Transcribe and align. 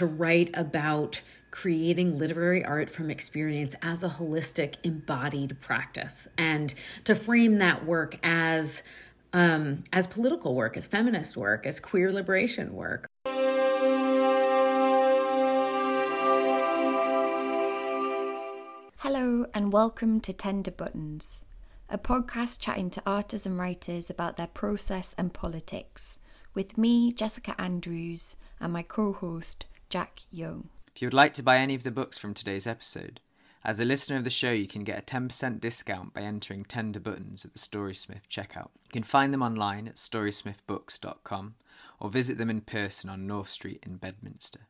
to 0.00 0.06
write 0.06 0.48
about 0.54 1.20
creating 1.50 2.18
literary 2.18 2.64
art 2.64 2.88
from 2.88 3.10
experience 3.10 3.74
as 3.82 4.02
a 4.02 4.08
holistic, 4.08 4.76
embodied 4.82 5.60
practice, 5.60 6.26
and 6.38 6.72
to 7.04 7.14
frame 7.14 7.58
that 7.58 7.84
work 7.84 8.16
as 8.22 8.82
um, 9.34 9.84
as 9.92 10.06
political 10.06 10.54
work, 10.54 10.78
as 10.78 10.86
feminist 10.86 11.36
work, 11.36 11.66
as 11.66 11.80
queer 11.80 12.10
liberation 12.10 12.72
work. 12.74 13.06
Hello, 19.00 19.44
and 19.52 19.70
welcome 19.70 20.18
to 20.22 20.32
Tender 20.32 20.70
Buttons, 20.70 21.44
a 21.90 21.98
podcast 21.98 22.58
chatting 22.58 22.88
to 22.88 23.02
artists 23.04 23.44
and 23.44 23.58
writers 23.58 24.08
about 24.08 24.38
their 24.38 24.46
process 24.46 25.14
and 25.18 25.34
politics, 25.34 26.20
with 26.54 26.78
me, 26.78 27.12
Jessica 27.12 27.54
Andrews, 27.60 28.36
and 28.58 28.72
my 28.72 28.82
co 28.82 29.12
host, 29.12 29.66
Jack 29.90 30.20
Young. 30.30 30.68
If 30.94 31.02
you 31.02 31.06
would 31.06 31.14
like 31.14 31.34
to 31.34 31.42
buy 31.42 31.58
any 31.58 31.74
of 31.74 31.82
the 31.82 31.90
books 31.90 32.16
from 32.16 32.32
today's 32.32 32.66
episode, 32.66 33.18
as 33.64 33.80
a 33.80 33.84
listener 33.84 34.16
of 34.16 34.22
the 34.22 34.30
show, 34.30 34.52
you 34.52 34.68
can 34.68 34.84
get 34.84 34.98
a 34.98 35.02
10% 35.02 35.60
discount 35.60 36.14
by 36.14 36.20
entering 36.20 36.64
Tender 36.64 37.00
Buttons 37.00 37.44
at 37.44 37.52
the 37.52 37.58
Storysmith 37.58 38.22
checkout. 38.30 38.70
You 38.84 38.92
can 38.92 39.02
find 39.02 39.34
them 39.34 39.42
online 39.42 39.88
at 39.88 39.96
storysmithbooks.com 39.96 41.56
or 41.98 42.08
visit 42.08 42.38
them 42.38 42.48
in 42.48 42.60
person 42.60 43.10
on 43.10 43.26
North 43.26 43.50
Street 43.50 43.82
in 43.84 43.96
Bedminster. 43.96 44.60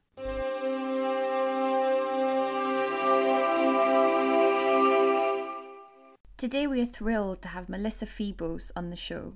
Today 6.38 6.66
we 6.66 6.80
are 6.80 6.86
thrilled 6.86 7.42
to 7.42 7.48
have 7.48 7.68
Melissa 7.68 8.06
Febos 8.06 8.72
on 8.74 8.88
the 8.88 8.96
show. 8.96 9.34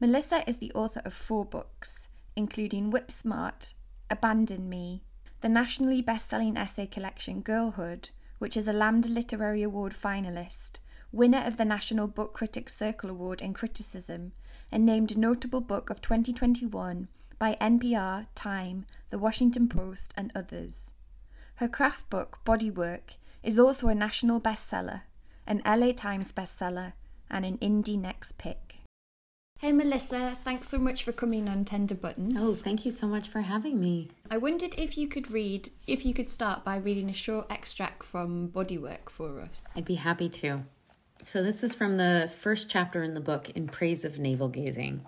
Melissa 0.00 0.42
is 0.48 0.58
the 0.58 0.72
author 0.72 1.00
of 1.04 1.14
four 1.14 1.44
books, 1.44 2.08
including 2.34 2.90
Whip 2.90 3.12
Smart, 3.12 3.74
Abandon 4.10 4.68
Me, 4.68 5.04
the 5.42 5.48
nationally 5.48 6.00
best-selling 6.00 6.56
essay 6.56 6.86
collection 6.86 7.40
Girlhood, 7.40 8.10
which 8.38 8.56
is 8.56 8.68
a 8.68 8.72
Lambda 8.72 9.08
Literary 9.08 9.64
Award 9.64 9.92
finalist, 9.92 10.78
winner 11.10 11.44
of 11.44 11.56
the 11.56 11.64
National 11.64 12.06
Book 12.06 12.32
Critics 12.32 12.76
Circle 12.76 13.10
Award 13.10 13.42
in 13.42 13.52
Criticism, 13.52 14.32
and 14.70 14.86
named 14.86 15.18
Notable 15.18 15.60
Book 15.60 15.90
of 15.90 16.00
2021 16.00 17.08
by 17.40 17.56
NPR, 17.60 18.26
Time, 18.36 18.86
The 19.10 19.18
Washington 19.18 19.68
Post, 19.68 20.14
and 20.16 20.30
others. 20.32 20.94
Her 21.56 21.68
craft 21.68 22.08
book, 22.08 22.38
Bodywork, 22.46 23.16
is 23.42 23.58
also 23.58 23.88
a 23.88 23.96
national 23.96 24.40
bestseller, 24.40 25.02
an 25.44 25.60
LA 25.66 25.90
Times 25.90 26.32
bestseller, 26.32 26.92
and 27.28 27.44
an 27.44 27.58
Indie 27.58 28.00
Next 28.00 28.38
pick. 28.38 28.71
Hey 29.62 29.70
Melissa, 29.70 30.36
thanks 30.42 30.68
so 30.68 30.76
much 30.76 31.04
for 31.04 31.12
coming 31.12 31.48
on 31.48 31.64
Tender 31.64 31.94
Buttons. 31.94 32.34
Oh, 32.36 32.52
thank 32.52 32.84
you 32.84 32.90
so 32.90 33.06
much 33.06 33.28
for 33.28 33.42
having 33.42 33.78
me. 33.78 34.10
I 34.28 34.36
wondered 34.36 34.74
if 34.76 34.98
you 34.98 35.06
could 35.06 35.30
read, 35.30 35.68
if 35.86 36.04
you 36.04 36.12
could 36.12 36.28
start 36.28 36.64
by 36.64 36.78
reading 36.78 37.08
a 37.08 37.12
short 37.12 37.46
extract 37.48 38.02
from 38.02 38.48
Bodywork 38.48 39.08
for 39.08 39.40
us. 39.40 39.72
I'd 39.76 39.84
be 39.84 39.94
happy 39.94 40.28
to. 40.30 40.64
So, 41.22 41.44
this 41.44 41.62
is 41.62 41.76
from 41.76 41.96
the 41.96 42.28
first 42.40 42.68
chapter 42.68 43.04
in 43.04 43.14
the 43.14 43.20
book, 43.20 43.50
In 43.50 43.68
Praise 43.68 44.04
of 44.04 44.18
Navel 44.18 44.48
Gazing 44.48 45.06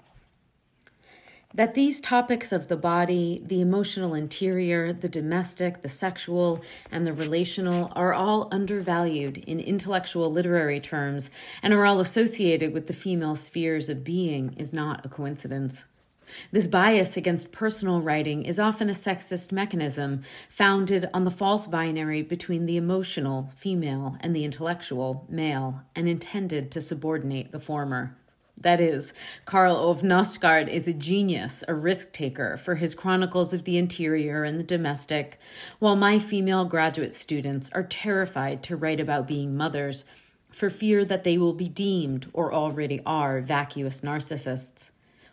that 1.55 1.75
these 1.75 2.01
topics 2.01 2.51
of 2.51 2.67
the 2.67 2.77
body, 2.77 3.41
the 3.47 3.61
emotional 3.61 4.13
interior, 4.13 4.93
the 4.93 5.09
domestic, 5.09 5.83
the 5.83 5.89
sexual, 5.89 6.61
and 6.91 7.07
the 7.07 7.13
relational 7.13 7.93
are 7.95 8.13
all 8.13 8.49
undervalued 8.51 9.39
in 9.39 9.61
intellectual 9.61 10.33
literary 10.33 10.81
terms 10.81 11.31
and 11.63 11.73
are 11.73 11.87
all 11.87 12.01
associated 12.01 12.73
with 12.73 12.89
the 12.89 12.93
female 12.93 13.37
spheres 13.37 13.89
of 13.89 14.03
being 14.03 14.53
is 14.55 14.73
not 14.73 15.07
a 15.07 15.09
coincidence. 15.09 15.85
This 16.51 16.67
bias 16.67 17.17
against 17.17 17.53
personal 17.53 18.01
writing 18.01 18.45
is 18.45 18.59
often 18.59 18.89
a 18.89 18.95
sexist 18.95 19.53
mechanism 19.53 20.23
founded 20.49 21.09
on 21.15 21.25
the 21.25 21.31
false 21.31 21.67
binary 21.67 22.23
between 22.23 22.67
the 22.67 22.77
emotional, 22.77 23.51
female, 23.57 24.17
and 24.21 24.35
the 24.35 24.45
intellectual, 24.45 25.27
male, 25.29 25.83
and 25.95 26.09
intended 26.09 26.73
to 26.73 26.81
subordinate 26.81 27.53
the 27.53 27.61
former. 27.61 28.17
That 28.57 28.81
is, 28.81 29.13
Karl 29.45 29.77
Ove 29.77 30.03
Knausgaard 30.03 30.69
is 30.69 30.89
a 30.89 30.95
genius, 30.95 31.65
a 31.69 31.75
risk 31.75 32.13
taker 32.13 32.57
for 32.57 32.77
his 32.77 32.95
chronicles 32.95 33.53
of 33.53 33.65
the 33.65 33.77
interior 33.77 34.45
and 34.45 34.59
the 34.59 34.65
domestic, 34.65 35.39
while 35.81 35.97
my 35.97 36.19
female 36.19 36.65
graduate 36.65 37.15
students 37.15 37.69
are 37.73 37.83
terrified 37.83 38.63
to 38.63 38.77
write 38.77 39.01
about 39.01 39.29
being 39.29 39.57
mothers 39.57 40.05
for 40.51 40.71
fear 40.71 41.05
that 41.05 41.25
they 41.25 41.37
will 41.37 41.53
be 41.53 41.69
deemed, 41.69 42.31
or 42.33 42.55
already 42.55 43.01
are, 43.05 43.41
vacuous 43.41 44.03
narcissists. 44.03 44.93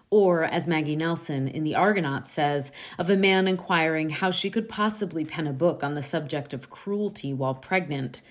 Or, 0.09 0.43
as 0.43 0.67
Maggie 0.67 0.97
Nelson 0.97 1.47
in 1.47 1.63
The 1.63 1.75
Argonauts 1.75 2.31
says, 2.31 2.71
of 2.97 3.09
a 3.09 3.15
man 3.15 3.47
inquiring 3.47 4.09
how 4.09 4.31
she 4.31 4.49
could 4.49 4.67
possibly 4.67 5.23
pen 5.23 5.47
a 5.47 5.53
book 5.53 5.83
on 5.83 5.93
the 5.93 6.01
subject 6.01 6.53
of 6.53 6.69
cruelty 6.69 7.33
while 7.33 7.55
pregnant 7.55 8.21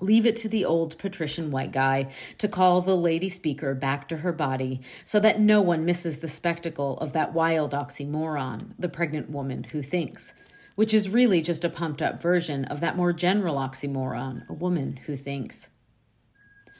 Leave 0.00 0.26
it 0.26 0.36
to 0.36 0.48
the 0.48 0.64
old 0.64 0.98
patrician 0.98 1.50
white 1.50 1.72
guy 1.72 2.10
to 2.36 2.48
call 2.48 2.82
the 2.82 2.96
lady 2.96 3.30
speaker 3.30 3.74
back 3.74 4.08
to 4.08 4.18
her 4.18 4.32
body 4.32 4.80
so 5.06 5.18
that 5.18 5.40
no 5.40 5.62
one 5.62 5.86
misses 5.86 6.18
the 6.18 6.28
spectacle 6.28 6.98
of 6.98 7.14
that 7.14 7.32
wild 7.32 7.72
oxymoron, 7.72 8.74
the 8.78 8.90
pregnant 8.90 9.30
woman 9.30 9.64
who 9.64 9.82
thinks, 9.82 10.34
which 10.74 10.92
is 10.92 11.08
really 11.08 11.40
just 11.40 11.64
a 11.64 11.70
pumped 11.70 12.02
up 12.02 12.20
version 12.20 12.66
of 12.66 12.80
that 12.80 12.96
more 12.96 13.12
general 13.12 13.56
oxymoron, 13.56 14.46
a 14.50 14.52
woman 14.52 14.98
who 15.06 15.16
thinks. 15.16 15.70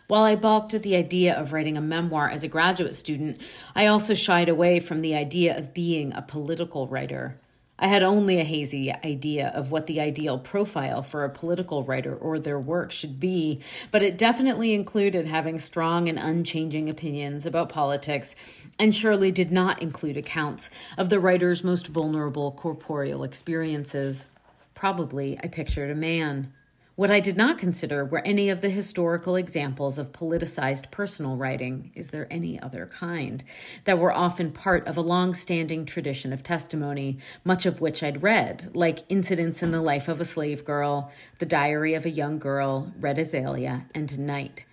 While 0.08 0.22
I 0.22 0.36
balked 0.36 0.74
at 0.74 0.82
the 0.82 0.94
idea 0.94 1.34
of 1.34 1.52
writing 1.52 1.76
a 1.76 1.80
memoir 1.80 2.30
as 2.30 2.44
a 2.44 2.48
graduate 2.48 2.94
student, 2.94 3.40
I 3.74 3.86
also 3.86 4.14
shied 4.14 4.48
away 4.48 4.78
from 4.78 5.00
the 5.00 5.14
idea 5.14 5.56
of 5.56 5.74
being 5.74 6.12
a 6.12 6.22
political 6.22 6.86
writer. 6.86 7.40
I 7.78 7.88
had 7.88 8.02
only 8.02 8.40
a 8.40 8.44
hazy 8.44 8.90
idea 8.90 9.48
of 9.48 9.70
what 9.70 9.86
the 9.86 10.00
ideal 10.00 10.38
profile 10.38 11.02
for 11.02 11.24
a 11.24 11.30
political 11.30 11.82
writer 11.82 12.14
or 12.14 12.38
their 12.38 12.58
work 12.58 12.90
should 12.90 13.20
be, 13.20 13.60
but 13.90 14.02
it 14.02 14.16
definitely 14.16 14.72
included 14.72 15.26
having 15.26 15.58
strong 15.58 16.08
and 16.08 16.18
unchanging 16.18 16.88
opinions 16.88 17.44
about 17.44 17.68
politics, 17.68 18.34
and 18.78 18.94
surely 18.94 19.30
did 19.30 19.52
not 19.52 19.82
include 19.82 20.16
accounts 20.16 20.70
of 20.96 21.10
the 21.10 21.20
writer's 21.20 21.62
most 21.62 21.88
vulnerable 21.88 22.52
corporeal 22.52 23.22
experiences. 23.22 24.26
Probably 24.74 25.38
I 25.42 25.48
pictured 25.48 25.90
a 25.90 25.94
man. 25.94 26.52
What 26.96 27.10
I 27.10 27.20
did 27.20 27.36
not 27.36 27.58
consider 27.58 28.06
were 28.06 28.22
any 28.24 28.48
of 28.48 28.62
the 28.62 28.70
historical 28.70 29.36
examples 29.36 29.98
of 29.98 30.12
politicized 30.12 30.90
personal 30.90 31.36
writing, 31.36 31.92
is 31.94 32.08
there 32.08 32.26
any 32.30 32.58
other 32.58 32.86
kind, 32.86 33.44
that 33.84 33.98
were 33.98 34.14
often 34.14 34.50
part 34.50 34.86
of 34.86 34.96
a 34.96 35.02
long 35.02 35.34
standing 35.34 35.84
tradition 35.84 36.32
of 36.32 36.42
testimony, 36.42 37.18
much 37.44 37.66
of 37.66 37.82
which 37.82 38.02
I'd 38.02 38.22
read, 38.22 38.70
like 38.72 39.04
Incidents 39.10 39.62
in 39.62 39.72
the 39.72 39.82
Life 39.82 40.08
of 40.08 40.22
a 40.22 40.24
Slave 40.24 40.64
Girl, 40.64 41.12
The 41.38 41.44
Diary 41.44 41.92
of 41.92 42.06
a 42.06 42.10
Young 42.10 42.38
Girl, 42.38 42.90
Red 42.98 43.18
Azalea, 43.18 43.84
and 43.94 44.18
Night. 44.18 44.64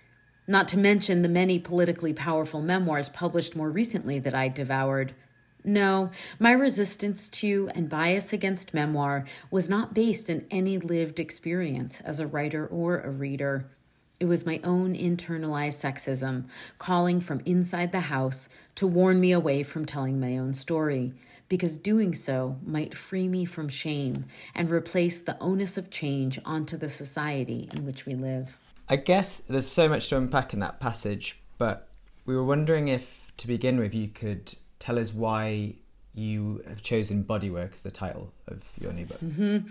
Not 0.46 0.66
to 0.68 0.78
mention 0.78 1.20
the 1.20 1.28
many 1.28 1.58
politically 1.58 2.14
powerful 2.14 2.62
memoirs 2.62 3.10
published 3.10 3.54
more 3.54 3.70
recently 3.70 4.18
that 4.20 4.34
I 4.34 4.48
devoured. 4.48 5.14
No, 5.66 6.10
my 6.38 6.52
resistance 6.52 7.30
to 7.30 7.70
and 7.74 7.88
bias 7.88 8.34
against 8.34 8.74
memoir 8.74 9.24
was 9.50 9.70
not 9.70 9.94
based 9.94 10.28
in 10.28 10.46
any 10.50 10.76
lived 10.76 11.18
experience 11.18 12.02
as 12.02 12.20
a 12.20 12.26
writer 12.26 12.66
or 12.66 13.00
a 13.00 13.10
reader. 13.10 13.70
It 14.20 14.26
was 14.26 14.44
my 14.44 14.60
own 14.62 14.94
internalized 14.94 15.80
sexism 15.82 16.48
calling 16.78 17.20
from 17.20 17.40
inside 17.46 17.92
the 17.92 18.00
house 18.00 18.50
to 18.74 18.86
warn 18.86 19.18
me 19.18 19.32
away 19.32 19.62
from 19.62 19.86
telling 19.86 20.20
my 20.20 20.36
own 20.36 20.52
story, 20.52 21.14
because 21.48 21.78
doing 21.78 22.14
so 22.14 22.58
might 22.64 22.94
free 22.94 23.26
me 23.26 23.46
from 23.46 23.70
shame 23.70 24.26
and 24.54 24.70
replace 24.70 25.20
the 25.20 25.38
onus 25.40 25.78
of 25.78 25.90
change 25.90 26.38
onto 26.44 26.76
the 26.76 26.90
society 26.90 27.70
in 27.72 27.86
which 27.86 28.04
we 28.04 28.14
live. 28.14 28.58
I 28.86 28.96
guess 28.96 29.40
there's 29.40 29.66
so 29.66 29.88
much 29.88 30.10
to 30.10 30.18
unpack 30.18 30.52
in 30.52 30.60
that 30.60 30.78
passage, 30.78 31.40
but 31.56 31.88
we 32.26 32.36
were 32.36 32.44
wondering 32.44 32.88
if, 32.88 33.32
to 33.38 33.46
begin 33.46 33.78
with, 33.78 33.94
you 33.94 34.08
could 34.08 34.54
tell 34.84 34.98
us 34.98 35.14
why 35.14 35.74
you 36.12 36.62
have 36.68 36.82
chosen 36.82 37.24
Bodywork 37.24 37.74
as 37.74 37.82
the 37.82 37.90
title 37.90 38.32
of 38.48 38.62
your 38.78 38.92
new 38.92 39.06
book. 39.06 39.20
Mm-hmm. 39.20 39.68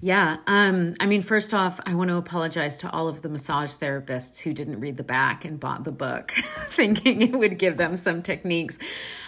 Yeah. 0.00 0.38
Um, 0.48 0.94
I 0.98 1.06
mean, 1.06 1.22
first 1.22 1.54
off, 1.54 1.78
I 1.86 1.94
want 1.94 2.10
to 2.10 2.16
apologize 2.16 2.76
to 2.78 2.90
all 2.90 3.06
of 3.06 3.22
the 3.22 3.28
massage 3.28 3.70
therapists 3.76 4.40
who 4.40 4.52
didn't 4.52 4.80
read 4.80 4.96
the 4.96 5.04
back 5.04 5.44
and 5.44 5.60
bought 5.60 5.84
the 5.84 5.92
book 5.92 6.32
thinking 6.70 7.22
it 7.22 7.38
would 7.38 7.56
give 7.56 7.76
them 7.76 7.96
some 7.96 8.20
techniques. 8.20 8.78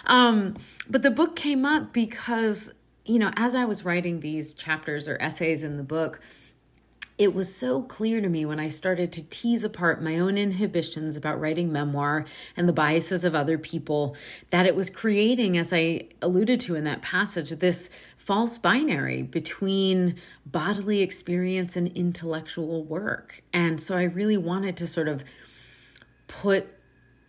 Um, 0.05 0.57
but 0.89 1.01
the 1.01 1.11
book 1.11 1.37
came 1.37 1.65
up 1.65 1.93
because, 1.93 2.73
you 3.05 3.17
know, 3.17 3.31
as 3.37 3.55
I 3.55 3.63
was 3.63 3.85
writing 3.85 4.19
these 4.19 4.53
chapters 4.53 5.07
or 5.07 5.17
essays 5.21 5.63
in 5.63 5.77
the 5.77 5.83
book, 5.83 6.19
it 7.17 7.33
was 7.33 7.55
so 7.55 7.81
clear 7.81 8.19
to 8.19 8.27
me 8.27 8.45
when 8.45 8.59
I 8.59 8.67
started 8.67 9.13
to 9.13 9.23
tease 9.29 9.63
apart 9.63 10.03
my 10.03 10.19
own 10.19 10.37
inhibitions 10.37 11.15
about 11.15 11.39
writing 11.39 11.71
memoir 11.71 12.25
and 12.57 12.67
the 12.67 12.73
biases 12.73 13.23
of 13.23 13.33
other 13.33 13.57
people 13.57 14.17
that 14.49 14.65
it 14.65 14.75
was 14.75 14.89
creating, 14.89 15.57
as 15.57 15.71
I 15.71 16.09
alluded 16.21 16.59
to 16.61 16.75
in 16.75 16.83
that 16.83 17.01
passage, 17.01 17.51
this 17.51 17.89
false 18.17 18.57
binary 18.57 19.21
between 19.21 20.15
bodily 20.45 21.01
experience 21.01 21.77
and 21.77 21.87
intellectual 21.89 22.83
work. 22.83 23.41
And 23.53 23.79
so 23.79 23.95
I 23.95 24.03
really 24.03 24.37
wanted 24.37 24.77
to 24.77 24.87
sort 24.87 25.07
of 25.07 25.23
put 26.27 26.67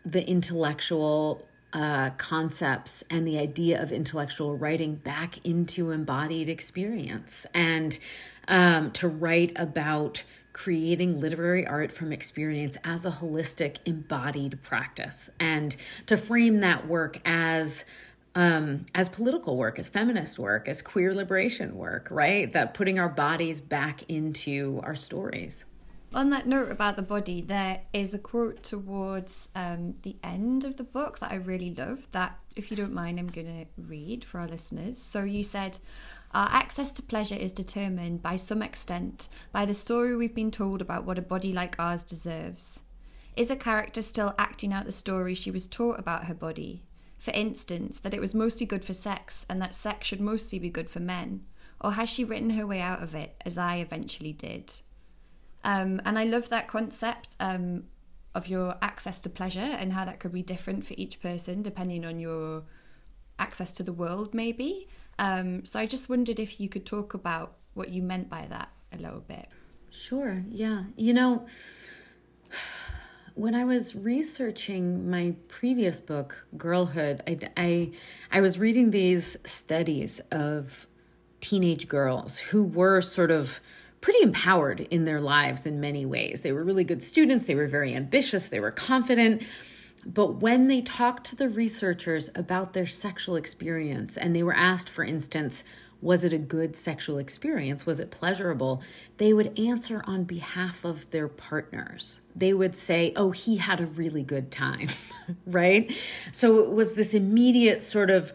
the 0.04 0.26
intellectual 0.26 1.46
uh, 1.72 2.10
concepts 2.16 3.04
and 3.10 3.28
the 3.28 3.38
idea 3.38 3.82
of 3.82 3.92
intellectual 3.92 4.56
writing 4.56 4.94
back 4.94 5.44
into 5.44 5.90
embodied 5.90 6.48
experience 6.48 7.44
and 7.52 7.98
um, 8.48 8.90
to 8.93 9.08
write 9.08 9.52
about 9.56 10.22
creating 10.52 11.20
literary 11.20 11.66
art 11.66 11.93
from 11.93 12.12
experience 12.12 12.78
as 12.82 13.04
a 13.04 13.10
holistic 13.10 13.76
embodied 13.84 14.58
practice 14.62 15.28
and 15.38 15.76
to 16.06 16.16
frame 16.16 16.60
that 16.60 16.88
work 16.88 17.20
as 17.26 17.84
um, 18.34 18.84
as 18.94 19.08
political 19.08 19.56
work, 19.56 19.78
as 19.78 19.88
feminist 19.88 20.38
work, 20.38 20.69
as 20.69 20.82
queer 20.82 21.14
liberation 21.14 21.75
work, 21.75 22.08
right? 22.10 22.52
That 22.52 22.75
putting 22.75 22.98
our 22.98 23.08
bodies 23.08 23.60
back 23.62 24.02
into 24.08 24.81
our 24.84 24.94
stories. 24.94 25.64
On 26.14 26.31
that 26.31 26.46
note 26.46 26.70
about 26.70 26.96
the 26.96 27.02
body, 27.02 27.40
there 27.40 27.81
is 27.93 28.14
a 28.14 28.19
quote 28.19 28.62
towards 28.62 29.48
um, 29.54 29.94
the 30.02 30.16
end 30.22 30.64
of 30.64 30.76
the 30.76 30.84
book 30.84 31.19
that 31.19 31.32
I 31.32 31.37
really 31.37 31.75
love. 31.75 32.10
That, 32.12 32.38
if 32.54 32.70
you 32.70 32.76
don't 32.76 32.93
mind, 32.93 33.19
I'm 33.19 33.26
going 33.26 33.46
to 33.46 33.82
read 33.82 34.22
for 34.22 34.40
our 34.40 34.48
listeners. 34.48 34.98
So 34.98 35.25
you 35.25 35.43
said, 35.43 35.78
Our 36.36 36.50
access 36.50 36.92
to 36.92 37.02
pleasure 37.02 37.34
is 37.34 37.50
determined 37.50 38.22
by 38.22 38.36
some 38.36 38.60
extent 38.60 39.30
by 39.52 39.64
the 39.64 39.72
story 39.72 40.14
we've 40.14 40.34
been 40.34 40.50
told 40.50 40.82
about 40.82 41.06
what 41.06 41.16
a 41.16 41.22
body 41.22 41.50
like 41.50 41.76
ours 41.78 42.04
deserves. 42.04 42.82
Is 43.36 43.50
a 43.50 43.56
character 43.56 44.02
still 44.02 44.34
acting 44.38 44.70
out 44.70 44.84
the 44.84 44.92
story 44.92 45.32
she 45.32 45.50
was 45.50 45.66
taught 45.66 45.98
about 45.98 46.26
her 46.26 46.34
body? 46.34 46.82
For 47.18 47.30
instance, 47.30 47.98
that 48.00 48.12
it 48.12 48.20
was 48.20 48.34
mostly 48.34 48.66
good 48.66 48.84
for 48.84 48.92
sex 48.92 49.46
and 49.48 49.62
that 49.62 49.74
sex 49.74 50.08
should 50.08 50.20
mostly 50.20 50.58
be 50.58 50.68
good 50.68 50.90
for 50.90 51.00
men? 51.00 51.46
Or 51.80 51.92
has 51.92 52.10
she 52.10 52.22
written 52.22 52.50
her 52.50 52.66
way 52.66 52.82
out 52.82 53.02
of 53.02 53.14
it, 53.14 53.40
as 53.46 53.56
I 53.56 53.76
eventually 53.76 54.34
did? 54.34 54.74
Um, 55.64 56.02
and 56.04 56.18
I 56.18 56.24
love 56.24 56.50
that 56.50 56.68
concept 56.68 57.34
um, 57.40 57.84
of 58.34 58.46
your 58.46 58.76
access 58.82 59.20
to 59.20 59.30
pleasure 59.30 59.60
and 59.60 59.94
how 59.94 60.04
that 60.04 60.20
could 60.20 60.32
be 60.32 60.42
different 60.42 60.84
for 60.84 60.92
each 60.98 61.22
person 61.22 61.62
depending 61.62 62.04
on 62.04 62.20
your 62.20 62.64
access 63.38 63.72
to 63.72 63.82
the 63.82 63.92
world, 63.94 64.34
maybe. 64.34 64.86
Um, 65.18 65.64
so 65.64 65.80
I 65.80 65.86
just 65.86 66.08
wondered 66.08 66.38
if 66.38 66.60
you 66.60 66.68
could 66.68 66.84
talk 66.86 67.14
about 67.14 67.56
what 67.74 67.90
you 67.90 68.02
meant 68.02 68.28
by 68.28 68.46
that 68.48 68.70
a 68.92 68.98
little 68.98 69.20
bit. 69.20 69.48
Sure, 69.90 70.44
yeah. 70.50 70.84
You 70.96 71.14
know, 71.14 71.46
when 73.34 73.54
I 73.54 73.64
was 73.64 73.94
researching 73.94 75.10
my 75.10 75.34
previous 75.48 76.00
book, 76.00 76.46
Girlhood, 76.56 77.22
I, 77.26 77.38
I, 77.56 77.90
I 78.30 78.40
was 78.40 78.58
reading 78.58 78.90
these 78.90 79.36
studies 79.44 80.20
of 80.30 80.86
teenage 81.40 81.88
girls 81.88 82.38
who 82.38 82.64
were 82.64 83.00
sort 83.00 83.30
of 83.30 83.60
pretty 84.00 84.22
empowered 84.22 84.80
in 84.80 85.04
their 85.04 85.20
lives 85.20 85.66
in 85.66 85.80
many 85.80 86.06
ways. 86.06 86.42
They 86.42 86.52
were 86.52 86.64
really 86.64 86.84
good 86.84 87.02
students, 87.02 87.44
they 87.44 87.54
were 87.54 87.69
very 87.69 87.94
ambitious, 87.94 88.48
they 88.48 88.60
were 88.60 88.70
confident. 88.70 89.42
But 90.06 90.37
when 90.37 90.69
they 90.69 90.82
talked 90.82 91.26
to 91.26 91.37
the 91.37 91.49
researchers 91.49 92.31
about 92.37 92.73
their 92.73 92.87
sexual 92.87 93.35
experience, 93.35 94.17
and 94.17 94.35
they 94.35 94.44
were 94.44 94.55
asked, 94.55 94.88
for 94.88 95.05
instance, 95.05 95.64
was 96.00 96.23
it 96.23 96.32
a 96.32 96.38
good 96.38 96.76
sexual 96.76 97.19
experience? 97.19 97.87
Was 97.87 97.99
it 97.99 98.11
pleasurable? 98.12 98.82
They 99.17 99.32
would 99.32 99.58
answer 99.58 100.05
on 100.06 100.25
behalf 100.25 100.85
of 100.85 101.11
their 101.11 101.26
partners. 101.26 102.20
They 102.37 102.53
would 102.53 102.76
say, 102.76 103.12
Oh, 103.17 103.32
he 103.32 103.56
had 103.56 103.81
a 103.81 103.87
really 103.87 104.23
good 104.23 104.53
time, 104.53 104.88
right? 105.47 105.93
So 106.32 106.61
it 106.61 106.70
was 106.70 106.93
this 106.93 107.14
immediate 107.14 107.82
sort 107.82 108.11
of 108.11 108.32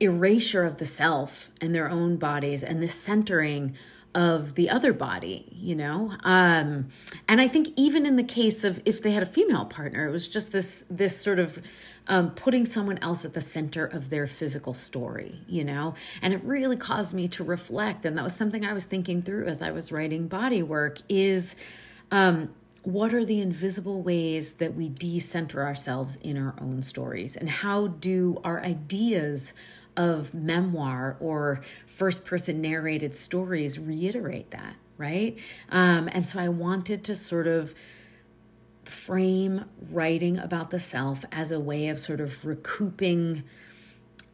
erasure 0.00 0.64
of 0.64 0.78
the 0.78 0.86
self 0.86 1.50
and 1.60 1.74
their 1.74 1.88
own 1.88 2.16
bodies 2.16 2.64
and 2.64 2.82
this 2.82 2.94
centering 2.94 3.76
of 4.14 4.54
the 4.54 4.68
other 4.70 4.92
body, 4.92 5.46
you 5.52 5.74
know? 5.74 6.12
Um, 6.22 6.88
and 7.28 7.40
I 7.40 7.48
think 7.48 7.68
even 7.76 8.06
in 8.06 8.16
the 8.16 8.24
case 8.24 8.64
of 8.64 8.80
if 8.84 9.02
they 9.02 9.12
had 9.12 9.22
a 9.22 9.26
female 9.26 9.64
partner, 9.64 10.06
it 10.06 10.10
was 10.10 10.28
just 10.28 10.52
this 10.52 10.84
this 10.90 11.18
sort 11.18 11.38
of 11.38 11.60
um, 12.08 12.30
putting 12.32 12.66
someone 12.66 12.98
else 12.98 13.24
at 13.24 13.32
the 13.32 13.40
center 13.40 13.86
of 13.86 14.10
their 14.10 14.26
physical 14.26 14.74
story, 14.74 15.40
you 15.46 15.64
know? 15.64 15.94
And 16.20 16.34
it 16.34 16.42
really 16.42 16.76
caused 16.76 17.14
me 17.14 17.28
to 17.28 17.44
reflect. 17.44 18.04
And 18.04 18.18
that 18.18 18.24
was 18.24 18.34
something 18.34 18.64
I 18.64 18.72
was 18.72 18.84
thinking 18.84 19.22
through 19.22 19.46
as 19.46 19.62
I 19.62 19.70
was 19.70 19.92
writing 19.92 20.26
body 20.26 20.62
work 20.62 20.98
is 21.08 21.54
um, 22.10 22.50
what 22.82 23.14
are 23.14 23.24
the 23.24 23.40
invisible 23.40 24.02
ways 24.02 24.54
that 24.54 24.74
we 24.74 24.88
decenter 24.88 25.62
ourselves 25.62 26.16
in 26.16 26.36
our 26.36 26.54
own 26.60 26.82
stories? 26.82 27.36
And 27.36 27.48
how 27.48 27.86
do 27.86 28.40
our 28.42 28.60
ideas 28.60 29.54
of 29.96 30.32
memoir 30.32 31.16
or 31.20 31.60
first 31.86 32.24
person 32.24 32.60
narrated 32.60 33.14
stories 33.14 33.78
reiterate 33.78 34.50
that, 34.50 34.76
right? 34.96 35.38
Um, 35.70 36.08
and 36.12 36.26
so 36.26 36.38
I 36.38 36.48
wanted 36.48 37.04
to 37.04 37.16
sort 37.16 37.46
of 37.46 37.74
frame 38.84 39.64
writing 39.90 40.38
about 40.38 40.70
the 40.70 40.80
self 40.80 41.24
as 41.32 41.50
a 41.50 41.60
way 41.60 41.88
of 41.88 41.98
sort 41.98 42.20
of 42.20 42.44
recouping 42.44 43.42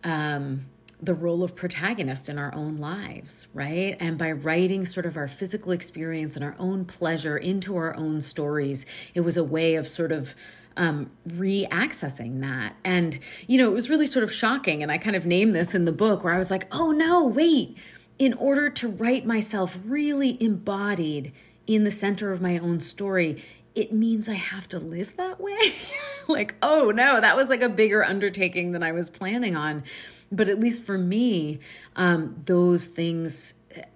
um, 0.05 0.67
the 1.01 1.15
role 1.15 1.45
of 1.45 1.55
protagonist 1.55 2.29
in 2.29 2.39
our 2.39 2.53
own 2.55 2.77
lives, 2.77 3.47
right? 3.55 3.97
And 4.01 4.19
by 4.19 4.33
writing 4.33 4.85
sort 4.85 5.07
of 5.07 5.17
our 5.17 5.29
physical 5.29 5.73
experience 5.73 6.35
and 6.35 6.45
our 6.45 6.57
own 6.59 6.85
pleasure 6.85 7.37
into 7.37 7.77
our 7.77 7.95
own 7.95 8.21
stories, 8.21 8.85
it 9.15 9.21
was 9.21 9.37
a 9.37 9.45
way 9.45 9.77
of 9.77 9.87
sort 9.87 10.11
of 10.11 10.35
um, 10.79 11.11
re 11.27 11.67
accessing 11.71 12.41
that. 12.41 12.77
And, 12.85 13.19
you 13.47 13.59
know, 13.59 13.69
it 13.69 13.75
was 13.75 13.91
really 13.91 14.07
sort 14.07 14.23
of 14.23 14.33
shocking. 14.33 14.83
And 14.83 14.91
I 14.91 14.97
kind 14.97 15.17
of 15.17 15.27
named 15.27 15.55
this 15.55 15.75
in 15.75 15.85
the 15.85 15.93
book 15.93 16.25
where 16.25 16.33
I 16.33 16.39
was 16.39 16.51
like, 16.51 16.67
oh 16.73 16.93
no, 16.93 17.27
wait. 17.27 17.77
In 18.19 18.33
order 18.35 18.71
to 18.71 18.89
write 18.89 19.27
myself 19.27 19.79
really 19.85 20.43
embodied 20.43 21.33
in 21.67 21.85
the 21.85 21.91
center 21.91 22.33
of 22.33 22.41
my 22.41 22.59
own 22.59 22.81
story, 22.81 23.43
it 23.75 23.93
means 23.93 24.29
I 24.29 24.35
have 24.35 24.69
to 24.71 24.79
live 24.79 25.17
that 25.17 25.41
way. 25.41 25.75
like, 26.29 26.55
oh 26.63 26.91
no, 26.91 27.21
that 27.21 27.37
was 27.37 27.49
like 27.49 27.63
a 27.63 27.69
bigger 27.69 28.05
undertaking 28.05 28.73
than 28.73 28.83
I 28.83 28.93
was 28.93 29.11
planning 29.11 29.55
on. 29.55 29.85
But 30.31 30.49
at 30.49 30.59
least 30.59 30.83
for 30.85 30.99
me, 30.99 31.61
um, 31.97 32.43
those 32.45 32.87
things 32.87 33.55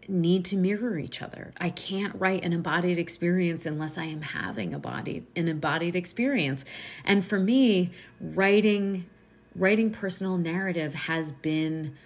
need 0.08 0.44
to 0.46 0.56
mirror 0.56 0.98
each 0.98 1.22
other. 1.22 1.52
I 1.58 1.70
can't 1.70 2.14
write 2.16 2.44
an 2.44 2.52
embodied 2.52 2.98
experience 2.98 3.66
unless 3.66 3.98
I 3.98 4.04
am 4.04 4.22
having 4.22 4.74
a 4.74 4.78
body 4.78 5.24
an 5.36 5.48
embodied 5.48 5.96
experience. 5.96 6.64
And 7.04 7.24
for 7.24 7.38
me, 7.38 7.92
writing 8.20 9.06
writing 9.54 9.90
personal 9.90 10.38
narrative 10.38 10.94
has 10.94 11.32
been 11.32 11.96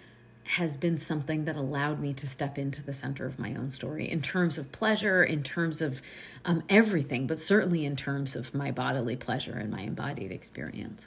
has 0.43 0.77
been 0.77 0.97
something 0.97 1.45
that 1.45 1.57
allowed 1.57 1.99
me 1.99 2.13
to 2.13 2.25
step 2.25 2.57
into 2.57 2.81
the 2.81 2.93
center 2.93 3.25
of 3.25 3.37
my 3.37 3.53
own 3.55 3.69
story 3.69 4.09
in 4.09 4.21
terms 4.21 4.57
of 4.57 4.71
pleasure, 4.71 5.21
in 5.21 5.43
terms 5.43 5.81
of 5.81 6.01
um, 6.45 6.63
everything, 6.69 7.27
but 7.27 7.37
certainly 7.37 7.85
in 7.85 7.97
terms 7.97 8.35
of 8.35 8.53
my 8.55 8.71
bodily 8.71 9.17
pleasure 9.17 9.51
and 9.51 9.69
my 9.69 9.81
embodied 9.81 10.31
experience. 10.31 11.05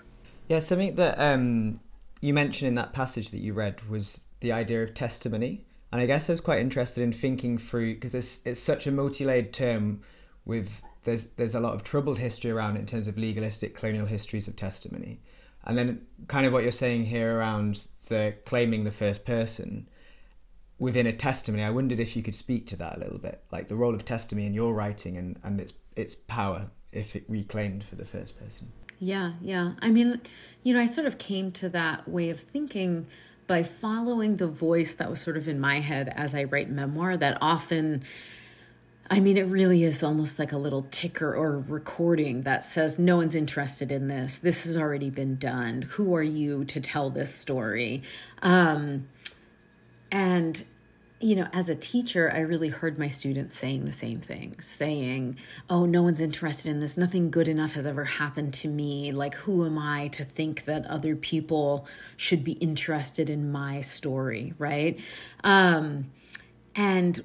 Yeah, 0.49 0.59
something 0.59 0.95
that 0.97 1.19
um, 1.19 1.81
you 2.21 2.35
mentioned 2.35 2.69
in 2.69 2.75
that 2.75 2.93
passage 2.93 3.31
that 3.31 3.39
you 3.39 3.55
read 3.55 3.81
was 3.89 4.21
the 4.41 4.53
idea 4.53 4.83
of 4.83 4.93
testimony. 4.93 5.65
And 5.93 6.01
I 6.01 6.07
guess 6.07 6.29
I 6.29 6.33
was 6.33 6.41
quite 6.41 6.61
interested 6.61 7.03
in 7.03 7.13
thinking 7.13 7.59
through 7.59 7.95
because 7.95 8.15
it's, 8.15 8.41
it's 8.47 8.61
such 8.61 8.87
a 8.87 8.93
multi-layered 8.93 9.53
term 9.53 10.03
with 10.45 10.83
there's 11.05 11.27
there's 11.33 11.55
a 11.55 11.61
lot 11.61 11.75
of 11.75 11.83
troubled 11.83 12.19
history 12.19 12.51
around 12.51 12.77
it 12.77 12.81
in 12.81 12.87
terms 12.87 13.09
of 13.09 13.17
legalistic 13.19 13.75
colonial 13.75 14.07
histories 14.07 14.49
of 14.49 14.57
testimony. 14.57 15.21
And 15.65 15.77
then 15.77 16.07
kind 16.29 16.47
of 16.47 16.53
what 16.53 16.63
you're 16.63 16.73
saying 16.73 17.07
here 17.07 17.39
around 17.39 17.87
the 18.09 18.35
claiming 18.47 18.85
the 18.85 18.91
first 18.91 19.25
person 19.25 19.89
within 20.79 21.07
a 21.07 21.13
testimony, 21.13 21.63
I 21.63 21.71
wondered 21.71 22.01
if 22.01 22.17
you 22.17 22.23
could 22.23 22.35
speak 22.35 22.67
to 22.69 22.77
that 22.77 22.97
a 22.97 23.01
little 23.01 23.19
bit, 23.19 23.45
like 23.53 23.69
the 23.69 23.77
role 23.77 23.95
of 23.95 24.05
testimony 24.05 24.47
in 24.47 24.55
your 24.55 24.75
writing 24.75 25.17
and, 25.17 25.39
and 25.45 25.61
its 25.61 25.75
its 25.97 26.15
power 26.15 26.71
if 26.93 27.15
it 27.15 27.25
reclaimed 27.29 27.85
for 27.85 27.97
the 27.97 28.05
first 28.05 28.39
person. 28.39 28.73
Yeah, 28.99 29.33
yeah. 29.41 29.73
I 29.81 29.91
mean, 29.91 30.21
you 30.63 30.75
know, 30.75 30.81
I 30.81 30.87
sort 30.87 31.07
of 31.07 31.19
came 31.19 31.53
to 31.53 31.69
that 31.71 32.09
way 32.09 32.31
of 32.31 32.41
thinking 32.41 33.07
by 33.51 33.65
following 33.65 34.37
the 34.37 34.47
voice 34.47 34.95
that 34.95 35.11
was 35.11 35.21
sort 35.21 35.37
of 35.37 35.49
in 35.49 35.59
my 35.59 35.81
head 35.81 36.09
as 36.15 36.37
I 36.37 36.45
write 36.45 36.71
memoir 36.71 37.17
that 37.17 37.37
often 37.41 38.05
I 39.11 39.19
mean, 39.19 39.37
it 39.37 39.47
really 39.47 39.83
is 39.83 40.05
almost 40.05 40.39
like 40.39 40.53
a 40.53 40.57
little 40.57 40.87
ticker 40.93 41.35
or 41.35 41.59
recording 41.59 42.43
that 42.43 42.65
says, 42.65 42.97
No 42.97 43.17
one's 43.17 43.35
interested 43.35 43.91
in 43.91 44.07
this. 44.07 44.39
This 44.39 44.63
has 44.63 44.77
already 44.77 45.11
been 45.11 45.35
done. 45.35 45.83
Who 45.83 46.15
are 46.15 46.23
you 46.23 46.65
to 46.67 46.81
tell 46.81 47.11
this 47.11 47.35
story? 47.35 48.05
Um, 48.41 49.09
and 50.13 50.65
you 51.21 51.37
know, 51.37 51.47
as 51.53 51.69
a 51.69 51.75
teacher, 51.75 52.33
I 52.35 52.41
really 52.41 52.71
heard 52.71 52.99
my 52.99 53.09
students 53.09 53.57
saying 53.57 53.85
the 53.85 53.93
same 53.93 54.21
thing, 54.21 54.59
saying, 54.61 55.37
Oh, 55.69 55.85
no 55.85 56.03
one's 56.03 56.21
interested 56.21 56.71
in 56.71 56.81
this. 56.81 56.97
Nothing 56.97 57.31
good 57.31 57.47
enough 57.47 57.73
has 57.73 57.85
ever 57.85 58.05
happened 58.05 58.55
to 58.55 58.69
me. 58.69 59.13
Like, 59.13 59.35
who 59.35 59.67
am 59.67 59.79
I 59.79 60.09
to 60.09 60.25
think 60.25 60.65
that 60.65 60.87
other 60.87 61.15
people 61.17 61.87
should 62.17 62.43
be 62.43 62.53
interested 62.53 63.29
in 63.29 63.53
my 63.53 63.83
story? 63.83 64.55
Right. 64.59 64.99
Um, 65.45 66.11
and 66.75 67.23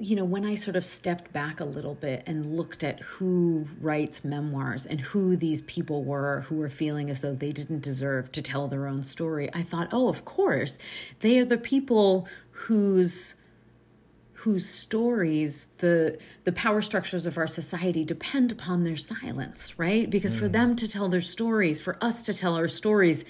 you 0.00 0.14
know, 0.14 0.24
when 0.24 0.44
I 0.44 0.54
sort 0.54 0.76
of 0.76 0.84
stepped 0.84 1.32
back 1.32 1.58
a 1.58 1.64
little 1.64 1.94
bit 1.94 2.22
and 2.26 2.56
looked 2.56 2.84
at 2.84 3.00
who 3.00 3.66
writes 3.80 4.24
memoirs 4.24 4.86
and 4.86 5.00
who 5.00 5.36
these 5.36 5.62
people 5.62 6.04
were 6.04 6.42
who 6.42 6.56
were 6.56 6.68
feeling 6.68 7.10
as 7.10 7.20
though 7.20 7.34
they 7.34 7.50
didn't 7.50 7.82
deserve 7.82 8.30
to 8.32 8.42
tell 8.42 8.68
their 8.68 8.86
own 8.86 9.02
story, 9.02 9.50
I 9.52 9.62
thought, 9.62 9.88
oh, 9.92 10.08
of 10.08 10.24
course, 10.24 10.78
they 11.20 11.38
are 11.38 11.44
the 11.44 11.58
people 11.58 12.28
whose 12.66 13.34
whose 14.32 14.68
stories 14.68 15.68
the 15.78 16.18
the 16.44 16.52
power 16.52 16.80
structures 16.80 17.26
of 17.26 17.36
our 17.36 17.46
society 17.46 18.04
depend 18.04 18.52
upon 18.52 18.84
their 18.84 18.96
silence 18.96 19.78
right 19.78 20.10
because 20.10 20.34
mm. 20.34 20.38
for 20.38 20.48
them 20.48 20.76
to 20.76 20.88
tell 20.88 21.08
their 21.08 21.20
stories 21.20 21.80
for 21.80 21.96
us 22.00 22.22
to 22.22 22.34
tell 22.34 22.56
our 22.56 22.68
stories 22.68 23.24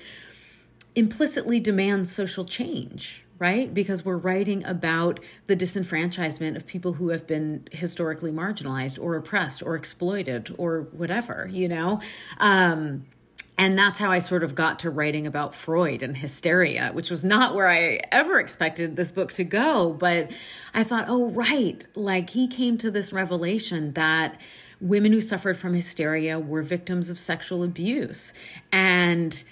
implicitly 0.95 1.61
demands 1.61 2.11
social 2.13 2.45
change 2.45 3.25
right? 3.39 3.73
Because 3.73 4.05
we're 4.05 4.17
writing 4.17 4.65
about 4.65 5.21
the 5.47 5.57
disenfranchisement 5.57 6.57
of 6.57 6.67
people 6.67 6.95
who 6.95 7.11
have 7.11 7.25
been 7.27 7.69
historically 7.71 8.33
marginalized 8.33 9.01
or 9.01 9.15
oppressed 9.15 9.63
or 9.63 9.77
exploited 9.77 10.53
or 10.59 10.89
whatever, 10.93 11.49
you 11.49 11.69
know? 11.69 12.01
Um, 12.39 13.07
and 13.59 13.77
that's 13.77 13.99
how 13.99 14.13
I 14.13 14.21
sort 14.21 14.45
of 14.45 14.55
got 14.55 14.79
to 14.81 14.91
writing 14.91 15.27
about 15.27 15.53
Freud 15.53 16.05
and 16.05 16.17
hysteria, 16.17 16.91
which 16.93 17.11
was 17.11 17.25
not 17.25 17.57
where 17.57 17.69
I 17.69 18.01
ever 18.13 18.39
expected 18.39 18.95
this 18.95 19.11
book 19.11 19.33
to 19.33 19.45
go. 19.45 19.93
But 19.93 20.31
I 20.73 20.85
thought, 20.85 21.07
oh, 21.09 21.31
right. 21.31 21.85
Like 21.97 22.31
he 22.31 22.47
came 22.47 22.79
to 22.79 22.91
this 22.93 23.13
revelation 23.13 23.93
that 23.95 24.41
women 24.81 25.13
who 25.13 25.21
suffered 25.21 25.57
from 25.57 25.75
hysteria 25.75 26.39
were 26.39 26.63
victims 26.63 27.11
of 27.11 27.19
sexual 27.19 27.65
abuse. 27.65 28.33
And 28.71 29.43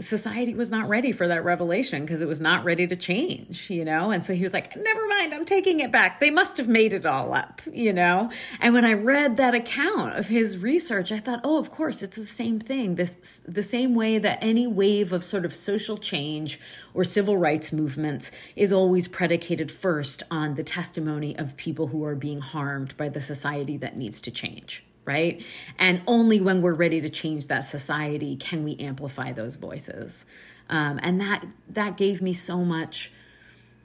society 0.00 0.54
was 0.54 0.70
not 0.70 0.88
ready 0.88 1.12
for 1.12 1.28
that 1.28 1.44
revelation 1.44 2.04
because 2.04 2.20
it 2.20 2.28
was 2.28 2.40
not 2.40 2.64
ready 2.64 2.86
to 2.86 2.96
change, 2.96 3.70
you 3.70 3.84
know? 3.84 4.10
And 4.10 4.22
so 4.22 4.34
he 4.34 4.42
was 4.42 4.52
like, 4.52 4.76
never 4.76 5.06
mind, 5.06 5.34
I'm 5.34 5.44
taking 5.44 5.80
it 5.80 5.90
back. 5.90 6.20
They 6.20 6.30
must 6.30 6.56
have 6.58 6.68
made 6.68 6.92
it 6.92 7.06
all 7.06 7.34
up, 7.34 7.60
you 7.70 7.92
know? 7.92 8.30
And 8.60 8.74
when 8.74 8.84
I 8.84 8.94
read 8.94 9.36
that 9.36 9.54
account 9.54 10.16
of 10.16 10.26
his 10.26 10.58
research, 10.58 11.12
I 11.12 11.20
thought, 11.20 11.40
oh, 11.44 11.58
of 11.58 11.70
course, 11.70 12.02
it's 12.02 12.16
the 12.16 12.26
same 12.26 12.60
thing. 12.60 12.94
This 12.96 13.40
the 13.46 13.62
same 13.62 13.94
way 13.94 14.18
that 14.18 14.38
any 14.42 14.66
wave 14.66 15.12
of 15.12 15.24
sort 15.24 15.44
of 15.44 15.54
social 15.54 15.98
change 15.98 16.60
or 16.94 17.04
civil 17.04 17.36
rights 17.36 17.72
movements 17.72 18.30
is 18.54 18.72
always 18.72 19.08
predicated 19.08 19.70
first 19.70 20.22
on 20.30 20.54
the 20.54 20.64
testimony 20.64 21.36
of 21.38 21.56
people 21.56 21.88
who 21.88 22.04
are 22.04 22.14
being 22.14 22.40
harmed 22.40 22.96
by 22.96 23.08
the 23.08 23.20
society 23.20 23.76
that 23.78 23.96
needs 23.96 24.20
to 24.22 24.30
change 24.30 24.84
right? 25.06 25.42
And 25.78 26.02
only 26.06 26.40
when 26.40 26.60
we're 26.60 26.74
ready 26.74 27.00
to 27.00 27.08
change 27.08 27.46
that 27.46 27.60
society 27.60 28.36
can 28.36 28.64
we 28.64 28.76
amplify 28.76 29.32
those 29.32 29.56
voices. 29.56 30.26
Um, 30.68 30.98
and 31.02 31.20
that 31.20 31.46
that 31.70 31.96
gave 31.96 32.20
me 32.20 32.32
so 32.32 32.64
much 32.64 33.12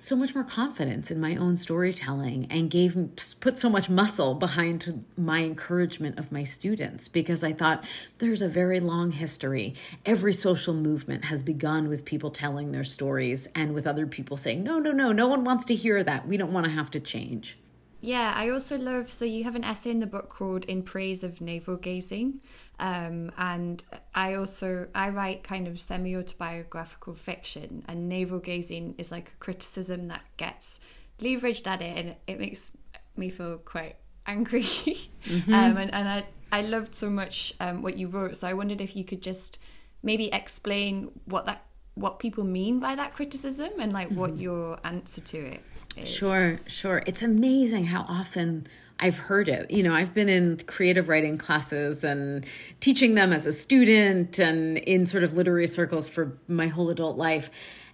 so 0.01 0.15
much 0.15 0.33
more 0.33 0.43
confidence 0.43 1.11
in 1.11 1.19
my 1.19 1.35
own 1.35 1.55
storytelling 1.55 2.47
and 2.49 2.71
gave 2.71 2.97
put 3.39 3.59
so 3.59 3.69
much 3.69 3.87
muscle 3.87 4.33
behind 4.33 5.05
my 5.15 5.43
encouragement 5.43 6.17
of 6.17 6.31
my 6.31 6.43
students 6.43 7.07
because 7.07 7.43
I 7.43 7.53
thought 7.53 7.85
there's 8.17 8.41
a 8.41 8.49
very 8.49 8.79
long 8.79 9.11
history. 9.11 9.75
Every 10.03 10.33
social 10.33 10.73
movement 10.73 11.25
has 11.25 11.43
begun 11.43 11.87
with 11.87 12.03
people 12.03 12.31
telling 12.31 12.71
their 12.71 12.83
stories 12.83 13.47
and 13.53 13.75
with 13.75 13.85
other 13.85 14.07
people 14.07 14.37
saying, 14.37 14.63
"No, 14.63 14.79
no, 14.79 14.91
no, 14.91 15.11
no 15.11 15.27
one 15.27 15.43
wants 15.43 15.65
to 15.65 15.75
hear 15.75 16.03
that. 16.03 16.27
We 16.27 16.35
don't 16.35 16.51
want 16.51 16.65
to 16.65 16.71
have 16.71 16.89
to 16.91 16.99
change." 16.99 17.59
Yeah, 18.01 18.33
I 18.35 18.49
also 18.49 18.77
love. 18.77 19.09
So 19.09 19.25
you 19.25 19.43
have 19.43 19.55
an 19.55 19.63
essay 19.63 19.91
in 19.91 19.99
the 19.99 20.07
book 20.07 20.29
called 20.29 20.65
"In 20.65 20.81
Praise 20.81 21.23
of 21.23 21.39
Navel 21.39 21.77
Gazing," 21.77 22.41
um, 22.79 23.31
and 23.37 23.83
I 24.15 24.33
also 24.33 24.87
I 24.95 25.09
write 25.09 25.43
kind 25.43 25.67
of 25.67 25.79
semi-autobiographical 25.79 27.13
fiction, 27.13 27.85
and 27.87 28.09
navel 28.09 28.39
gazing 28.39 28.95
is 28.97 29.11
like 29.11 29.29
a 29.29 29.35
criticism 29.35 30.07
that 30.07 30.23
gets 30.37 30.79
leveraged 31.19 31.67
at 31.67 31.83
it, 31.83 31.97
and 31.97 32.15
it 32.25 32.39
makes 32.39 32.75
me 33.15 33.29
feel 33.29 33.59
quite 33.59 33.97
angry. 34.25 34.61
mm-hmm. 34.63 35.53
um, 35.53 35.77
and 35.77 35.93
and 35.93 36.09
I 36.09 36.25
I 36.51 36.61
loved 36.61 36.95
so 36.95 37.07
much 37.07 37.53
um, 37.59 37.83
what 37.83 37.97
you 37.97 38.07
wrote, 38.07 38.35
so 38.35 38.47
I 38.47 38.53
wondered 38.53 38.81
if 38.81 38.95
you 38.95 39.03
could 39.03 39.21
just 39.21 39.59
maybe 40.01 40.33
explain 40.33 41.11
what 41.25 41.45
that 41.45 41.63
what 41.93 42.17
people 42.17 42.43
mean 42.43 42.79
by 42.79 42.95
that 42.95 43.13
criticism 43.13 43.69
and 43.77 43.93
like 43.93 44.07
mm-hmm. 44.07 44.19
what 44.19 44.37
your 44.39 44.79
answer 44.83 45.21
to 45.21 45.37
it 45.37 45.61
is. 45.97 46.09
Sure, 46.09 46.59
sure. 46.67 47.03
It's 47.05 47.21
amazing 47.21 47.85
how 47.85 48.05
often 48.07 48.67
I've 48.99 49.17
heard 49.17 49.49
it. 49.49 49.71
You 49.71 49.81
know, 49.81 49.93
I've 49.93 50.13
been 50.13 50.29
in 50.29 50.59
creative 50.67 51.09
writing 51.09 51.37
classes 51.37 52.03
and 52.03 52.45
teaching 52.79 53.15
them 53.15 53.33
as 53.33 53.45
a 53.47 53.51
student 53.51 54.37
and 54.37 54.77
in 54.77 55.07
sort 55.07 55.23
of 55.23 55.33
literary 55.33 55.67
circles 55.67 56.07
for 56.07 56.37
my 56.47 56.67
whole 56.67 56.89
adult 56.91 57.17
life. 57.17 57.49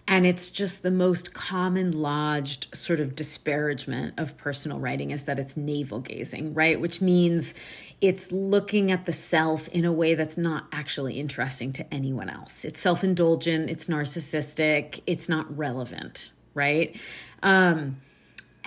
And 0.09 0.25
it's 0.25 0.49
just 0.49 0.83
the 0.83 0.91
most 0.91 1.33
common 1.33 1.91
lodged 1.91 2.73
sort 2.75 3.01
of 3.01 3.15
disparagement 3.15 4.13
of 4.17 4.37
personal 4.37 4.79
writing 4.79 5.11
is 5.11 5.25
that 5.25 5.37
it's 5.37 5.57
navel 5.57 5.99
gazing, 5.99 6.53
right? 6.53 6.79
Which 6.79 7.01
means 7.01 7.53
it's 7.99 8.31
looking 8.31 8.89
at 8.89 9.05
the 9.05 9.11
self 9.11 9.67
in 9.69 9.83
a 9.83 9.91
way 9.91 10.15
that's 10.15 10.37
not 10.37 10.67
actually 10.71 11.19
interesting 11.19 11.73
to 11.73 11.93
anyone 11.93 12.29
else. 12.29 12.63
It's 12.63 12.79
self 12.79 13.03
indulgent, 13.03 13.69
it's 13.69 13.87
narcissistic, 13.87 15.01
it's 15.07 15.27
not 15.27 15.57
relevant, 15.57 16.31
right? 16.57 16.99
Um, 17.41 17.97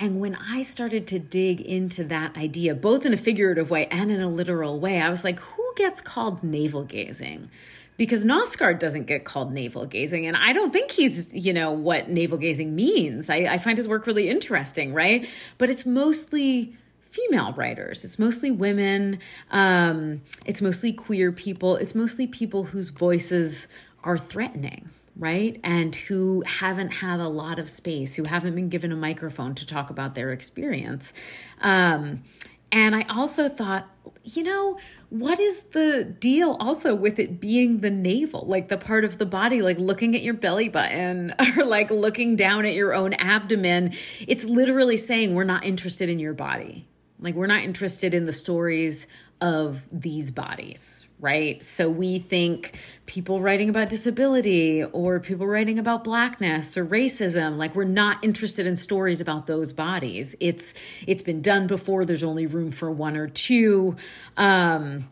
and 0.00 0.18
when 0.18 0.35
I 0.35 0.62
started 0.62 1.06
to 1.09 1.18
dig 1.18 1.61
into 1.61 2.04
that 2.04 2.38
idea, 2.38 2.75
both 2.75 3.04
in 3.04 3.12
a 3.12 3.18
figurative 3.18 3.70
way 3.70 3.87
and 3.88 4.11
in 4.11 4.23
a 4.23 4.28
literal 4.28 4.80
way, 4.80 4.99
I 4.99 5.11
was 5.11 5.25
like, 5.25 5.38
who 5.38 5.75
gets 5.76 6.00
called 6.00 6.42
navel 6.42 6.85
gazing? 6.85 7.50
Because 7.99 8.25
Knausgaard 8.25 8.78
doesn't 8.78 9.04
get 9.04 9.26
called 9.26 9.52
navel 9.52 9.85
gazing. 9.85 10.26
And 10.26 10.38
I 10.38 10.54
don't 10.54 10.73
think 10.73 10.90
he's, 10.90 11.30
you 11.35 11.52
know, 11.52 11.73
what 11.73 12.09
navel 12.09 12.38
gazing 12.38 12.75
means. 12.75 13.28
I, 13.28 13.40
I 13.40 13.59
find 13.59 13.76
his 13.76 13.87
work 13.87 14.06
really 14.06 14.30
interesting, 14.30 14.94
right? 14.94 15.28
But 15.59 15.68
it's 15.68 15.85
mostly 15.85 16.75
female 17.11 17.52
writers. 17.52 18.02
It's 18.02 18.18
mostly 18.18 18.50
women. 18.50 19.18
Um, 19.50 20.23
it's 20.47 20.62
mostly 20.62 20.94
queer 20.94 21.30
people. 21.30 21.76
It's 21.76 21.94
mostly 21.94 22.26
people 22.26 22.64
whose 22.64 22.88
voices 22.88 23.68
are 24.02 24.16
threatening 24.16 24.88
right? 25.21 25.61
And 25.62 25.95
who 25.95 26.43
haven't 26.47 26.91
had 26.91 27.21
a 27.21 27.29
lot 27.29 27.59
of 27.59 27.69
space, 27.69 28.15
who 28.15 28.25
haven't 28.27 28.55
been 28.55 28.71
given 28.71 28.91
a 28.91 28.97
microphone 28.97 29.55
to 29.57 29.67
talk 29.67 29.91
about 29.91 30.15
their 30.15 30.33
experience. 30.33 31.12
Um, 31.61 32.25
and 32.73 32.97
I 32.97 33.03
also 33.03 33.49
thought, 33.49 33.87
you 34.25 34.43
know, 34.43 34.79
what 35.11 35.39
is 35.39 35.61
the 35.73 36.05
deal 36.05 36.57
also 36.59 36.95
with 36.95 37.19
it 37.19 37.39
being 37.39 37.81
the 37.81 37.91
navel, 37.91 38.47
like 38.47 38.69
the 38.69 38.79
part 38.79 39.05
of 39.05 39.19
the 39.19 39.27
body, 39.27 39.61
like 39.61 39.79
looking 39.79 40.15
at 40.15 40.23
your 40.23 40.35
belly 40.35 40.69
button 40.69 41.35
or 41.57 41.65
like 41.65 41.91
looking 41.91 42.37
down 42.37 42.65
at 42.65 42.75
your 42.75 42.95
own 42.95 43.12
abdomen? 43.15 43.93
It's 44.27 44.45
literally 44.45 44.97
saying 44.97 45.35
we're 45.35 45.45
not 45.45 45.65
interested 45.67 46.09
in 46.09 46.19
your 46.19 46.33
body. 46.33 46.89
Like 47.19 47.35
we're 47.35 47.47
not 47.47 47.62
interested 47.62 48.15
in 48.15 48.25
the 48.25 48.33
stories 48.33 49.07
of 49.43 49.83
these 49.93 50.31
bodies, 50.31 51.07
right? 51.21 51.62
So 51.62 51.89
we 51.89 52.19
think 52.19 52.77
people 53.07 53.41
writing 53.41 53.69
about 53.69 53.91
disability 53.91 54.85
or 54.85 55.21
people 55.21 55.47
writing 55.47 55.79
about 55.79 56.05
blackness 56.05 56.77
or 56.77 56.87
racism, 56.87 57.57
like 57.57 57.75
we're 57.75 57.85
not 57.85 58.25
interested 58.25 58.67
in 58.67 58.77
stories 58.77 59.21
about 59.21 59.47
those 59.47 59.73
bodies. 59.73 60.35
It's 60.41 60.75
it's 61.07 61.23
been 61.23 61.43
done 61.43 61.67
before. 61.67 62.05
There's 62.05 62.23
only 62.23 62.47
room 62.47 62.71
for 62.71 62.91
one 62.91 63.17
or 63.17 63.29
two. 63.29 63.97
Um, 64.37 65.09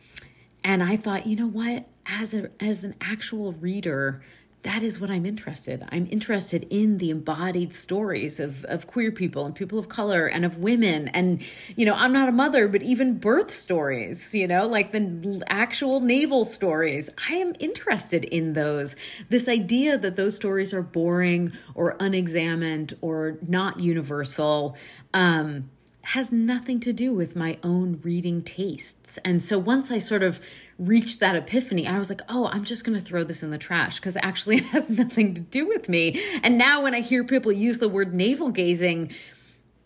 and 0.64 0.82
I 0.82 0.96
thought, 0.96 1.26
you 1.26 1.36
know 1.36 1.48
what? 1.48 1.86
As 2.06 2.34
a 2.34 2.50
as 2.60 2.84
an 2.84 2.94
actual 3.00 3.52
reader, 3.52 4.22
that 4.62 4.82
is 4.82 5.00
what 5.00 5.08
I'm 5.08 5.24
interested. 5.24 5.86
I'm 5.90 6.08
interested 6.10 6.66
in 6.68 6.98
the 6.98 7.10
embodied 7.10 7.72
stories 7.72 8.40
of, 8.40 8.64
of 8.64 8.88
queer 8.88 9.12
people 9.12 9.46
and 9.46 9.54
people 9.54 9.78
of 9.78 9.88
color 9.88 10.26
and 10.26 10.44
of 10.44 10.58
women. 10.58 11.08
And, 11.08 11.42
you 11.76 11.86
know, 11.86 11.94
I'm 11.94 12.12
not 12.12 12.28
a 12.28 12.32
mother, 12.32 12.66
but 12.66 12.82
even 12.82 13.18
birth 13.18 13.52
stories, 13.52 14.34
you 14.34 14.48
know, 14.48 14.66
like 14.66 14.90
the 14.90 15.42
actual 15.48 16.00
navel 16.00 16.44
stories. 16.44 17.08
I 17.30 17.34
am 17.34 17.54
interested 17.60 18.24
in 18.24 18.54
those. 18.54 18.96
This 19.28 19.48
idea 19.48 19.96
that 19.96 20.16
those 20.16 20.34
stories 20.34 20.74
are 20.74 20.82
boring 20.82 21.52
or 21.74 21.96
unexamined 22.00 22.96
or 23.00 23.38
not 23.46 23.78
universal. 23.78 24.76
Um, 25.14 25.70
has 26.02 26.32
nothing 26.32 26.80
to 26.80 26.90
do 26.90 27.12
with 27.12 27.36
my 27.36 27.58
own 27.62 28.00
reading 28.02 28.40
tastes. 28.42 29.18
And 29.26 29.42
so 29.42 29.58
once 29.58 29.90
I 29.90 29.98
sort 29.98 30.22
of 30.22 30.40
reached 30.78 31.20
that 31.20 31.36
epiphany, 31.36 31.86
I 31.86 31.98
was 31.98 32.08
like, 32.08 32.22
oh, 32.28 32.46
I'm 32.46 32.64
just 32.64 32.84
going 32.84 32.98
to 32.98 33.04
throw 33.04 33.24
this 33.24 33.42
in 33.42 33.50
the 33.50 33.58
trash 33.58 33.96
because 33.96 34.16
actually 34.16 34.56
it 34.58 34.64
has 34.66 34.88
nothing 34.88 35.34
to 35.34 35.40
do 35.40 35.66
with 35.66 35.88
me. 35.88 36.20
And 36.42 36.56
now 36.56 36.82
when 36.82 36.94
I 36.94 37.00
hear 37.00 37.24
people 37.24 37.52
use 37.52 37.78
the 37.78 37.88
word 37.88 38.14
navel 38.14 38.50
gazing, 38.50 39.12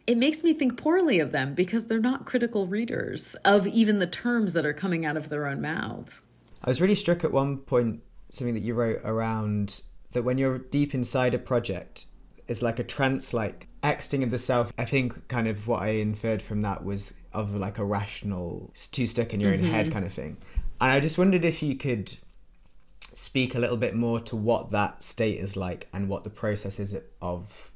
it 0.07 0.19
makes 0.19 0.43
me 0.43 0.53
think 0.53 0.77
poorly 0.77 1.21
of 1.21 1.33
them 1.33 1.55
because 1.55 1.87
they're 1.87 2.01
not 2.01 2.27
critical 2.27 2.67
readers 2.67 3.35
of 3.45 3.67
even 3.67 3.99
the 3.99 4.07
terms 4.07 4.53
that 4.53 4.67
are 4.67 4.73
coming 4.73 5.07
out 5.07 5.17
of 5.17 5.29
their 5.29 5.47
own 5.47 5.61
mouths. 5.61 6.23
I 6.63 6.71
was 6.71 6.81
really 6.81 6.95
struck 6.95 7.25
at 7.25 7.33
one 7.33 7.59
point, 7.59 8.03
something 8.31 8.55
that 8.55 8.63
you 8.63 8.75
wrote 8.75 9.01
around 9.05 9.83
that 10.13 10.23
when 10.23 10.39
you're 10.39 10.59
deep 10.59 10.95
inside 10.95 11.35
a 11.35 11.39
project, 11.39 12.07
it's 12.49 12.63
like 12.63 12.79
a 12.79 12.85
trance 12.85 13.33
like 13.33 13.69
exiting 13.83 14.23
of 14.23 14.31
the 14.31 14.39
self. 14.39 14.73
I 14.79 14.85
think 14.85 15.29
kind 15.29 15.49
of 15.49 15.67
what 15.67 15.83
I 15.83 15.89
inferred 15.89 16.43
from 16.43 16.63
that 16.63 16.85
was 16.85 17.15
of 17.33 17.55
like 17.55 17.79
a 17.79 17.85
rational, 17.85 18.73
too 18.93 19.07
stuck 19.07 19.33
in 19.33 19.41
your 19.41 19.53
mm-hmm. 19.53 19.65
own 19.65 19.71
head 19.71 19.93
kind 19.93 20.05
of 20.05 20.13
thing. 20.13 20.37
And 20.83 20.91
I 20.91 20.99
just 20.99 21.17
wondered 21.17 21.45
if 21.45 21.63
you 21.63 21.77
could 21.77 22.17
speak 23.15 23.55
a 23.55 23.61
little 23.61 23.77
bit 23.77 23.95
more 23.95 24.19
to 24.21 24.35
what 24.35 24.73
that 24.73 25.03
state 25.03 25.39
is 25.39 25.57
like 25.57 25.87
and 25.93 26.09
what 26.09 26.25
the 26.25 26.31
process 26.31 26.81
is 26.81 26.97
of 27.21 27.71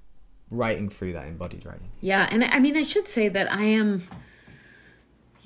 writing 0.50 0.88
through 0.88 1.12
that 1.12 1.28
embodied 1.28 1.64
writing. 1.64 1.88
Yeah, 2.00 2.26
and 2.30 2.42
I 2.42 2.58
mean, 2.58 2.76
I 2.76 2.82
should 2.82 3.06
say 3.06 3.28
that 3.28 3.52
I 3.52 3.62
am 3.62 4.02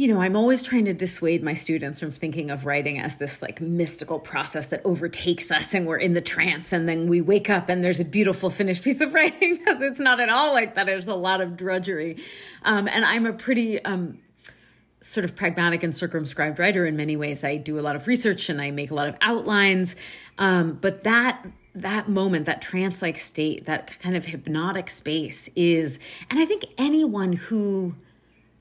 you 0.01 0.09
know, 0.09 0.19
I'm 0.19 0.35
always 0.35 0.63
trying 0.63 0.87
to 0.87 0.95
dissuade 0.95 1.43
my 1.43 1.53
students 1.53 2.01
from 2.01 2.11
thinking 2.11 2.51
of 2.51 2.65
writing 2.65 2.99
as 2.99 3.17
this 3.17 3.43
like 3.43 3.61
mystical 3.61 4.19
process 4.19 4.69
that 4.69 4.81
overtakes 4.87 5.51
us 5.51 5.75
and 5.75 5.87
we're 5.87 5.99
in 5.99 6.15
the 6.15 6.23
trance 6.23 6.73
and 6.73 6.89
then 6.89 7.07
we 7.07 7.21
wake 7.21 7.51
up 7.51 7.69
and 7.69 7.85
there's 7.85 8.01
a 8.01 8.05
beautiful 8.07 8.49
finished 8.49 8.83
piece 8.83 9.03
of 9.03 9.13
writing 9.15 9.59
because 9.59 9.83
it's 9.83 10.01
not 10.01 10.19
at 10.19 10.31
all 10.31 10.55
like 10.55 10.75
that. 10.77 10.87
There's 10.87 11.07
a 11.07 11.15
lot 11.15 11.43
of 11.43 11.55
drudgery. 11.55 12.17
Um, 12.63 12.89
and 12.89 13.05
I'm 13.05 13.27
a 13.27 13.35
pretty, 13.35 13.85
um, 13.85 14.17
sort 15.01 15.25
of 15.25 15.35
pragmatic 15.35 15.83
and 15.83 15.95
circumscribed 15.95 16.59
writer 16.59 16.87
in 16.87 16.97
many 16.97 17.17
ways. 17.17 17.43
I 17.43 17.57
do 17.57 17.79
a 17.79 17.81
lot 17.81 17.97
of 17.97 18.07
research 18.07 18.49
and 18.49 18.61
I 18.61 18.71
make 18.71 18.91
a 18.91 18.95
lot 18.95 19.09
of 19.09 19.17
outlines. 19.23 19.97
Um, 20.39 20.79
but 20.81 21.05
that 21.05 21.47
that 21.75 22.09
moment, 22.09 22.47
that 22.47 22.61
trance 22.61 23.01
like 23.01 23.17
state, 23.17 23.67
that 23.67 23.99
kind 24.01 24.17
of 24.17 24.25
hypnotic 24.25 24.91
space 24.91 25.49
is, 25.55 26.01
and 26.29 26.41
I 26.41 26.45
think 26.45 26.65
anyone 26.77 27.33
who 27.33 27.95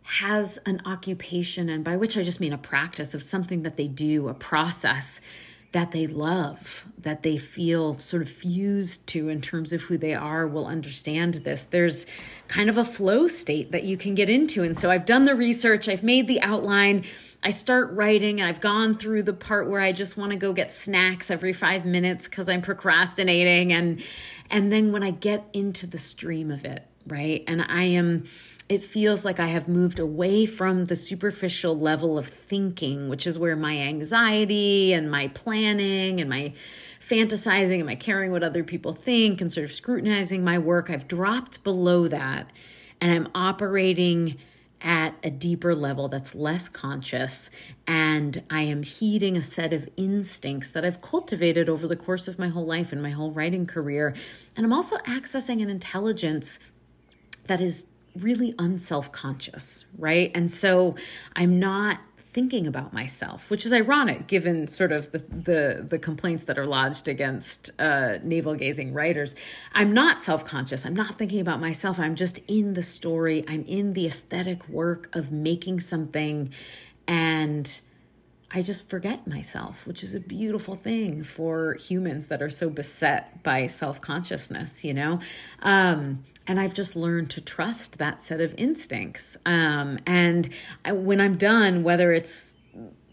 has 0.03 0.60
an 0.65 0.81
occupation, 0.86 1.69
and 1.69 1.84
by 1.84 1.98
which 1.98 2.17
I 2.17 2.24
just 2.24 2.39
mean 2.39 2.53
a 2.53 2.58
practice 2.58 3.13
of 3.13 3.24
something 3.24 3.63
that 3.63 3.77
they 3.77 3.88
do, 3.88 4.27
a 4.27 4.34
process 4.34 5.22
that 5.71 5.91
they 5.91 6.07
love, 6.07 6.85
that 6.99 7.21
they 7.21 7.38
feel 7.38 7.97
sort 7.99 8.23
of 8.23 8.29
fused 8.29 9.05
to 9.07 9.29
in 9.29 9.39
terms 9.39 9.71
of 9.71 9.81
who 9.83 9.97
they 9.97 10.15
are, 10.15 10.47
will 10.47 10.65
understand 10.65 11.35
this. 11.35 11.65
There's 11.65 12.07
kind 12.47 12.69
of 12.69 12.77
a 12.77 12.85
flow 12.85 13.27
state 13.27 13.71
that 13.71 13.83
you 13.83 13.95
can 13.95 14.15
get 14.15 14.29
into. 14.29 14.63
And 14.63 14.75
so 14.75 14.89
I've 14.89 15.05
done 15.05 15.25
the 15.25 15.35
research, 15.35 15.88
I've 15.88 16.03
made 16.03 16.27
the 16.27 16.41
outline. 16.41 17.05
I 17.43 17.51
start 17.51 17.91
writing 17.91 18.41
I've 18.41 18.59
gone 18.59 18.97
through 18.97 19.23
the 19.23 19.33
part 19.33 19.69
where 19.69 19.79
I 19.79 19.91
just 19.91 20.17
want 20.17 20.31
to 20.31 20.38
go 20.38 20.51
get 20.51 20.71
snacks 20.71 21.31
every 21.31 21.53
5 21.53 21.85
minutes 21.85 22.27
cuz 22.27 22.49
I'm 22.49 22.61
procrastinating 22.61 23.71
and 23.71 24.03
and 24.49 24.73
then 24.73 24.91
when 24.91 25.03
I 25.03 25.11
get 25.11 25.45
into 25.53 25.88
the 25.88 25.99
stream 25.99 26.51
of 26.51 26.65
it, 26.65 26.85
right? 27.07 27.43
And 27.47 27.61
I 27.61 27.83
am 27.83 28.25
it 28.69 28.83
feels 28.83 29.25
like 29.25 29.39
I 29.39 29.47
have 29.47 29.67
moved 29.67 29.97
away 29.97 30.45
from 30.45 30.85
the 30.85 30.95
superficial 30.95 31.75
level 31.75 32.19
of 32.19 32.27
thinking, 32.27 33.09
which 33.09 33.25
is 33.25 33.38
where 33.38 33.55
my 33.55 33.75
anxiety 33.75 34.93
and 34.93 35.09
my 35.09 35.29
planning 35.29 36.21
and 36.21 36.29
my 36.29 36.53
fantasizing 37.01 37.77
and 37.77 37.88
my 37.88 37.95
caring 37.95 38.31
what 38.31 38.43
other 38.43 38.63
people 38.63 38.93
think 38.93 39.41
and 39.41 39.51
sort 39.51 39.63
of 39.63 39.73
scrutinizing 39.73 40.43
my 40.43 40.59
work. 40.59 40.91
I've 40.91 41.07
dropped 41.07 41.63
below 41.63 42.07
that 42.09 42.51
and 43.01 43.11
I'm 43.11 43.27
operating 43.33 44.38
at 44.81 45.15
a 45.23 45.31
deeper 45.31 45.73
level 45.73 46.07
that's 46.07 46.35
less 46.35 46.69
conscious 46.69 47.49
and 47.88 48.43
I 48.51 48.61
am 48.61 48.83
heeding 48.83 49.35
a 49.35 49.43
set 49.43 49.73
of 49.73 49.89
instincts 49.97 50.69
that 50.69 50.85
I've 50.85 51.01
cultivated 51.01 51.67
over 51.69 51.88
the 51.88 51.95
course 51.95 52.27
of 52.27 52.38
my 52.38 52.49
whole 52.49 52.67
life 52.67 52.93
and 52.93 53.01
my 53.01 53.09
whole 53.09 53.31
writing 53.31 53.65
career. 53.65 54.13
And 54.55 54.63
I'm 54.63 54.71
also 54.71 54.97
accessing 54.97 55.63
an 55.63 55.69
intelligence 55.71 56.59
that 57.47 57.59
is 57.59 57.88
really 58.21 58.53
unself 58.59 59.11
conscious, 59.11 59.85
right? 59.97 60.31
And 60.35 60.49
so 60.49 60.95
I'm 61.35 61.59
not 61.59 61.99
thinking 62.31 62.67
about 62.67 62.93
myself, 62.93 63.49
which 63.49 63.65
is 63.65 63.73
ironic 63.73 64.27
given 64.27 64.67
sort 64.67 64.91
of 64.91 65.11
the 65.11 65.19
the, 65.19 65.88
the 65.89 65.99
complaints 65.99 66.43
that 66.45 66.57
are 66.57 66.65
lodged 66.65 67.07
against 67.07 67.71
uh, 67.79 68.19
navel 68.23 68.55
gazing 68.55 68.93
writers. 68.93 69.33
I'm 69.73 69.93
not 69.93 70.21
self 70.21 70.45
conscious. 70.45 70.85
I'm 70.85 70.95
not 70.95 71.17
thinking 71.17 71.41
about 71.41 71.59
myself. 71.59 71.99
I'm 71.99 72.15
just 72.15 72.39
in 72.47 72.73
the 72.73 72.83
story. 72.83 73.43
I'm 73.47 73.65
in 73.65 73.93
the 73.93 74.05
aesthetic 74.05 74.67
work 74.69 75.13
of 75.15 75.31
making 75.31 75.79
something, 75.79 76.53
and 77.07 77.79
I 78.51 78.61
just 78.61 78.89
forget 78.89 79.27
myself, 79.27 79.88
which 79.88 80.03
is 80.03 80.13
a 80.13 80.19
beautiful 80.19 80.75
thing 80.75 81.23
for 81.23 81.75
humans 81.75 82.27
that 82.27 82.41
are 82.41 82.49
so 82.49 82.69
beset 82.69 83.41
by 83.43 83.67
self 83.67 84.01
consciousness. 84.01 84.83
You 84.83 84.93
know. 84.93 85.19
Um, 85.63 86.23
and 86.48 86.60
I've 86.60 86.74
just 86.74 86.96
learned 86.96 87.29
to 87.31 87.41
trust 87.41 88.00
that 88.00 88.22
set 88.24 88.41
of 88.41 88.55
instincts. 88.58 89.38
Um, 89.46 90.00
and 90.05 90.50
I, 90.84 90.93
when 90.93 91.22
I'm 91.22 91.38
done, 91.38 91.84
whether 91.84 92.12
it's 92.12 92.58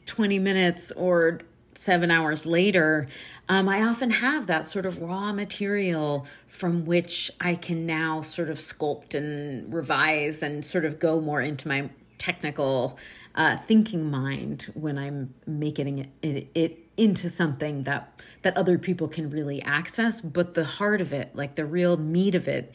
20 0.07 0.39
minutes 0.39 0.93
or 0.93 1.41
seven 1.75 2.11
hours 2.11 2.47
later, 2.47 3.09
um, 3.49 3.69
I 3.69 3.83
often 3.83 4.11
have 4.11 4.47
that 4.47 4.67
sort 4.67 4.87
of 4.87 5.01
raw 5.01 5.33
material 5.33 6.27
from 6.49 6.87
which 6.87 7.31
I 7.41 7.55
can 7.55 7.87
now 7.87 8.23
sort 8.23 8.49
of 8.49 8.59
sculpt 8.59 9.15
and 9.15 9.73
revise 9.73 10.43
and 10.43 10.65
sort 10.65 10.85
of 10.85 10.99
go 10.99 11.21
more 11.21 11.41
into 11.41 11.69
my 11.69 11.91
technical 12.19 12.99
uh, 13.35 13.59
thinking 13.59 14.11
mind 14.11 14.71
when 14.75 14.99
I'm 14.99 15.35
making 15.47 15.99
it, 15.99 16.09
it, 16.23 16.49
it 16.55 16.79
into 16.97 17.29
something 17.29 17.83
that 17.85 18.21
that 18.43 18.57
other 18.57 18.79
people 18.79 19.09
can 19.09 19.29
really 19.29 19.61
access. 19.63 20.21
But 20.21 20.55
the 20.55 20.65
heart 20.65 21.01
of 21.01 21.13
it, 21.13 21.35
like 21.35 21.55
the 21.55 21.67
real 21.67 21.97
meat 21.97 22.35
of 22.35 22.49
it, 22.49 22.73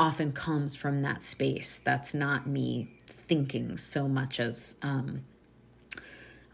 often 0.00 0.32
comes 0.32 0.74
from 0.74 1.02
that 1.02 1.22
space. 1.22 1.80
That's 1.84 2.14
not 2.14 2.46
me 2.46 2.88
thinking 3.28 3.76
so 3.76 4.08
much 4.08 4.40
as 4.40 4.76
um, 4.80 5.22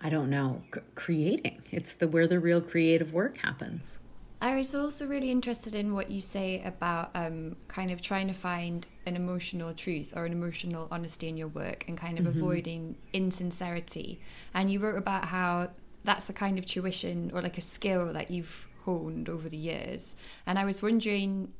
I 0.02 0.10
don't 0.10 0.28
know, 0.28 0.62
c- 0.74 0.80
creating. 0.96 1.62
It's 1.70 1.94
the 1.94 2.08
where 2.08 2.26
the 2.26 2.40
real 2.40 2.60
creative 2.60 3.12
work 3.12 3.38
happens. 3.38 3.98
I 4.42 4.56
was 4.56 4.74
also 4.74 5.06
really 5.06 5.30
interested 5.30 5.76
in 5.76 5.94
what 5.94 6.10
you 6.10 6.20
say 6.20 6.60
about 6.64 7.10
um, 7.14 7.56
kind 7.68 7.90
of 7.92 8.02
trying 8.02 8.26
to 8.26 8.34
find 8.34 8.84
an 9.06 9.14
emotional 9.14 9.72
truth 9.72 10.12
or 10.14 10.26
an 10.26 10.32
emotional 10.32 10.88
honesty 10.90 11.28
in 11.28 11.36
your 11.36 11.48
work 11.48 11.84
and 11.86 11.96
kind 11.96 12.18
of 12.18 12.26
mm-hmm. 12.26 12.38
avoiding 12.38 12.96
insincerity. 13.12 14.20
And 14.52 14.72
you 14.72 14.80
wrote 14.80 14.98
about 14.98 15.26
how 15.26 15.70
that's 16.02 16.28
a 16.28 16.32
kind 16.32 16.58
of 16.58 16.66
tuition 16.66 17.30
or 17.32 17.40
like 17.40 17.56
a 17.56 17.62
skill 17.62 18.12
that 18.12 18.30
you've 18.30 18.68
honed 18.84 19.28
over 19.28 19.48
the 19.48 19.56
years. 19.56 20.16
And 20.44 20.58
I 20.58 20.64
was 20.64 20.82
wondering 20.82 21.52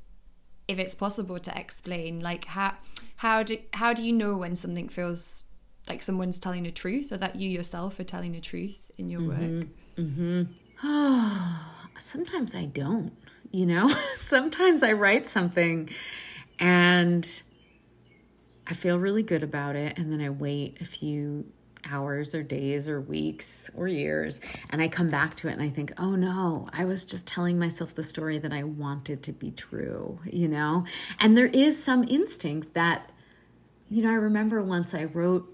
if 0.69 0.79
it's 0.79 0.95
possible 0.95 1.39
to 1.39 1.59
explain 1.59 2.21
like 2.21 2.47
how 2.47 2.75
how 3.19 3.43
do 3.43 3.59
how 3.75 3.93
do 3.93 4.05
you 4.05 4.13
know 4.13 4.37
when 4.37 4.57
something 4.57 4.89
feels 4.89 5.45
like 5.89 6.03
someone's 6.03 6.39
telling 6.39 6.65
the 6.65 6.71
truth 6.71 7.13
or 7.13 7.17
that 7.17 7.37
you 7.37 7.49
yourself 7.49 7.99
are 8.01 8.05
telling 8.05 8.33
the 8.33 8.41
truth 8.41 8.91
in 8.99 9.09
your 9.11 9.21
mm-hmm. 9.21 9.59
work 9.59 9.67
mm-hmm. 9.97 11.89
sometimes 11.99 12.55
i 12.55 12.65
don't 12.65 13.13
you 13.53 13.65
know 13.65 13.89
sometimes 14.19 14.83
i 14.83 14.93
write 14.93 15.29
something 15.29 15.89
and 16.59 17.43
i 18.67 18.75
feel 18.75 18.99
really 18.99 19.23
good 19.23 19.43
about 19.43 19.77
it 19.77 19.97
and 19.99 20.13
then 20.13 20.21
i 20.21 20.29
wait 20.29 20.77
a 20.81 20.85
few 20.85 21.45
hours 21.91 22.35
or 22.35 22.43
days 22.43 22.89
or 22.89 23.01
weeks 23.01 23.71
or 23.75 23.89
years 23.89 24.41
and 24.71 24.83
I 24.83 24.89
come 24.89 25.09
back 25.09 25.37
to 25.37 25.49
it 25.49 25.53
and 25.53 25.63
I 25.63 25.69
think, 25.69 25.93
"Oh 25.99 26.17
no, 26.17 26.67
I 26.73 26.85
was 26.85 27.05
just 27.05 27.27
telling 27.27 27.59
myself 27.59 27.95
the 27.95 28.05
story 28.05 28.39
that 28.39 28.53
I 28.53 28.63
wanted 28.65 29.23
to 29.25 29.33
be 29.33 29.51
true," 29.51 30.19
you 30.25 30.49
know? 30.49 30.85
And 31.21 31.37
there 31.37 31.47
is 31.47 31.83
some 31.83 32.05
instinct 32.05 32.75
that 32.75 33.11
you 33.89 34.03
know, 34.03 34.11
I 34.11 34.15
remember 34.15 34.63
once 34.63 34.95
I 34.95 35.05
wrote 35.05 35.49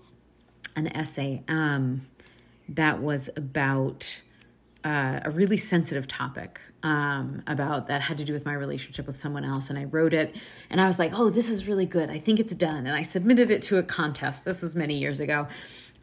an 0.75 0.87
essay 0.97 1.43
um 1.49 2.03
that 2.69 3.03
was 3.03 3.29
about 3.37 4.23
uh, 4.85 5.21
a 5.25 5.31
really 5.31 5.57
sensitive 5.57 6.09
topic 6.09 6.61
um, 6.83 7.43
about 7.47 7.87
that 7.87 8.03
had 8.03 8.19
to 8.19 8.25
do 8.25 8.33
with 8.33 8.45
my 8.45 8.55
relationship 8.55 9.07
with 9.07 9.21
someone 9.21 9.45
else. 9.45 9.71
And 9.71 9.79
I 9.79 9.85
wrote 9.85 10.13
it 10.13 10.37
and 10.71 10.81
I 10.81 10.87
was 10.87 10.99
like, 10.99 11.13
oh, 11.15 11.31
this 11.31 11.49
is 11.49 11.69
really 11.69 11.87
good. 11.87 12.11
I 12.11 12.19
think 12.19 12.41
it's 12.41 12.55
done. 12.55 12.87
And 12.87 12.97
I 12.97 13.03
submitted 13.03 13.51
it 13.51 13.63
to 13.63 13.79
a 13.79 13.83
contest. 13.83 14.45
This 14.45 14.63
was 14.63 14.75
many 14.75 14.99
years 14.99 15.21
ago. 15.21 15.47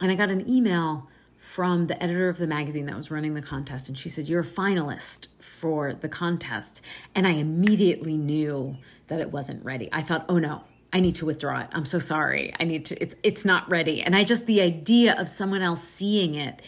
And 0.01 0.11
I 0.11 0.15
got 0.15 0.29
an 0.29 0.47
email 0.49 1.07
from 1.37 1.85
the 1.85 2.01
editor 2.03 2.29
of 2.29 2.37
the 2.37 2.47
magazine 2.47 2.85
that 2.85 2.95
was 2.95 3.09
running 3.09 3.33
the 3.33 3.41
contest. 3.41 3.87
And 3.87 3.97
she 3.97 4.09
said, 4.09 4.27
You're 4.27 4.41
a 4.41 4.45
finalist 4.45 5.27
for 5.39 5.93
the 5.93 6.09
contest. 6.09 6.81
And 7.15 7.25
I 7.25 7.31
immediately 7.31 8.17
knew 8.17 8.77
that 9.07 9.19
it 9.19 9.31
wasn't 9.31 9.63
ready. 9.63 9.89
I 9.91 10.01
thought, 10.01 10.25
Oh 10.27 10.37
no, 10.37 10.63
I 10.91 10.99
need 10.99 11.15
to 11.15 11.25
withdraw 11.25 11.61
it. 11.61 11.67
I'm 11.71 11.85
so 11.85 11.99
sorry. 11.99 12.53
I 12.59 12.65
need 12.65 12.85
to, 12.87 13.01
it's, 13.01 13.15
it's 13.23 13.45
not 13.45 13.69
ready. 13.69 14.01
And 14.01 14.15
I 14.15 14.23
just, 14.23 14.45
the 14.47 14.61
idea 14.61 15.15
of 15.19 15.27
someone 15.27 15.61
else 15.61 15.83
seeing 15.83 16.35
it, 16.35 16.61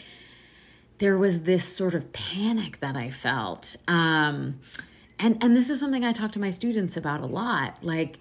there 0.98 1.18
was 1.18 1.42
this 1.42 1.64
sort 1.64 1.94
of 1.94 2.12
panic 2.12 2.80
that 2.80 2.96
I 2.96 3.10
felt. 3.10 3.76
Um, 3.88 4.60
and, 5.18 5.42
and 5.42 5.56
this 5.56 5.68
is 5.68 5.80
something 5.80 6.04
I 6.04 6.12
talk 6.12 6.32
to 6.32 6.40
my 6.40 6.50
students 6.50 6.96
about 6.96 7.20
a 7.20 7.26
lot. 7.26 7.82
Like, 7.82 8.18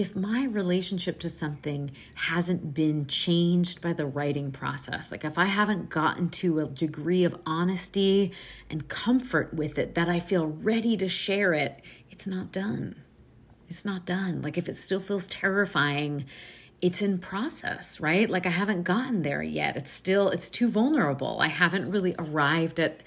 if 0.00 0.16
my 0.16 0.44
relationship 0.44 1.18
to 1.18 1.28
something 1.28 1.90
hasn't 2.14 2.72
been 2.72 3.06
changed 3.06 3.82
by 3.82 3.92
the 3.92 4.06
writing 4.06 4.50
process, 4.50 5.10
like 5.10 5.26
if 5.26 5.36
I 5.36 5.44
haven't 5.44 5.90
gotten 5.90 6.30
to 6.30 6.60
a 6.60 6.64
degree 6.64 7.24
of 7.24 7.36
honesty 7.44 8.32
and 8.70 8.88
comfort 8.88 9.52
with 9.52 9.78
it 9.78 9.96
that 9.96 10.08
I 10.08 10.18
feel 10.18 10.46
ready 10.46 10.96
to 10.96 11.06
share 11.06 11.52
it, 11.52 11.82
it's 12.10 12.26
not 12.26 12.50
done. 12.50 12.96
It's 13.68 13.84
not 13.84 14.06
done. 14.06 14.40
Like 14.40 14.56
if 14.56 14.70
it 14.70 14.76
still 14.78 15.00
feels 15.00 15.26
terrifying, 15.26 16.24
it's 16.80 17.02
in 17.02 17.18
process, 17.18 18.00
right? 18.00 18.30
Like 18.30 18.46
I 18.46 18.50
haven't 18.50 18.84
gotten 18.84 19.20
there 19.20 19.42
yet. 19.42 19.76
It's 19.76 19.92
still, 19.92 20.30
it's 20.30 20.48
too 20.48 20.70
vulnerable. 20.70 21.40
I 21.42 21.48
haven't 21.48 21.90
really 21.90 22.14
arrived 22.18 22.80
at 22.80 23.02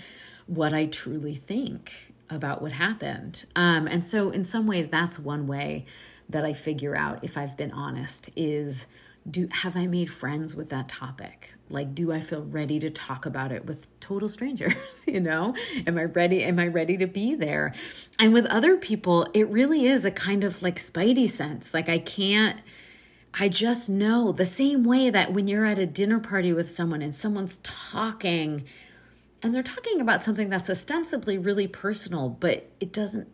what 0.45 0.73
I 0.73 0.86
truly 0.86 1.34
think 1.34 1.91
about 2.29 2.62
what 2.62 2.71
happened. 2.71 3.45
Um, 3.56 3.88
and 3.88 4.06
so, 4.06 4.29
in 4.29 4.45
some 4.45 4.67
ways, 4.67 4.89
that's 4.89 5.17
one 5.17 5.47
way 5.47 5.88
that 6.34 6.46
I 6.46 6.54
figure 6.54 6.96
out 6.96 7.24
if 7.24 7.38
I've 7.38 7.56
been 7.58 7.72
honest 7.72 8.30
is 8.36 8.86
do 9.30 9.48
have 9.52 9.78
I 9.78 9.88
made 9.88 10.12
friends 10.12 10.54
with 10.54 10.69
that 10.69 10.89
topic? 10.89 11.54
Like 11.69 11.96
do 11.96 12.12
I 12.12 12.19
feel 12.19 12.43
ready 12.43 12.80
to 12.80 12.89
talk 12.89 13.26
about 13.26 13.52
it 13.52 13.65
with 13.65 13.88
total 14.02 14.28
strangers, 14.28 14.76
you 15.08 15.22
know? 15.22 15.56
Am 15.88 15.98
I 15.98 16.04
ready 16.04 16.43
am 16.43 16.60
I 16.60 16.67
ready 16.67 16.98
to 16.98 17.08
be 17.08 17.36
there? 17.36 17.74
And 18.19 18.34
with 18.34 18.46
other 18.48 18.76
people, 18.76 19.28
it 19.34 19.48
really 19.50 19.88
is 19.88 20.04
a 20.04 20.12
kind 20.12 20.43
of 20.43 20.62
like 20.62 20.76
spidey 20.76 21.30
sense. 21.30 21.74
Like 21.74 21.88
I 21.88 22.00
can't 22.00 22.60
I 23.34 23.50
just 23.50 23.89
know 23.89 24.32
the 24.32 24.46
same 24.46 24.84
way 24.84 25.10
that 25.10 25.34
when 25.34 25.48
you're 25.48 25.65
at 25.65 25.80
a 25.80 25.88
dinner 25.88 26.19
party 26.19 26.54
with 26.54 26.69
someone 26.69 27.02
and 27.02 27.15
someone's 27.15 27.60
talking 27.63 28.65
and 29.41 29.54
they're 29.54 29.63
talking 29.63 30.00
about 30.00 30.24
something 30.24 30.50
that's 30.50 30.69
ostensibly 30.69 31.38
really 31.38 31.67
personal, 31.67 32.30
but 32.30 32.69
it 32.80 32.93
doesn't 32.93 33.28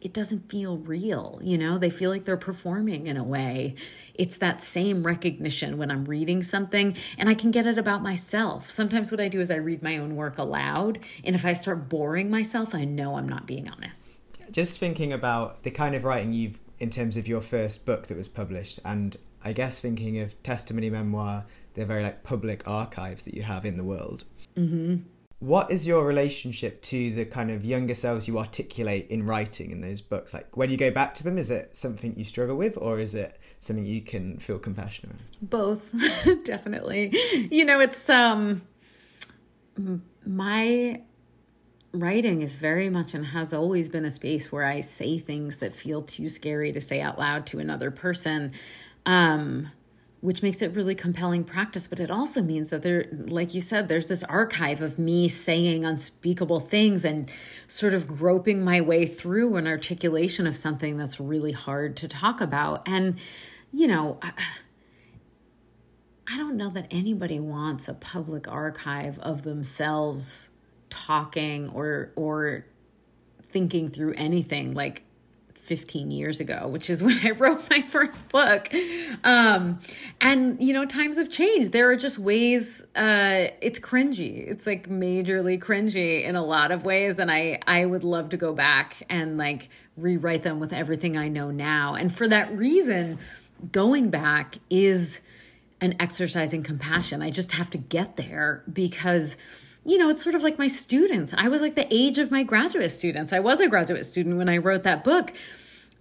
it 0.00 0.12
doesn't 0.12 0.50
feel 0.50 0.78
real, 0.78 1.40
you 1.42 1.58
know? 1.58 1.78
They 1.78 1.90
feel 1.90 2.10
like 2.10 2.24
they're 2.24 2.36
performing 2.36 3.06
in 3.06 3.16
a 3.16 3.24
way. 3.24 3.74
It's 4.14 4.38
that 4.38 4.62
same 4.62 5.02
recognition 5.02 5.78
when 5.78 5.90
I'm 5.90 6.04
reading 6.04 6.42
something 6.42 6.96
and 7.18 7.28
I 7.28 7.34
can 7.34 7.50
get 7.50 7.66
it 7.66 7.78
about 7.78 8.02
myself. 8.02 8.70
Sometimes 8.70 9.10
what 9.10 9.20
I 9.20 9.28
do 9.28 9.40
is 9.40 9.50
I 9.50 9.56
read 9.56 9.82
my 9.82 9.98
own 9.98 10.16
work 10.16 10.38
aloud, 10.38 11.00
and 11.24 11.34
if 11.34 11.44
I 11.44 11.52
start 11.52 11.88
boring 11.88 12.30
myself, 12.30 12.74
I 12.74 12.84
know 12.84 13.16
I'm 13.16 13.28
not 13.28 13.46
being 13.46 13.68
honest. 13.68 14.00
Just 14.50 14.78
thinking 14.78 15.12
about 15.12 15.62
the 15.62 15.70
kind 15.70 15.94
of 15.94 16.04
writing 16.04 16.32
you've 16.32 16.58
in 16.78 16.90
terms 16.90 17.16
of 17.16 17.28
your 17.28 17.40
first 17.40 17.84
book 17.84 18.06
that 18.06 18.16
was 18.16 18.28
published 18.28 18.80
and 18.84 19.16
I 19.42 19.52
guess 19.52 19.80
thinking 19.80 20.18
of 20.18 20.40
testimony 20.42 20.90
memoir, 20.90 21.46
they're 21.74 21.86
very 21.86 22.02
like 22.02 22.24
public 22.24 22.66
archives 22.66 23.24
that 23.24 23.34
you 23.34 23.42
have 23.42 23.64
in 23.64 23.76
the 23.76 23.84
world. 23.84 24.24
hmm 24.54 24.96
What 25.40 25.70
is 25.70 25.86
your 25.86 26.04
relationship 26.04 26.82
to 26.82 27.14
the 27.14 27.24
kind 27.24 27.50
of 27.50 27.64
younger 27.64 27.94
selves 27.94 28.28
you 28.28 28.38
articulate 28.38 29.08
in 29.08 29.24
writing 29.24 29.70
in 29.70 29.80
those 29.80 30.02
books? 30.02 30.34
Like 30.34 30.54
when 30.54 30.70
you 30.70 30.76
go 30.76 30.90
back 30.90 31.14
to 31.14 31.24
them, 31.24 31.38
is 31.38 31.50
it 31.50 31.74
something 31.76 32.14
you 32.14 32.24
struggle 32.24 32.56
with, 32.56 32.76
or 32.76 33.00
is 33.00 33.14
it 33.14 33.38
something 33.58 33.86
you 33.86 34.02
can 34.02 34.38
feel 34.38 34.58
compassionate 34.58 35.12
with? 35.12 35.30
Both, 35.40 35.94
definitely. 36.44 37.16
You 37.50 37.64
know, 37.64 37.80
it's 37.80 38.10
um 38.10 38.60
my 40.26 41.00
writing 41.92 42.42
is 42.42 42.54
very 42.56 42.90
much 42.90 43.14
and 43.14 43.24
has 43.24 43.54
always 43.54 43.88
been 43.88 44.04
a 44.04 44.10
space 44.10 44.52
where 44.52 44.64
I 44.64 44.80
say 44.80 45.18
things 45.18 45.56
that 45.56 45.74
feel 45.74 46.02
too 46.02 46.28
scary 46.28 46.70
to 46.72 46.82
say 46.82 47.00
out 47.00 47.18
loud 47.18 47.46
to 47.46 47.60
another 47.60 47.90
person. 47.90 48.52
Um 49.06 49.70
which 50.20 50.42
makes 50.42 50.60
it 50.60 50.74
really 50.74 50.94
compelling 50.94 51.44
practice 51.44 51.86
but 51.88 51.98
it 51.98 52.10
also 52.10 52.42
means 52.42 52.68
that 52.70 52.82
there 52.82 53.06
like 53.26 53.54
you 53.54 53.60
said 53.60 53.88
there's 53.88 54.06
this 54.06 54.22
archive 54.24 54.82
of 54.82 54.98
me 54.98 55.28
saying 55.28 55.84
unspeakable 55.84 56.60
things 56.60 57.04
and 57.04 57.30
sort 57.68 57.94
of 57.94 58.06
groping 58.06 58.62
my 58.62 58.80
way 58.80 59.06
through 59.06 59.56
an 59.56 59.66
articulation 59.66 60.46
of 60.46 60.56
something 60.56 60.96
that's 60.96 61.18
really 61.18 61.52
hard 61.52 61.96
to 61.96 62.08
talk 62.08 62.40
about. 62.40 62.86
And 62.86 63.18
you 63.72 63.86
know 63.86 64.18
I, 64.22 64.32
I 66.32 66.36
don't 66.36 66.56
know 66.56 66.70
that 66.70 66.86
anybody 66.90 67.40
wants 67.40 67.88
a 67.88 67.94
public 67.94 68.46
archive 68.46 69.18
of 69.18 69.42
themselves 69.42 70.50
talking 70.88 71.70
or 71.70 72.12
or 72.14 72.66
thinking 73.42 73.88
through 73.88 74.14
anything. 74.14 74.74
Like 74.74 75.02
15 75.70 76.10
years 76.10 76.40
ago, 76.40 76.66
which 76.66 76.90
is 76.90 77.00
when 77.04 77.16
I 77.24 77.30
wrote 77.30 77.70
my 77.70 77.82
first 77.82 78.28
book. 78.28 78.68
Um, 79.22 79.78
and, 80.20 80.60
you 80.60 80.72
know, 80.72 80.84
times 80.84 81.16
have 81.16 81.30
changed. 81.30 81.70
There 81.70 81.88
are 81.90 81.96
just 81.96 82.18
ways, 82.18 82.82
uh, 82.96 83.46
it's 83.62 83.78
cringy. 83.78 84.50
It's 84.50 84.66
like 84.66 84.88
majorly 84.88 85.60
cringy 85.60 86.24
in 86.24 86.34
a 86.34 86.44
lot 86.44 86.72
of 86.72 86.84
ways. 86.84 87.20
And 87.20 87.30
I, 87.30 87.60
I 87.68 87.86
would 87.86 88.02
love 88.02 88.30
to 88.30 88.36
go 88.36 88.52
back 88.52 89.04
and 89.08 89.38
like 89.38 89.68
rewrite 89.96 90.42
them 90.42 90.58
with 90.58 90.72
everything 90.72 91.16
I 91.16 91.28
know 91.28 91.52
now. 91.52 91.94
And 91.94 92.12
for 92.12 92.26
that 92.26 92.52
reason, 92.56 93.20
going 93.70 94.10
back 94.10 94.56
is 94.70 95.20
an 95.80 95.94
exercise 96.00 96.52
in 96.52 96.64
compassion. 96.64 97.22
I 97.22 97.30
just 97.30 97.52
have 97.52 97.70
to 97.70 97.78
get 97.78 98.16
there 98.16 98.64
because 98.72 99.36
you 99.84 99.98
know, 99.98 100.10
it's 100.10 100.22
sort 100.22 100.34
of 100.34 100.42
like 100.42 100.58
my 100.58 100.68
students. 100.68 101.34
I 101.36 101.48
was 101.48 101.62
like 101.62 101.74
the 101.74 101.86
age 101.90 102.18
of 102.18 102.30
my 102.30 102.42
graduate 102.42 102.90
students. 102.90 103.32
I 103.32 103.40
was 103.40 103.60
a 103.60 103.68
graduate 103.68 104.04
student 104.06 104.36
when 104.36 104.48
I 104.48 104.58
wrote 104.58 104.82
that 104.82 105.04
book. 105.04 105.32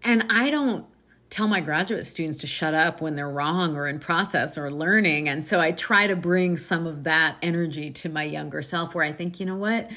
And 0.03 0.25
I 0.29 0.49
don't 0.49 0.85
tell 1.29 1.47
my 1.47 1.61
graduate 1.61 2.05
students 2.05 2.39
to 2.39 2.47
shut 2.47 2.73
up 2.73 3.01
when 3.01 3.15
they're 3.15 3.29
wrong 3.29 3.75
or 3.75 3.87
in 3.87 3.99
process 3.99 4.57
or 4.57 4.71
learning. 4.71 5.29
And 5.29 5.45
so 5.45 5.59
I 5.59 5.71
try 5.71 6.07
to 6.07 6.15
bring 6.15 6.57
some 6.57 6.87
of 6.87 7.03
that 7.03 7.37
energy 7.41 7.91
to 7.91 8.09
my 8.09 8.23
younger 8.23 8.61
self 8.61 8.95
where 8.95 9.05
I 9.05 9.11
think, 9.11 9.39
you 9.39 9.45
know 9.45 9.55
what? 9.55 9.89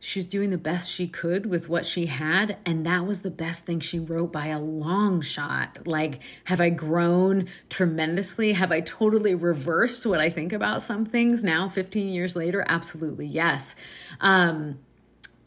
She's 0.00 0.24
doing 0.24 0.48
the 0.48 0.58
best 0.58 0.90
she 0.90 1.06
could 1.06 1.44
with 1.44 1.68
what 1.68 1.84
she 1.84 2.06
had. 2.06 2.56
And 2.64 2.86
that 2.86 3.06
was 3.06 3.20
the 3.20 3.30
best 3.30 3.66
thing 3.66 3.80
she 3.80 3.98
wrote 3.98 4.32
by 4.32 4.46
a 4.46 4.58
long 4.58 5.20
shot. 5.20 5.86
Like, 5.86 6.20
have 6.44 6.60
I 6.60 6.70
grown 6.70 7.48
tremendously? 7.68 8.54
Have 8.54 8.72
I 8.72 8.80
totally 8.80 9.34
reversed 9.34 10.06
what 10.06 10.18
I 10.18 10.30
think 10.30 10.54
about 10.54 10.82
some 10.82 11.04
things 11.04 11.44
now, 11.44 11.68
15 11.68 12.08
years 12.08 12.34
later? 12.34 12.64
Absolutely, 12.66 13.26
yes. 13.26 13.74
Um, 14.20 14.78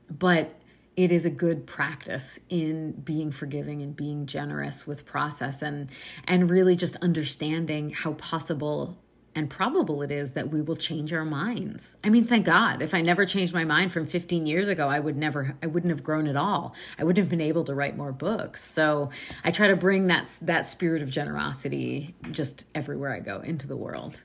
but 0.08 0.56
it 0.96 1.12
is 1.12 1.26
a 1.26 1.30
good 1.32 1.66
practice 1.66 2.40
in 2.50 2.92
being 2.92 3.32
forgiving 3.32 3.82
and 3.82 3.96
being 3.96 4.28
generous 4.28 4.86
with 4.86 5.06
process 5.06 5.64
and 5.64 5.90
and 6.26 6.52
really 6.52 6.76
just 6.76 6.96
understanding 6.98 7.90
how 7.90 8.14
possible 8.14 8.98
and 9.36 9.50
probable 9.50 10.02
it 10.02 10.12
is 10.12 10.34
that 10.34 10.50
we 10.50 10.62
will 10.62 10.76
change 10.76 11.12
our 11.14 11.26
minds. 11.26 11.96
I 12.04 12.10
mean, 12.10 12.26
thank 12.26 12.46
God. 12.46 12.82
If 12.82 12.94
I 12.94 13.02
never 13.02 13.26
changed 13.26 13.54
my 13.54 13.64
mind 13.64 13.92
from 13.92 14.06
15 14.06 14.46
years 14.46 14.68
ago, 14.68 14.88
I 14.88 15.00
would 15.00 15.18
never 15.18 15.56
I 15.62 15.68
wouldn't 15.68 15.92
have 15.92 16.04
grown 16.04 16.28
at 16.28 16.36
all. 16.36 16.76
I 16.98 17.04
wouldn't 17.04 17.24
have 17.24 17.30
been 17.30 17.42
able 17.42 17.64
to 17.66 17.76
write 17.76 17.98
more 17.98 18.12
books. 18.12 18.64
So, 18.64 19.10
I 19.44 19.52
try 19.52 19.68
to 19.68 19.76
bring 19.76 20.08
that 20.08 20.38
that 20.42 20.68
spirit 20.68 21.02
of 21.02 21.10
generosity 21.10 22.16
just 22.32 22.68
everywhere 22.76 23.14
I 23.14 23.20
go 23.20 23.40
into 23.40 23.68
the 23.68 23.78
world. 23.78 24.24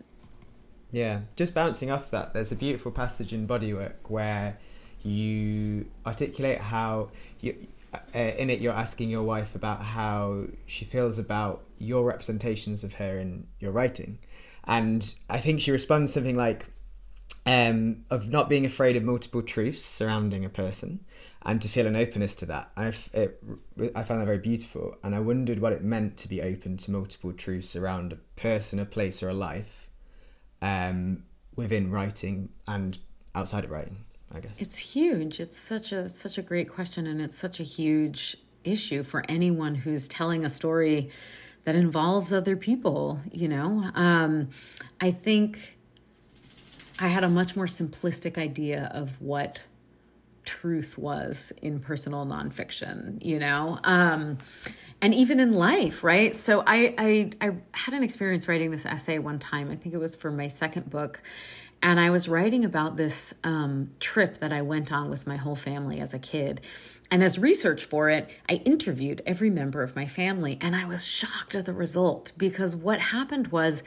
Yeah, 0.90 1.20
just 1.36 1.54
bouncing 1.54 1.90
off 1.90 2.10
that, 2.10 2.32
there's 2.32 2.50
a 2.50 2.56
beautiful 2.56 2.90
passage 2.90 3.34
in 3.34 3.46
Bodywork 3.46 4.08
where 4.08 4.58
you 5.02 5.86
articulate 6.06 6.58
how 6.58 7.10
you 7.40 7.66
uh, 7.94 8.18
in 8.18 8.50
it 8.50 8.60
you're 8.60 8.72
asking 8.72 9.08
your 9.08 9.22
wife 9.22 9.54
about 9.54 9.82
how 9.82 10.44
she 10.66 10.84
feels 10.84 11.18
about 11.18 11.62
your 11.78 12.04
representations 12.04 12.84
of 12.84 12.94
her 12.94 13.18
in 13.18 13.46
your 13.60 13.70
writing 13.70 14.18
and 14.68 15.14
i 15.28 15.40
think 15.40 15.60
she 15.60 15.70
responds 15.70 16.12
something 16.12 16.36
like 16.36 16.66
um, 17.46 18.04
of 18.10 18.28
not 18.28 18.50
being 18.50 18.66
afraid 18.66 18.94
of 18.94 19.02
multiple 19.02 19.40
truths 19.40 19.82
surrounding 19.82 20.44
a 20.44 20.50
person 20.50 21.00
and 21.46 21.62
to 21.62 21.68
feel 21.68 21.86
an 21.86 21.96
openness 21.96 22.36
to 22.36 22.46
that 22.46 22.70
I, 22.76 22.92
it, 23.14 23.42
I 23.96 24.02
found 24.04 24.20
that 24.20 24.26
very 24.26 24.38
beautiful 24.38 24.96
and 25.02 25.14
i 25.14 25.18
wondered 25.18 25.58
what 25.58 25.72
it 25.72 25.82
meant 25.82 26.18
to 26.18 26.28
be 26.28 26.42
open 26.42 26.76
to 26.76 26.90
multiple 26.90 27.32
truths 27.32 27.74
around 27.74 28.12
a 28.12 28.16
person 28.38 28.78
a 28.78 28.84
place 28.84 29.22
or 29.22 29.30
a 29.30 29.34
life 29.34 29.88
um, 30.60 31.24
within 31.56 31.90
writing 31.90 32.50
and 32.66 32.98
outside 33.34 33.64
of 33.64 33.70
writing 33.70 34.04
I 34.32 34.40
guess. 34.40 34.60
It's 34.60 34.76
huge. 34.76 35.40
It's 35.40 35.58
such 35.58 35.92
a 35.92 36.08
such 36.08 36.38
a 36.38 36.42
great 36.42 36.68
question 36.68 37.06
and 37.06 37.20
it's 37.20 37.38
such 37.38 37.60
a 37.60 37.62
huge 37.62 38.36
issue 38.64 39.02
for 39.02 39.24
anyone 39.28 39.74
who's 39.74 40.08
telling 40.08 40.44
a 40.44 40.50
story 40.50 41.10
that 41.68 41.76
involves 41.76 42.32
other 42.32 42.56
people, 42.56 43.20
you 43.30 43.46
know. 43.46 43.90
Um, 43.94 44.48
I 45.02 45.10
think 45.10 45.76
I 46.98 47.08
had 47.08 47.24
a 47.24 47.28
much 47.28 47.56
more 47.56 47.66
simplistic 47.66 48.38
idea 48.38 48.90
of 48.94 49.20
what 49.20 49.58
truth 50.46 50.96
was 50.96 51.52
in 51.60 51.78
personal 51.78 52.24
nonfiction, 52.24 53.22
you 53.22 53.38
know. 53.38 53.78
Um, 53.84 54.38
and 55.02 55.12
even 55.12 55.40
in 55.40 55.52
life, 55.52 56.02
right? 56.02 56.34
So 56.34 56.64
I, 56.66 56.94
I 56.96 57.32
I 57.46 57.50
had 57.72 57.92
an 57.92 58.02
experience 58.02 58.48
writing 58.48 58.70
this 58.70 58.86
essay 58.86 59.18
one 59.18 59.38
time. 59.38 59.70
I 59.70 59.76
think 59.76 59.94
it 59.94 59.98
was 59.98 60.16
for 60.16 60.30
my 60.30 60.48
second 60.48 60.88
book 60.88 61.20
and 61.82 62.00
I 62.00 62.10
was 62.10 62.28
writing 62.28 62.64
about 62.64 62.96
this 62.96 63.34
um, 63.44 63.90
trip 64.00 64.38
that 64.38 64.52
I 64.52 64.62
went 64.62 64.92
on 64.92 65.10
with 65.10 65.26
my 65.26 65.36
whole 65.36 65.54
family 65.54 66.00
as 66.00 66.12
a 66.12 66.18
kid. 66.18 66.60
And 67.10 67.22
as 67.22 67.38
research 67.38 67.84
for 67.84 68.10
it, 68.10 68.28
I 68.48 68.54
interviewed 68.64 69.22
every 69.24 69.50
member 69.50 69.82
of 69.82 69.96
my 69.96 70.06
family, 70.06 70.58
and 70.60 70.76
I 70.76 70.84
was 70.84 71.06
shocked 71.06 71.54
at 71.54 71.64
the 71.64 71.72
result 71.72 72.32
because 72.36 72.76
what 72.76 73.00
happened 73.00 73.48
was 73.48 73.82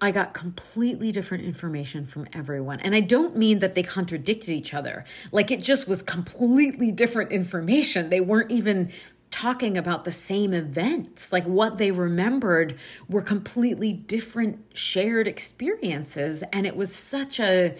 I 0.00 0.12
got 0.12 0.32
completely 0.32 1.10
different 1.12 1.44
information 1.44 2.06
from 2.06 2.26
everyone. 2.32 2.80
And 2.80 2.94
I 2.94 3.00
don't 3.00 3.36
mean 3.36 3.58
that 3.58 3.74
they 3.74 3.82
contradicted 3.82 4.50
each 4.50 4.72
other, 4.72 5.04
like 5.32 5.50
it 5.50 5.60
just 5.60 5.88
was 5.88 6.02
completely 6.02 6.92
different 6.92 7.32
information. 7.32 8.08
They 8.08 8.20
weren't 8.20 8.50
even 8.50 8.92
talking 9.30 9.76
about 9.76 10.04
the 10.04 10.12
same 10.12 10.54
events. 10.54 11.32
Like 11.32 11.44
what 11.44 11.78
they 11.78 11.90
remembered 11.90 12.78
were 13.08 13.22
completely 13.22 13.92
different 13.92 14.64
shared 14.72 15.26
experiences. 15.26 16.42
And 16.52 16.66
it 16.66 16.76
was 16.76 16.94
such 16.94 17.38
a, 17.40 17.76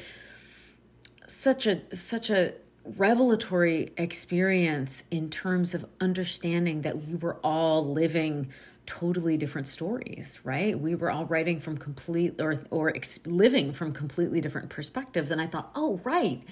such 1.27 1.67
a, 1.67 1.97
such 1.97 2.31
a, 2.31 2.55
revelatory 2.97 3.93
experience 3.97 5.05
in 5.11 5.31
terms 5.31 5.75
of 5.75 5.85
understanding 6.01 6.83
that 6.83 7.07
we 7.07 7.15
were 7.15 7.39
all 7.45 7.85
living 7.85 8.49
totally 8.87 9.37
different 9.37 9.67
stories 9.67 10.41
right 10.45 10.81
we 10.81 10.95
were 10.95 11.11
all 11.11 11.27
writing 11.27 11.61
from 11.61 11.77
complete 11.77 12.41
or 12.41 12.57
or 12.71 12.89
ex- 12.97 13.21
living 13.27 13.71
from 13.71 13.93
completely 13.93 14.41
different 14.41 14.71
perspectives 14.71 15.31
and 15.31 15.43
i 15.43 15.47
thought 15.47 15.71
oh 15.75 16.01
right 16.05 16.43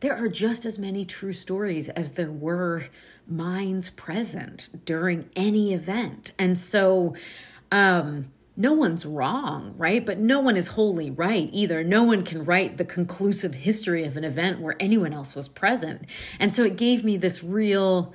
there 0.00 0.16
are 0.16 0.28
just 0.28 0.66
as 0.66 0.78
many 0.78 1.04
true 1.04 1.32
stories 1.32 1.88
as 1.90 2.12
there 2.12 2.30
were 2.30 2.84
minds 3.26 3.90
present 3.90 4.68
during 4.84 5.28
any 5.34 5.72
event. 5.72 6.32
And 6.38 6.58
so, 6.58 7.14
um, 7.72 8.30
no 8.56 8.72
one's 8.72 9.04
wrong, 9.04 9.74
right? 9.76 10.04
But 10.04 10.18
no 10.18 10.40
one 10.40 10.56
is 10.56 10.68
wholly 10.68 11.10
right 11.10 11.50
either. 11.52 11.84
No 11.84 12.02
one 12.02 12.24
can 12.24 12.44
write 12.44 12.78
the 12.78 12.84
conclusive 12.84 13.54
history 13.54 14.04
of 14.04 14.16
an 14.16 14.24
event 14.24 14.60
where 14.60 14.76
anyone 14.80 15.12
else 15.12 15.34
was 15.34 15.46
present. 15.46 16.06
And 16.40 16.54
so 16.54 16.64
it 16.64 16.76
gave 16.76 17.04
me 17.04 17.18
this 17.18 17.44
real 17.44 18.14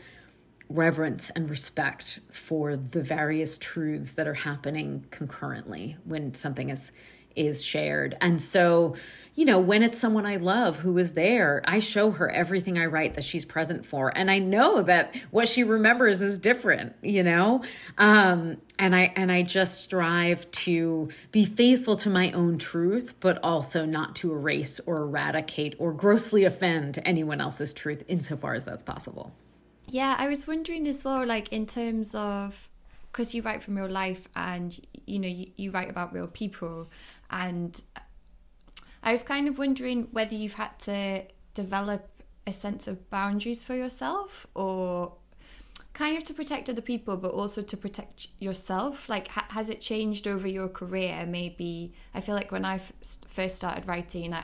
reverence 0.67 1.29
and 1.31 1.49
respect 1.49 2.19
for 2.31 2.75
the 2.75 3.03
various 3.03 3.57
truths 3.57 4.13
that 4.13 4.27
are 4.27 4.33
happening 4.33 5.05
concurrently 5.11 5.97
when 6.05 6.33
something 6.33 6.69
is 6.69 6.91
is 7.35 7.63
shared. 7.63 8.17
And 8.21 8.41
so, 8.41 8.95
you 9.35 9.45
know, 9.45 9.59
when 9.59 9.81
it's 9.81 9.97
someone 9.97 10.25
I 10.25 10.37
love 10.37 10.77
who 10.77 10.97
is 10.97 11.13
there, 11.13 11.61
I 11.65 11.79
show 11.79 12.11
her 12.11 12.29
everything 12.29 12.77
I 12.77 12.87
write 12.87 13.15
that 13.15 13.23
she's 13.23 13.45
present 13.45 13.85
for. 13.85 14.15
And 14.15 14.29
I 14.29 14.39
know 14.39 14.81
that 14.83 15.15
what 15.31 15.47
she 15.47 15.63
remembers 15.63 16.21
is 16.21 16.37
different, 16.37 16.95
you 17.01 17.23
know? 17.23 17.63
Um, 17.97 18.57
and 18.77 18.95
I 18.95 19.13
and 19.15 19.31
I 19.31 19.43
just 19.43 19.81
strive 19.81 20.49
to 20.51 21.09
be 21.31 21.45
faithful 21.45 21.97
to 21.97 22.09
my 22.09 22.31
own 22.31 22.57
truth, 22.57 23.15
but 23.19 23.39
also 23.43 23.85
not 23.85 24.17
to 24.17 24.31
erase 24.31 24.79
or 24.85 24.97
eradicate 24.97 25.75
or 25.79 25.93
grossly 25.93 26.43
offend 26.43 26.99
anyone 27.05 27.39
else's 27.39 27.73
truth 27.73 28.03
insofar 28.07 28.53
as 28.55 28.65
that's 28.65 28.83
possible. 28.83 29.31
Yeah, 29.87 30.15
I 30.17 30.27
was 30.27 30.47
wondering 30.47 30.87
as 30.87 31.03
well, 31.03 31.25
like 31.25 31.51
in 31.51 31.65
terms 31.65 32.15
of 32.15 32.69
because 33.11 33.35
you 33.35 33.41
write 33.41 33.61
from 33.61 33.75
real 33.75 33.89
life 33.89 34.27
and 34.35 34.79
you 35.05 35.19
know 35.19 35.27
you, 35.27 35.51
you 35.57 35.71
write 35.71 35.89
about 35.89 36.13
real 36.13 36.27
people 36.27 36.87
and 37.31 37.81
I 39.03 39.11
was 39.11 39.23
kind 39.23 39.47
of 39.47 39.57
wondering 39.57 40.07
whether 40.11 40.35
you've 40.35 40.55
had 40.55 40.77
to 40.79 41.23
develop 41.53 42.07
a 42.45 42.51
sense 42.51 42.87
of 42.87 43.09
boundaries 43.09 43.63
for 43.63 43.75
yourself 43.75 44.47
or 44.53 45.13
kind 45.93 46.17
of 46.17 46.23
to 46.23 46.33
protect 46.33 46.69
other 46.69 46.81
people 46.81 47.17
but 47.17 47.31
also 47.31 47.61
to 47.61 47.77
protect 47.77 48.27
yourself. 48.39 49.09
Like 49.09 49.29
ha- 49.29 49.47
has 49.49 49.69
it 49.69 49.81
changed 49.81 50.27
over 50.27 50.47
your 50.47 50.67
career? 50.67 51.25
Maybe 51.27 51.93
i 52.13 52.21
feel 52.21 52.35
like 52.35 52.51
when 52.51 52.65
I 52.65 52.75
f- 52.75 52.93
first 53.27 53.55
started 53.55 53.87
writing 53.87 54.33
I, 54.33 54.43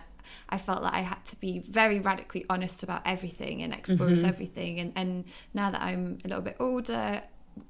I 0.49 0.57
felt 0.57 0.83
that 0.83 0.93
I 0.93 1.01
had 1.01 1.23
to 1.25 1.35
be 1.39 1.59
very 1.59 1.99
radically 1.99 2.45
honest 2.49 2.83
about 2.83 3.01
everything 3.05 3.61
and 3.61 3.73
expose 3.73 4.19
mm-hmm. 4.19 4.29
everything. 4.29 4.79
And 4.79 4.91
and 4.95 5.25
now 5.53 5.69
that 5.69 5.81
I'm 5.81 6.19
a 6.25 6.27
little 6.27 6.43
bit 6.43 6.57
older 6.59 7.21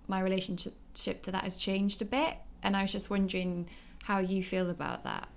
my 0.08 0.20
relationship 0.20 1.22
to 1.22 1.32
that 1.32 1.44
has 1.44 1.58
changed 1.58 2.02
a 2.02 2.06
bit. 2.06 2.38
And 2.64 2.76
I 2.76 2.82
was 2.82 2.92
just 2.92 3.10
wondering 3.10 3.68
how 4.08 4.20
you 4.20 4.42
feel 4.42 4.70
about 4.70 5.04
that. 5.04 5.28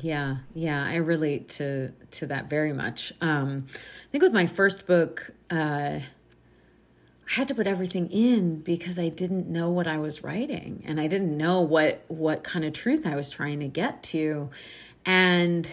Yeah, 0.00 0.38
yeah, 0.54 0.82
I 0.82 0.96
relate 0.96 1.50
to 1.60 1.90
to 2.12 2.26
that 2.28 2.48
very 2.48 2.72
much. 2.72 3.12
Um, 3.20 3.66
I 3.68 4.10
think 4.12 4.22
with 4.22 4.32
my 4.32 4.46
first 4.46 4.86
book, 4.86 5.30
uh, 5.50 6.00
I 6.00 6.02
had 7.28 7.48
to 7.48 7.54
put 7.54 7.66
everything 7.66 8.10
in 8.10 8.60
because 8.60 8.98
I 8.98 9.10
didn't 9.10 9.48
know 9.48 9.68
what 9.68 9.86
I 9.86 9.98
was 9.98 10.24
writing, 10.24 10.84
and 10.86 10.98
I 10.98 11.06
didn't 11.06 11.36
know 11.36 11.60
what 11.60 12.02
what 12.08 12.42
kind 12.44 12.64
of 12.64 12.72
truth 12.72 13.06
I 13.06 13.14
was 13.14 13.28
trying 13.28 13.60
to 13.60 13.68
get 13.68 14.02
to, 14.04 14.48
and 15.04 15.70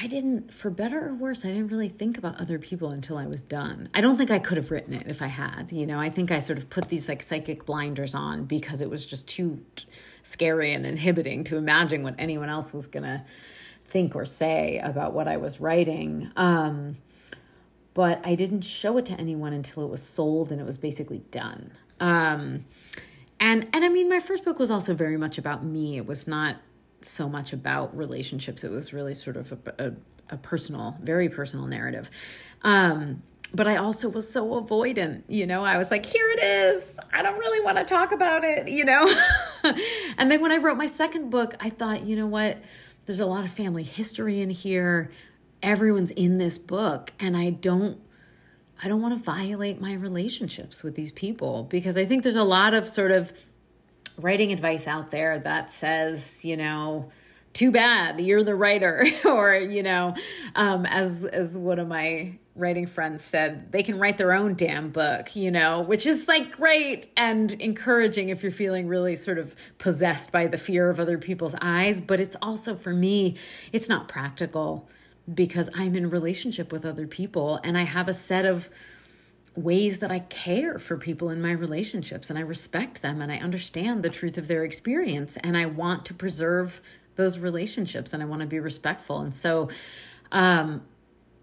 I 0.00 0.06
didn't, 0.06 0.54
for 0.54 0.70
better 0.70 1.08
or 1.08 1.14
worse, 1.14 1.44
I 1.44 1.48
didn't 1.48 1.68
really 1.68 1.88
think 1.88 2.18
about 2.18 2.40
other 2.40 2.58
people 2.58 2.90
until 2.90 3.18
I 3.18 3.26
was 3.26 3.42
done. 3.42 3.88
I 3.94 4.00
don't 4.00 4.16
think 4.16 4.30
I 4.30 4.38
could 4.38 4.56
have 4.56 4.70
written 4.70 4.94
it 4.94 5.08
if 5.08 5.22
I 5.22 5.26
had. 5.26 5.72
You 5.72 5.86
know, 5.86 5.98
I 5.98 6.08
think 6.08 6.30
I 6.30 6.38
sort 6.38 6.58
of 6.58 6.70
put 6.70 6.88
these 6.88 7.08
like 7.08 7.20
psychic 7.20 7.66
blinders 7.66 8.14
on 8.14 8.44
because 8.44 8.80
it 8.80 8.88
was 8.88 9.04
just 9.04 9.26
too 9.26 9.60
scary 10.28 10.74
and 10.74 10.84
inhibiting 10.84 11.44
to 11.44 11.56
imagine 11.56 12.02
what 12.02 12.14
anyone 12.18 12.48
else 12.48 12.72
was 12.74 12.86
going 12.86 13.04
to 13.04 13.24
think 13.86 14.14
or 14.14 14.26
say 14.26 14.78
about 14.78 15.14
what 15.14 15.26
I 15.26 15.38
was 15.38 15.60
writing. 15.60 16.30
Um, 16.36 16.98
but 17.94 18.20
I 18.24 18.34
didn't 18.34 18.60
show 18.60 18.98
it 18.98 19.06
to 19.06 19.14
anyone 19.14 19.52
until 19.52 19.84
it 19.84 19.90
was 19.90 20.02
sold 20.02 20.52
and 20.52 20.60
it 20.60 20.64
was 20.64 20.76
basically 20.78 21.18
done. 21.30 21.72
Um, 21.98 22.66
and 23.40 23.66
and 23.72 23.84
I 23.84 23.88
mean, 23.88 24.08
my 24.08 24.20
first 24.20 24.44
book 24.44 24.58
was 24.58 24.70
also 24.70 24.94
very 24.94 25.16
much 25.16 25.38
about 25.38 25.64
me. 25.64 25.96
It 25.96 26.06
was 26.06 26.28
not 26.28 26.56
so 27.00 27.28
much 27.28 27.52
about 27.52 27.96
relationships. 27.96 28.64
It 28.64 28.70
was 28.70 28.92
really 28.92 29.14
sort 29.14 29.36
of 29.36 29.52
a, 29.52 29.58
a, 29.78 29.92
a 30.30 30.36
personal, 30.36 30.96
very 31.00 31.28
personal 31.28 31.66
narrative. 31.66 32.10
Um, 32.62 33.22
but 33.54 33.66
I 33.66 33.76
also 33.76 34.08
was 34.08 34.30
so 34.30 34.60
avoidant, 34.60 35.22
you 35.28 35.46
know. 35.46 35.64
I 35.64 35.78
was 35.78 35.90
like, 35.90 36.04
here 36.04 36.28
it 36.30 36.42
is. 36.42 36.98
I 37.12 37.22
don't 37.22 37.38
really 37.38 37.64
want 37.64 37.78
to 37.78 37.84
talk 37.84 38.12
about 38.12 38.44
it, 38.44 38.68
you 38.68 38.84
know. 38.84 39.12
and 40.18 40.30
then 40.30 40.40
when 40.40 40.52
I 40.52 40.58
wrote 40.58 40.76
my 40.76 40.86
second 40.86 41.30
book, 41.30 41.54
I 41.60 41.70
thought, 41.70 42.04
you 42.04 42.16
know 42.16 42.26
what? 42.26 42.58
There's 43.06 43.20
a 43.20 43.26
lot 43.26 43.44
of 43.44 43.50
family 43.50 43.84
history 43.84 44.40
in 44.40 44.50
here. 44.50 45.10
Everyone's 45.62 46.10
in 46.10 46.38
this 46.38 46.58
book, 46.58 47.12
and 47.18 47.36
I 47.36 47.50
don't 47.50 48.00
I 48.82 48.86
don't 48.86 49.02
want 49.02 49.16
to 49.16 49.22
violate 49.22 49.80
my 49.80 49.94
relationships 49.94 50.82
with 50.84 50.94
these 50.94 51.10
people 51.10 51.64
because 51.64 51.96
I 51.96 52.04
think 52.04 52.22
there's 52.22 52.36
a 52.36 52.44
lot 52.44 52.74
of 52.74 52.88
sort 52.88 53.10
of 53.10 53.32
writing 54.18 54.52
advice 54.52 54.86
out 54.86 55.10
there 55.10 55.38
that 55.40 55.72
says, 55.72 56.44
you 56.44 56.56
know, 56.56 57.10
too 57.58 57.72
bad 57.72 58.20
you're 58.20 58.44
the 58.44 58.54
writer. 58.54 59.04
Or 59.24 59.56
you 59.56 59.82
know 59.82 60.14
um, 60.54 60.86
as 60.86 61.24
as 61.24 61.58
one 61.58 61.78
of 61.78 61.88
my 61.88 62.38
writing 62.54 62.86
friends 62.86 63.22
said 63.22 63.72
they 63.72 63.82
can 63.82 63.98
write 63.98 64.16
their 64.16 64.32
own 64.32 64.54
damn 64.54 64.90
book 64.90 65.36
you 65.36 65.50
know 65.50 65.80
which 65.80 66.06
is 66.06 66.26
like 66.26 66.52
great 66.52 67.12
and 67.16 67.52
encouraging 67.54 68.30
if 68.30 68.42
you're 68.42 68.52
feeling 68.52 68.86
really 68.86 69.16
sort 69.16 69.38
of 69.38 69.54
possessed 69.78 70.32
by 70.32 70.46
the 70.46 70.56
fear 70.56 70.88
of 70.88 71.00
other 71.00 71.18
people's 71.18 71.54
eyes. 71.60 72.00
But 72.00 72.20
it's 72.20 72.36
also 72.40 72.76
for 72.76 72.92
me 72.92 73.36
it's 73.72 73.88
not 73.88 74.08
practical 74.08 74.88
because 75.34 75.68
i'm 75.74 75.94
in 75.94 76.08
relationship 76.08 76.72
with 76.72 76.86
other 76.86 77.06
people 77.06 77.60
and 77.62 77.76
i 77.76 77.82
have 77.82 78.08
a 78.08 78.14
set 78.14 78.46
of 78.46 78.70
ways 79.54 79.98
that 79.98 80.12
I 80.12 80.20
care 80.20 80.78
for 80.78 80.96
people 80.96 81.30
in 81.30 81.42
my 81.42 81.50
relationships 81.50 82.30
and 82.30 82.38
I 82.38 82.42
respect 82.42 83.02
them 83.02 83.20
and 83.20 83.32
I 83.32 83.38
understand 83.38 84.02
the 84.04 84.08
truth 84.08 84.38
of 84.38 84.46
their 84.46 84.64
experience 84.64 85.36
and 85.38 85.56
I 85.56 85.66
want 85.66 86.04
to 86.06 86.14
preserve 86.14 86.80
those 87.18 87.38
relationships 87.38 88.14
and 88.14 88.22
I 88.22 88.26
want 88.26 88.40
to 88.40 88.48
be 88.48 88.60
respectful. 88.60 89.20
And 89.20 89.34
so 89.34 89.68
um 90.32 90.82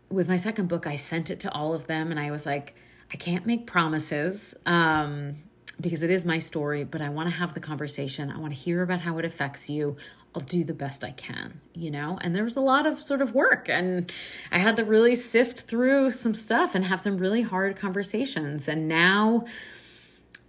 with 0.10 0.28
my 0.28 0.38
second 0.38 0.68
book 0.68 0.88
I 0.88 0.96
sent 0.96 1.30
it 1.30 1.42
to 1.42 1.52
all 1.52 1.74
of 1.76 1.86
them 1.86 2.10
and 2.10 2.20
I 2.20 2.32
was 2.32 2.46
like 2.46 2.76
I 3.14 3.18
can't 3.18 3.46
make 3.46 3.68
promises 3.68 4.56
um 4.66 5.36
because 5.80 6.04
it 6.04 6.10
is 6.10 6.24
my 6.26 6.40
story, 6.40 6.86
but 6.86 7.02
I 7.02 7.10
want 7.10 7.30
to 7.30 7.36
have 7.36 7.54
the 7.54 7.60
conversation. 7.60 8.32
I 8.32 8.40
want 8.40 8.54
to 8.54 8.60
hear 8.60 8.82
about 8.82 9.02
how 9.02 9.18
it 9.18 9.26
affects 9.26 9.70
you. 9.70 9.98
I'll 10.34 10.42
do 10.42 10.64
the 10.64 10.74
best 10.74 11.04
I 11.04 11.12
can, 11.12 11.60
you 11.74 11.92
know? 11.92 12.18
And 12.22 12.36
there 12.36 12.44
was 12.44 12.56
a 12.56 12.62
lot 12.62 12.86
of 12.86 13.02
sort 13.02 13.22
of 13.22 13.34
work, 13.34 13.70
and 13.70 14.12
I 14.52 14.60
had 14.60 14.78
to 14.78 14.86
really 14.86 15.16
sift 15.16 15.62
through 15.62 16.12
some 16.12 16.34
stuff 16.34 16.76
and 16.76 16.86
have 16.86 17.02
some 17.02 17.18
really 17.18 17.42
hard 17.42 17.78
conversations. 17.78 18.68
And 18.68 18.88
now 18.88 19.46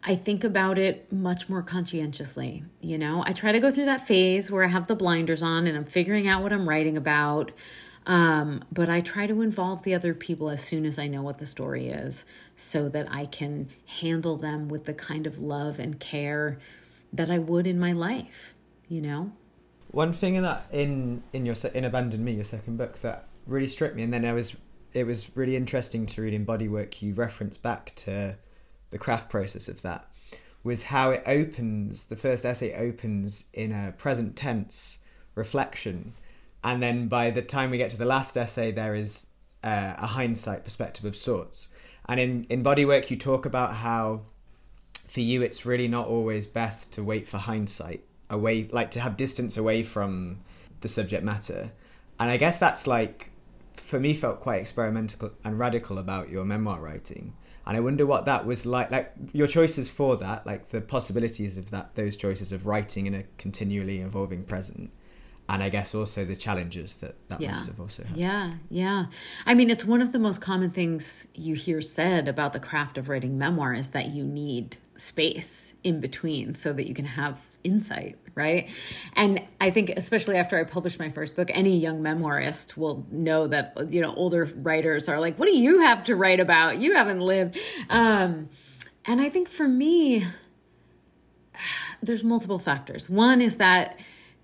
I 0.08 0.14
think 0.14 0.44
about 0.44 0.78
it 0.78 1.12
much 1.12 1.48
more 1.48 1.62
conscientiously, 1.62 2.62
you 2.80 2.96
know? 2.96 3.24
I 3.26 3.32
try 3.32 3.50
to 3.50 3.58
go 3.58 3.72
through 3.72 3.86
that 3.86 4.06
phase 4.06 4.52
where 4.52 4.62
I 4.62 4.68
have 4.68 4.86
the 4.86 4.94
blinders 4.94 5.42
on 5.42 5.66
and 5.66 5.76
I'm 5.76 5.84
figuring 5.84 6.28
out 6.28 6.42
what 6.44 6.52
I'm 6.52 6.68
writing 6.68 6.96
about. 6.96 7.50
Um, 8.06 8.62
but 8.70 8.88
I 8.88 9.00
try 9.00 9.26
to 9.26 9.42
involve 9.42 9.82
the 9.82 9.94
other 9.94 10.14
people 10.14 10.48
as 10.48 10.62
soon 10.62 10.86
as 10.86 10.96
I 11.00 11.08
know 11.08 11.22
what 11.22 11.38
the 11.38 11.46
story 11.46 11.88
is 11.88 12.24
so 12.54 12.88
that 12.90 13.08
I 13.10 13.26
can 13.26 13.68
handle 13.86 14.36
them 14.36 14.68
with 14.68 14.84
the 14.84 14.94
kind 14.94 15.26
of 15.26 15.40
love 15.40 15.80
and 15.80 15.98
care 15.98 16.60
that 17.12 17.28
I 17.28 17.38
would 17.38 17.66
in 17.66 17.80
my 17.80 17.90
life, 17.90 18.54
you 18.86 19.00
know? 19.00 19.32
One 19.90 20.12
thing 20.12 20.36
in 20.36 20.44
that 20.44 20.66
in 20.70 21.24
in 21.32 21.46
your 21.46 21.56
in 21.74 21.84
Abandon 21.84 22.22
Me, 22.22 22.34
your 22.34 22.44
second 22.44 22.76
book, 22.76 22.98
that 22.98 23.26
really 23.46 23.66
struck 23.66 23.94
me, 23.94 24.02
and 24.02 24.12
then 24.12 24.24
I 24.24 24.32
was 24.32 24.56
it 24.92 25.04
was 25.04 25.34
really 25.36 25.56
interesting 25.56 26.06
to 26.06 26.22
read 26.22 26.34
in 26.34 26.44
Bodywork. 26.44 27.02
You 27.02 27.14
reference 27.14 27.56
back 27.56 27.92
to 27.96 28.36
the 28.90 28.98
craft 28.98 29.30
process 29.30 29.68
of 29.68 29.82
that 29.82 30.08
was 30.62 30.84
how 30.84 31.10
it 31.10 31.22
opens. 31.26 32.06
The 32.06 32.16
first 32.16 32.44
essay 32.44 32.74
opens 32.74 33.44
in 33.52 33.72
a 33.72 33.92
present 33.92 34.36
tense 34.36 34.98
reflection, 35.34 36.14
and 36.64 36.82
then 36.82 37.08
by 37.08 37.30
the 37.30 37.42
time 37.42 37.70
we 37.70 37.78
get 37.78 37.90
to 37.90 37.96
the 37.96 38.04
last 38.04 38.36
essay, 38.36 38.72
there 38.72 38.94
is 38.94 39.28
uh, 39.62 39.94
a 39.98 40.06
hindsight 40.06 40.64
perspective 40.64 41.04
of 41.04 41.16
sorts. 41.16 41.68
And 42.08 42.20
in 42.20 42.46
in 42.48 42.62
Bodywork, 42.62 43.10
you 43.10 43.16
talk 43.16 43.46
about 43.46 43.74
how 43.76 44.22
for 45.06 45.20
you 45.20 45.42
it's 45.42 45.64
really 45.64 45.88
not 45.88 46.08
always 46.08 46.46
best 46.46 46.92
to 46.94 47.02
wait 47.02 47.28
for 47.28 47.38
hindsight 47.38 48.04
away, 48.28 48.68
like 48.72 48.90
to 48.92 49.00
have 49.00 49.16
distance 49.16 49.56
away 49.56 49.82
from 49.82 50.38
the 50.80 50.88
subject 50.88 51.22
matter. 51.22 51.70
And 52.18 52.30
I 52.30 52.36
guess 52.36 52.58
that's 52.58 52.86
like, 52.86 53.30
for 53.74 54.00
me, 54.00 54.14
felt 54.14 54.40
quite 54.40 54.60
experimental 54.60 55.30
and 55.44 55.58
radical 55.58 55.98
about 55.98 56.28
your 56.28 56.44
memoir 56.44 56.80
writing. 56.80 57.34
And 57.66 57.76
I 57.76 57.80
wonder 57.80 58.06
what 58.06 58.26
that 58.26 58.46
was 58.46 58.64
like, 58.64 58.90
like 58.90 59.12
your 59.32 59.48
choices 59.48 59.88
for 59.88 60.16
that, 60.18 60.46
like 60.46 60.68
the 60.68 60.80
possibilities 60.80 61.58
of 61.58 61.70
that, 61.70 61.96
those 61.96 62.16
choices 62.16 62.52
of 62.52 62.66
writing 62.66 63.06
in 63.06 63.14
a 63.14 63.24
continually 63.38 64.00
evolving 64.00 64.44
present 64.44 64.90
and 65.48 65.62
I 65.62 65.68
guess 65.68 65.94
also 65.94 66.24
the 66.24 66.36
challenges 66.36 66.96
that 66.96 67.14
that 67.28 67.40
yeah. 67.40 67.48
must 67.48 67.66
have 67.66 67.80
also 67.80 68.04
had. 68.04 68.16
Yeah, 68.16 68.52
yeah. 68.68 69.06
I 69.44 69.54
mean, 69.54 69.70
it's 69.70 69.84
one 69.84 70.02
of 70.02 70.12
the 70.12 70.18
most 70.18 70.40
common 70.40 70.70
things 70.70 71.28
you 71.34 71.54
hear 71.54 71.80
said 71.80 72.28
about 72.28 72.52
the 72.52 72.60
craft 72.60 72.98
of 72.98 73.08
writing 73.08 73.38
memoir 73.38 73.72
is 73.72 73.90
that 73.90 74.08
you 74.08 74.24
need 74.24 74.76
space 74.96 75.74
in 75.84 76.00
between 76.00 76.54
so 76.54 76.72
that 76.72 76.88
you 76.88 76.94
can 76.94 77.04
have 77.04 77.40
insight, 77.66 78.16
right? 78.34 78.70
And 79.14 79.42
I 79.60 79.70
think, 79.70 79.90
especially 79.90 80.36
after 80.36 80.58
I 80.58 80.64
published 80.64 80.98
my 80.98 81.10
first 81.10 81.36
book, 81.36 81.50
any 81.52 81.76
young 81.78 82.00
memoirist 82.00 82.76
will 82.76 83.06
know 83.10 83.46
that, 83.48 83.76
you 83.90 84.00
know, 84.00 84.14
older 84.14 84.44
writers 84.56 85.08
are 85.08 85.20
like, 85.20 85.38
what 85.38 85.46
do 85.46 85.56
you 85.56 85.80
have 85.80 86.04
to 86.04 86.16
write 86.16 86.40
about? 86.40 86.78
You 86.78 86.94
haven't 86.94 87.20
lived. 87.20 87.58
Um, 87.90 88.48
and 89.04 89.20
I 89.20 89.28
think 89.28 89.48
for 89.48 89.68
me, 89.68 90.26
there's 92.02 92.24
multiple 92.24 92.58
factors. 92.58 93.10
One 93.10 93.40
is 93.40 93.56
that 93.56 93.98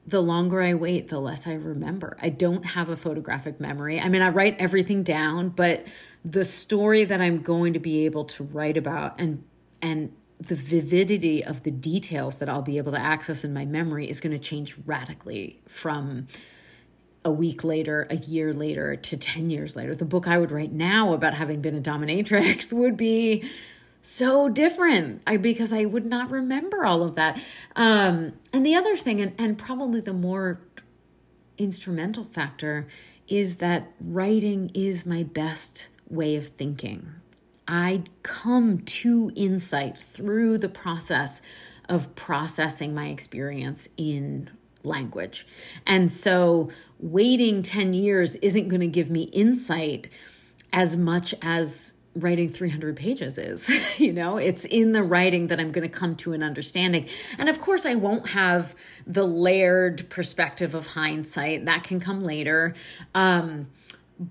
the 0.06 0.20
longer 0.20 0.60
I 0.60 0.74
wait, 0.74 1.08
the 1.08 1.20
less 1.20 1.46
I 1.46 1.54
remember. 1.54 2.16
I 2.20 2.28
don't 2.28 2.64
have 2.64 2.88
a 2.88 2.96
photographic 2.96 3.60
memory. 3.60 4.00
I 4.00 4.08
mean, 4.08 4.22
I 4.22 4.30
write 4.30 4.56
everything 4.58 5.04
down, 5.04 5.50
but 5.50 5.86
the 6.24 6.44
story 6.44 7.04
that 7.04 7.20
I'm 7.20 7.42
going 7.42 7.74
to 7.74 7.78
be 7.78 8.04
able 8.04 8.24
to 8.26 8.44
write 8.44 8.76
about 8.76 9.20
and 9.20 9.44
and 9.80 10.12
the 10.46 10.54
vividity 10.54 11.44
of 11.44 11.62
the 11.62 11.70
details 11.70 12.36
that 12.36 12.48
I'll 12.48 12.62
be 12.62 12.78
able 12.78 12.92
to 12.92 13.00
access 13.00 13.44
in 13.44 13.52
my 13.52 13.64
memory 13.64 14.08
is 14.08 14.20
going 14.20 14.32
to 14.32 14.38
change 14.38 14.76
radically 14.84 15.60
from 15.68 16.26
a 17.24 17.30
week 17.30 17.62
later, 17.62 18.06
a 18.10 18.16
year 18.16 18.52
later 18.52 18.96
to 18.96 19.16
10 19.16 19.50
years 19.50 19.76
later. 19.76 19.94
The 19.94 20.04
book 20.04 20.26
I 20.26 20.38
would 20.38 20.50
write 20.50 20.72
now 20.72 21.12
about 21.12 21.34
having 21.34 21.60
been 21.60 21.76
a 21.76 21.80
dominatrix 21.80 22.72
would 22.76 22.96
be 22.96 23.48
so 24.00 24.48
different 24.48 25.22
I, 25.26 25.36
because 25.36 25.72
I 25.72 25.84
would 25.84 26.06
not 26.06 26.30
remember 26.30 26.84
all 26.84 27.02
of 27.02 27.14
that. 27.14 27.40
Um, 27.76 28.32
and 28.52 28.66
the 28.66 28.74
other 28.74 28.96
thing, 28.96 29.20
and, 29.20 29.32
and 29.38 29.56
probably 29.56 30.00
the 30.00 30.12
more 30.12 30.60
instrumental 31.58 32.24
factor, 32.24 32.88
is 33.28 33.56
that 33.56 33.92
writing 34.00 34.70
is 34.74 35.06
my 35.06 35.22
best 35.22 35.88
way 36.08 36.34
of 36.36 36.48
thinking. 36.48 37.14
I 37.72 38.02
come 38.22 38.80
to 38.80 39.32
insight 39.34 39.96
through 39.96 40.58
the 40.58 40.68
process 40.68 41.40
of 41.88 42.14
processing 42.14 42.94
my 42.94 43.08
experience 43.08 43.88
in 43.96 44.50
language. 44.84 45.46
And 45.86 46.12
so 46.12 46.68
waiting 47.00 47.62
10 47.62 47.94
years 47.94 48.34
isn't 48.36 48.68
going 48.68 48.82
to 48.82 48.88
give 48.88 49.10
me 49.10 49.22
insight 49.22 50.08
as 50.70 50.98
much 50.98 51.34
as 51.40 51.94
writing 52.14 52.50
300 52.50 52.94
pages 52.94 53.38
is 53.38 53.70
you 53.98 54.12
know? 54.12 54.36
It's 54.36 54.66
in 54.66 54.92
the 54.92 55.02
writing 55.02 55.46
that 55.46 55.58
i'm 55.58 55.72
going 55.72 55.88
to 55.88 55.98
come 55.98 56.14
to 56.16 56.34
an 56.34 56.42
understanding. 56.42 57.08
And 57.38 57.48
of 57.48 57.58
course 57.58 57.86
i 57.86 57.94
won't 57.94 58.28
have 58.28 58.74
the 59.06 59.24
layered 59.24 60.10
perspective 60.10 60.74
of 60.74 60.88
hindsight. 60.88 61.64
That 61.64 61.84
can 61.84 62.00
come 62.00 62.22
later. 62.22 62.74
Um, 63.14 63.68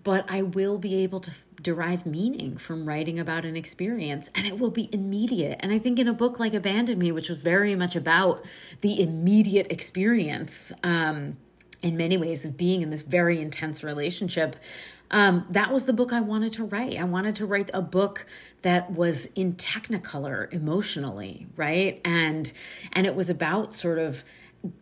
but 0.04 0.26
i 0.30 0.44
will 0.44 0.78
be 0.78 1.02
able 1.04 1.20
to 1.22 1.32
derive 1.62 2.06
meaning 2.06 2.58
from 2.58 2.88
writing 2.88 3.20
about 3.20 3.46
an 3.46 3.56
experience 3.56 4.30
and 4.36 4.48
it 4.48 4.60
will 4.60 4.72
be 4.72 4.90
immediate. 4.94 5.60
And 5.62 5.72
i 5.72 5.80
think 5.80 6.00
in 6.00 6.08
a 6.08 6.14
book 6.14 6.40
like 6.40 6.54
abandon 6.54 6.98
me 7.00 7.12
which 7.12 7.30
was 7.30 7.42
very 7.42 7.76
much 7.76 7.96
about 7.96 8.44
the 8.82 9.02
immediate 9.02 9.72
experience 9.72 10.72
um, 10.84 11.38
in 11.82 11.98
many 11.98 12.18
ways 12.18 12.46
of 12.46 12.58
being 12.58 12.82
in 12.82 12.90
this 12.90 13.02
very 13.02 13.42
intense 13.42 13.84
relationship 13.84 14.56
um, 15.10 15.46
that 15.50 15.72
was 15.72 15.86
the 15.86 15.94
book 15.94 16.14
i 16.14 16.22
wanted 16.22 16.54
to 16.54 16.64
write. 16.64 16.98
I 16.98 17.04
wanted 17.04 17.36
to 17.38 17.46
write 17.46 17.70
a 17.74 17.82
book 17.82 18.26
that 18.62 18.92
was 18.92 19.26
in 19.36 19.54
technicolor 19.56 20.52
emotionally 20.54 21.48
right? 21.56 22.02
And 22.06 22.52
and 22.94 23.06
it 23.06 23.16
was 23.16 23.30
about 23.30 23.74
sort 23.74 24.00
of 24.00 24.24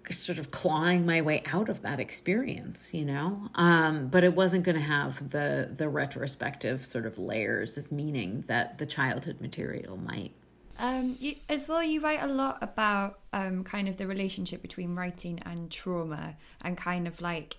sort 0.09 0.39
of 0.39 0.51
clawing 0.51 1.05
my 1.05 1.21
way 1.21 1.41
out 1.45 1.69
of 1.69 1.81
that 1.81 1.99
experience 1.99 2.93
you 2.93 3.05
know 3.05 3.49
um, 3.55 4.07
but 4.07 4.23
it 4.23 4.35
wasn't 4.35 4.63
going 4.63 4.75
to 4.75 4.81
have 4.81 5.29
the 5.29 5.73
the 5.77 5.87
retrospective 5.87 6.85
sort 6.85 7.05
of 7.05 7.17
layers 7.17 7.77
of 7.77 7.91
meaning 7.91 8.43
that 8.47 8.77
the 8.77 8.85
childhood 8.85 9.39
material 9.39 9.95
might 9.97 10.33
um, 10.79 11.17
you, 11.19 11.35
as 11.49 11.67
well, 11.67 11.83
you 11.83 11.99
write 11.99 12.23
a 12.23 12.27
lot 12.27 12.59
about 12.61 13.19
um, 13.33 13.65
kind 13.65 13.89
of 13.89 13.97
the 13.97 14.07
relationship 14.07 14.61
between 14.61 14.93
writing 14.93 15.39
and 15.45 15.69
trauma, 15.69 16.37
and 16.61 16.77
kind 16.77 17.05
of 17.05 17.19
like 17.19 17.57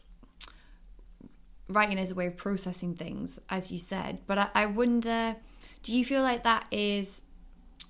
writing 1.69 1.99
as 1.99 2.11
a 2.11 2.15
way 2.15 2.27
of 2.27 2.37
processing 2.37 2.95
things, 2.95 3.39
as 3.51 3.71
you 3.71 3.79
said. 3.79 4.21
But 4.27 4.39
I, 4.39 4.49
I 4.55 4.67
wonder, 4.67 5.37
do 5.83 5.97
you 5.97 6.05
feel 6.05 6.23
like 6.23 6.45
that 6.45 6.65
is 6.71 7.25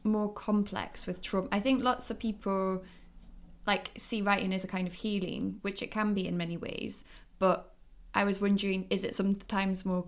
more 0.03 0.33
complex 0.33 1.07
with 1.07 1.23
trauma? 1.23 1.49
I 1.53 1.61
think 1.61 1.83
lots 1.83 2.11
of 2.11 2.19
people 2.19 2.83
like 3.67 3.91
see 3.97 4.23
writing 4.23 4.53
as 4.53 4.65
a 4.65 4.69
kind 4.69 4.87
of 4.87 4.95
healing, 4.95 5.59
which 5.63 5.83
it 5.83 5.91
can 5.91 6.15
be 6.15 6.27
in 6.27 6.37
many 6.37 6.57
ways. 6.57 7.05
But 7.39 7.73
I 8.15 8.25
was 8.25 8.41
wondering, 8.41 8.87
is 8.91 9.05
it 9.05 9.15
sometimes 9.15 9.85
more 9.85 10.07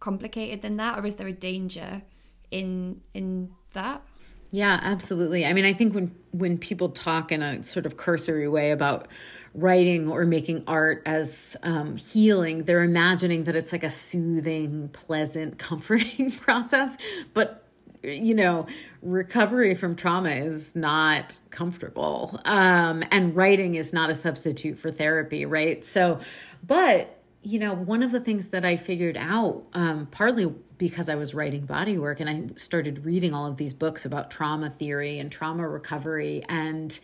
complicated 0.00 0.62
than 0.62 0.76
that, 0.76 0.98
or 0.98 1.06
is 1.06 1.16
there 1.16 1.26
a 1.26 1.32
danger 1.32 2.02
in 2.50 3.00
in 3.12 3.50
that? 3.72 4.02
Yeah, 4.50 4.78
absolutely. 4.82 5.44
I 5.44 5.52
mean, 5.52 5.64
I 5.64 5.72
think 5.72 5.94
when 5.94 6.14
when 6.30 6.58
people 6.58 6.90
talk 6.90 7.32
in 7.32 7.42
a 7.42 7.62
sort 7.64 7.86
of 7.86 7.96
cursory 7.96 8.48
way 8.48 8.70
about 8.70 9.08
writing 9.54 10.08
or 10.08 10.24
making 10.26 10.64
art 10.66 11.02
as 11.06 11.56
um, 11.62 11.96
healing, 11.96 12.64
they're 12.64 12.82
imagining 12.82 13.44
that 13.44 13.54
it's 13.54 13.72
like 13.72 13.84
a 13.84 13.90
soothing, 13.90 14.88
pleasant, 14.92 15.58
comforting 15.68 16.30
process. 16.30 16.96
But 17.32 17.63
you 18.04 18.34
know, 18.34 18.66
recovery 19.02 19.74
from 19.74 19.96
trauma 19.96 20.30
is 20.30 20.74
not 20.76 21.38
comfortable. 21.50 22.40
Um, 22.44 23.04
and 23.10 23.34
writing 23.34 23.74
is 23.74 23.92
not 23.92 24.10
a 24.10 24.14
substitute 24.14 24.78
for 24.78 24.90
therapy, 24.90 25.46
right? 25.46 25.84
So, 25.84 26.20
but, 26.66 27.20
you 27.42 27.58
know, 27.58 27.74
one 27.74 28.02
of 28.02 28.12
the 28.12 28.20
things 28.20 28.48
that 28.48 28.64
I 28.64 28.76
figured 28.76 29.16
out, 29.16 29.64
um, 29.72 30.06
partly 30.10 30.52
because 30.78 31.08
I 31.08 31.14
was 31.14 31.34
writing 31.34 31.66
body 31.66 31.98
work 31.98 32.20
and 32.20 32.28
I 32.28 32.42
started 32.56 33.04
reading 33.04 33.32
all 33.32 33.46
of 33.46 33.56
these 33.56 33.74
books 33.74 34.04
about 34.04 34.30
trauma 34.30 34.70
theory 34.70 35.18
and 35.18 35.30
trauma 35.30 35.68
recovery. 35.68 36.42
And 36.48 36.98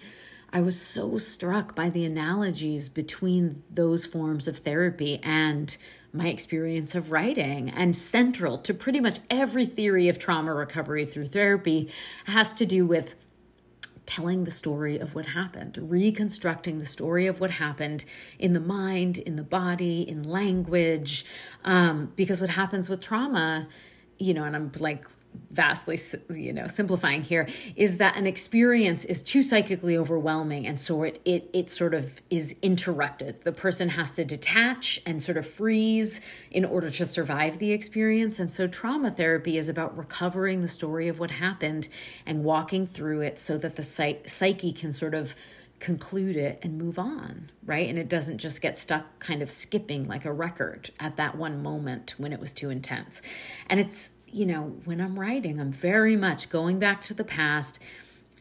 I 0.53 0.63
was 0.63 0.81
so 0.81 1.19
struck 1.19 1.77
by 1.77 1.91
the 1.91 2.05
analogies 2.05 2.89
between 2.89 3.63
those 3.71 4.05
forms 4.05 4.49
of 4.49 4.59
therapy 4.59 5.21
and 5.23 5.77
my 6.13 6.29
experience 6.29 6.95
of 6.95 7.11
writing. 7.11 7.71
And 7.71 7.97
central 7.97 8.59
to 8.59 8.75
pretty 8.75 9.01
much 9.01 9.19
every 9.29 9.67
theory 9.67 10.09
of 10.09 10.19
trauma 10.19 10.53
recovery 10.55 11.05
through 11.05 11.29
therapy 11.29 11.91
has 12.25 12.53
to 12.55 12.67
do 12.67 12.87
with 12.87 13.15
telling 14.07 14.43
the 14.43 14.51
story 14.51 14.99
of 14.99 15.15
what 15.15 15.25
happened, 15.25 15.79
reconstructing 15.81 16.79
the 16.79 16.87
story 16.87 17.29
of 17.29 17.39
what 17.39 17.51
happened 17.51 18.05
in 18.41 18.55
the 18.55 18.61
mind, 18.61 19.19
in 19.19 19.37
the 19.37 19.45
body, 19.45 20.09
in 20.09 20.25
language. 20.25 21.25
Um, 21.65 22.13
because 22.17 22.41
what 22.41 22.51
happens 22.51 22.89
with 22.89 23.01
trauma, 23.01 23.69
you 24.19 24.35
know, 24.35 24.43
and 24.43 24.57
I'm 24.57 24.73
like 24.79 25.07
vastly 25.51 25.99
you 26.31 26.53
know 26.53 26.69
simplifying 26.69 27.23
here 27.23 27.47
is 27.75 27.97
that 27.97 28.17
an 28.17 28.27
experience 28.27 29.05
is 29.05 29.21
too 29.23 29.43
psychically 29.43 29.97
overwhelming 29.97 30.67
and 30.67 30.79
so 30.79 31.03
it 31.03 31.21
it 31.25 31.51
it 31.53 31.69
sort 31.69 31.93
of 31.93 32.23
is 32.31 32.55
interrupted 32.63 33.43
the 33.43 33.53
person 33.53 33.89
has 33.89 34.13
to 34.13 34.25
detach 34.25 35.01
and 35.05 35.21
sort 35.21 35.37
of 35.37 35.45
freeze 35.45 36.21
in 36.53 36.65
order 36.65 36.89
to 36.89 37.05
survive 37.05 37.59
the 37.59 37.73
experience 37.73 38.39
and 38.39 38.51
so 38.51 38.69
trauma 38.69 39.11
therapy 39.11 39.59
is 39.59 39.69
about 39.69 39.97
recovering 39.97 40.63
the 40.63 40.69
story 40.69 41.09
of 41.09 41.19
what 41.19 41.33
happened 41.33 41.89
and 42.25 42.45
walking 42.45 42.87
through 42.87 43.21
it 43.21 43.37
so 43.37 43.59
that 43.59 43.75
the 43.75 43.83
psyche 43.83 44.73
can 44.73 44.93
sort 44.93 45.15
of 45.15 45.35
conclude 45.81 46.37
it 46.37 46.59
and 46.63 46.79
move 46.79 46.99
on, 46.99 47.51
right? 47.65 47.89
And 47.89 47.99
it 47.99 48.09
doesn't 48.09 48.39
just 48.39 48.61
get 48.61 48.79
stuck 48.79 49.19
kind 49.19 49.41
of 49.43 49.51
skipping 49.51 50.07
like 50.07 50.27
a 50.27 50.33
record 50.33 50.91
at 51.01 51.17
that 51.17 51.37
one 51.37 51.63
moment 51.63 52.15
when 52.19 52.33
it 52.33 52.39
was 52.39 52.53
too 52.53 52.69
intense. 52.69 53.23
And 53.69 53.81
it's 53.81 54.11
you 54.33 54.47
know, 54.47 54.77
when 54.85 55.01
I'm 55.01 55.19
writing, 55.19 55.61
I'm 55.61 55.73
very 55.73 56.17
much 56.17 56.51
going 56.51 56.79
back 56.79 57.03
to 57.05 57.15
the 57.15 57.25
past 57.25 57.79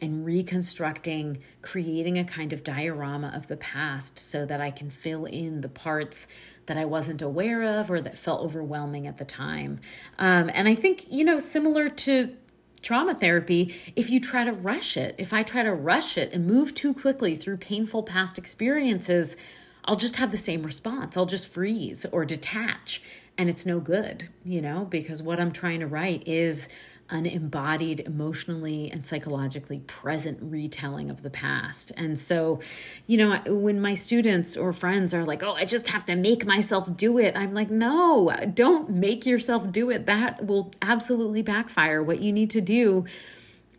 and 0.00 0.24
reconstructing, 0.24 1.38
creating 1.62 2.18
a 2.18 2.24
kind 2.24 2.52
of 2.52 2.64
diorama 2.64 3.32
of 3.34 3.48
the 3.48 3.56
past 3.56 4.18
so 4.18 4.46
that 4.46 4.60
I 4.60 4.70
can 4.70 4.90
fill 4.90 5.24
in 5.26 5.60
the 5.60 5.68
parts 5.68 6.26
that 6.66 6.76
I 6.76 6.84
wasn't 6.84 7.20
aware 7.20 7.80
of 7.80 7.90
or 7.90 8.00
that 8.00 8.16
felt 8.16 8.42
overwhelming 8.42 9.06
at 9.06 9.18
the 9.18 9.24
time. 9.24 9.80
Um, 10.18 10.50
and 10.54 10.68
I 10.68 10.74
think, 10.74 11.06
you 11.10 11.24
know, 11.24 11.38
similar 11.38 11.88
to 11.88 12.36
trauma 12.82 13.14
therapy, 13.14 13.74
if 13.96 14.08
you 14.08 14.20
try 14.20 14.44
to 14.44 14.52
rush 14.52 14.96
it, 14.96 15.14
if 15.18 15.32
I 15.32 15.42
try 15.42 15.62
to 15.62 15.74
rush 15.74 16.16
it 16.16 16.32
and 16.32 16.46
move 16.46 16.74
too 16.74 16.94
quickly 16.94 17.36
through 17.36 17.58
painful 17.58 18.04
past 18.04 18.38
experiences, 18.38 19.36
I'll 19.84 19.96
just 19.96 20.16
have 20.16 20.30
the 20.30 20.38
same 20.38 20.62
response. 20.62 21.16
I'll 21.16 21.26
just 21.26 21.48
freeze 21.48 22.06
or 22.12 22.24
detach 22.24 23.02
and 23.40 23.48
it's 23.48 23.64
no 23.64 23.80
good, 23.80 24.28
you 24.44 24.60
know, 24.60 24.84
because 24.84 25.22
what 25.22 25.40
I'm 25.40 25.50
trying 25.50 25.80
to 25.80 25.86
write 25.86 26.28
is 26.28 26.68
an 27.08 27.24
embodied, 27.24 28.00
emotionally 28.00 28.90
and 28.92 29.02
psychologically 29.02 29.78
present 29.86 30.38
retelling 30.42 31.08
of 31.08 31.22
the 31.22 31.30
past. 31.30 31.90
And 31.96 32.18
so, 32.18 32.60
you 33.06 33.16
know, 33.16 33.40
when 33.46 33.80
my 33.80 33.94
students 33.94 34.58
or 34.58 34.74
friends 34.74 35.14
are 35.14 35.24
like, 35.24 35.42
oh, 35.42 35.54
I 35.54 35.64
just 35.64 35.88
have 35.88 36.04
to 36.04 36.16
make 36.16 36.44
myself 36.44 36.94
do 36.98 37.16
it, 37.16 37.34
I'm 37.34 37.54
like, 37.54 37.70
no, 37.70 38.30
don't 38.52 38.90
make 38.90 39.24
yourself 39.24 39.72
do 39.72 39.88
it. 39.88 40.04
That 40.04 40.44
will 40.44 40.70
absolutely 40.82 41.40
backfire. 41.40 42.02
What 42.02 42.20
you 42.20 42.34
need 42.34 42.50
to 42.50 42.60
do 42.60 43.06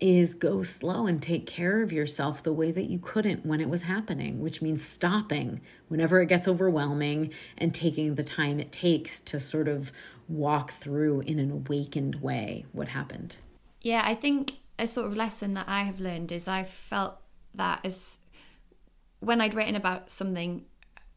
is 0.02 0.34
go 0.34 0.64
slow 0.64 1.06
and 1.06 1.22
take 1.22 1.46
care 1.46 1.84
of 1.84 1.94
yourself 1.94 2.42
the 2.42 2.52
way 2.52 2.72
that 2.72 2.90
you 2.90 2.98
couldn't 2.98 3.46
when 3.46 3.62
it 3.62 3.70
was 3.70 3.84
happening, 3.84 4.42
which 4.42 4.62
means 4.62 4.84
stopping 4.84 5.62
whenever 5.88 6.20
it 6.20 6.26
gets 6.26 6.48
overwhelming 6.48 7.32
and 7.60 7.74
taking 7.74 8.16
the 8.16 8.24
time 8.24 8.60
it 8.60 8.72
takes 8.72 9.20
to 9.20 9.40
sort 9.40 9.68
of 9.68 9.92
walk 10.28 10.72
through 10.72 11.22
in 11.22 11.38
an 11.38 11.52
awakened 11.52 12.16
way 12.16 12.66
what 12.72 12.88
happened. 12.88 13.38
Yeah, 13.82 14.02
I 14.04 14.16
think 14.16 14.54
a 14.80 14.88
sort 14.88 15.08
of 15.08 15.16
lesson 15.16 15.54
that 15.54 15.70
I 15.70 15.84
have 15.84 16.00
learned 16.00 16.32
is 16.32 16.48
I 16.48 16.64
felt 16.64 17.18
that 17.54 17.82
as 17.84 18.20
when 19.20 19.40
I'd 19.40 19.54
written 19.54 19.76
about 19.76 20.10
something, 20.10 20.66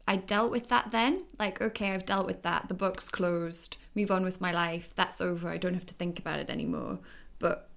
I 0.07 0.17
dealt 0.17 0.51
with 0.51 0.69
that 0.69 0.91
then. 0.91 1.25
Like, 1.39 1.59
okay, 1.59 1.91
I've 1.91 2.05
dealt 2.05 2.27
with 2.27 2.43
that. 2.43 2.67
The 2.67 2.75
book's 2.75 3.09
closed. 3.09 3.77
Move 3.95 4.11
on 4.11 4.23
with 4.23 4.39
my 4.39 4.51
life. 4.51 4.93
That's 4.95 5.21
over. 5.21 5.49
I 5.49 5.57
don't 5.57 5.73
have 5.73 5.87
to 5.87 5.95
think 5.95 6.19
about 6.19 6.39
it 6.39 6.51
anymore. 6.51 6.99
But 7.39 7.69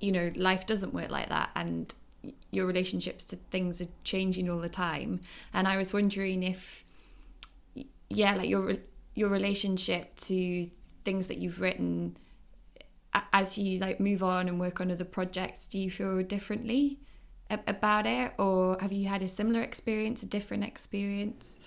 you 0.00 0.12
know, 0.12 0.32
life 0.34 0.66
doesn't 0.66 0.94
work 0.94 1.10
like 1.10 1.28
that, 1.28 1.50
and 1.54 1.94
your 2.50 2.66
relationships 2.66 3.24
to 3.26 3.36
things 3.36 3.80
are 3.82 3.88
changing 4.04 4.48
all 4.48 4.58
the 4.58 4.68
time. 4.68 5.20
And 5.52 5.66
I 5.66 5.76
was 5.76 5.92
wondering 5.92 6.42
if, 6.42 6.84
yeah, 8.08 8.34
like 8.34 8.48
your 8.48 8.76
your 9.14 9.28
relationship 9.28 10.16
to 10.16 10.66
things 11.04 11.26
that 11.26 11.38
you've 11.38 11.60
written 11.60 12.16
as 13.32 13.58
you 13.58 13.78
like 13.78 14.00
move 14.00 14.22
on 14.22 14.48
and 14.48 14.58
work 14.58 14.80
on 14.80 14.90
other 14.90 15.04
projects, 15.04 15.66
do 15.66 15.78
you 15.78 15.90
feel 15.90 16.22
differently 16.22 16.98
about 17.50 18.06
it, 18.06 18.32
or 18.38 18.78
have 18.80 18.92
you 18.92 19.08
had 19.08 19.22
a 19.22 19.28
similar 19.28 19.60
experience, 19.60 20.22
a 20.22 20.26
different 20.26 20.64
experience? 20.64 21.60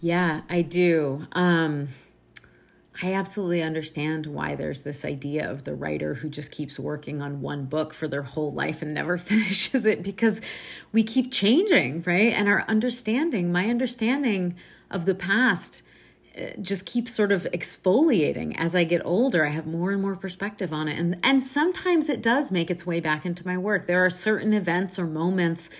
Yeah, 0.00 0.42
I 0.50 0.62
do. 0.62 1.26
Um, 1.32 1.88
I 3.00 3.12
absolutely 3.12 3.62
understand 3.62 4.26
why 4.26 4.56
there's 4.56 4.82
this 4.82 5.04
idea 5.04 5.48
of 5.48 5.62
the 5.62 5.74
writer 5.74 6.14
who 6.14 6.28
just 6.28 6.50
keeps 6.50 6.80
working 6.80 7.22
on 7.22 7.40
one 7.40 7.66
book 7.66 7.94
for 7.94 8.08
their 8.08 8.22
whole 8.22 8.50
life 8.50 8.82
and 8.82 8.92
never 8.92 9.16
finishes 9.18 9.86
it 9.86 10.02
because 10.02 10.40
we 10.92 11.04
keep 11.04 11.32
changing, 11.32 12.02
right? 12.02 12.32
And 12.32 12.48
our 12.48 12.64
understanding, 12.66 13.52
my 13.52 13.68
understanding 13.68 14.56
of 14.90 15.06
the 15.06 15.14
past 15.14 15.82
uh, 16.36 16.50
just 16.60 16.86
keeps 16.86 17.14
sort 17.14 17.30
of 17.30 17.44
exfoliating 17.52 18.56
as 18.58 18.74
I 18.74 18.82
get 18.82 19.02
older. 19.04 19.46
I 19.46 19.50
have 19.50 19.66
more 19.66 19.92
and 19.92 20.02
more 20.02 20.16
perspective 20.16 20.72
on 20.72 20.88
it. 20.88 20.98
And 20.98 21.18
and 21.22 21.44
sometimes 21.44 22.08
it 22.08 22.20
does 22.20 22.50
make 22.50 22.70
its 22.70 22.84
way 22.84 22.98
back 22.98 23.24
into 23.24 23.46
my 23.46 23.58
work. 23.58 23.86
There 23.86 24.04
are 24.04 24.10
certain 24.10 24.52
events 24.52 24.98
or 24.98 25.06
moments 25.06 25.70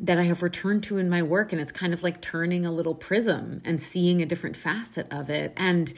that 0.00 0.18
I 0.18 0.22
have 0.22 0.42
returned 0.44 0.84
to 0.84 0.98
in 0.98 1.10
my 1.10 1.24
work 1.24 1.52
and 1.52 1.60
it's 1.60 1.72
kind 1.72 1.92
of 1.92 2.04
like 2.04 2.20
turning 2.20 2.64
a 2.64 2.70
little 2.70 2.94
prism 2.94 3.60
and 3.64 3.82
seeing 3.82 4.22
a 4.22 4.26
different 4.26 4.56
facet 4.56 5.12
of 5.12 5.28
it. 5.30 5.52
And 5.56 5.92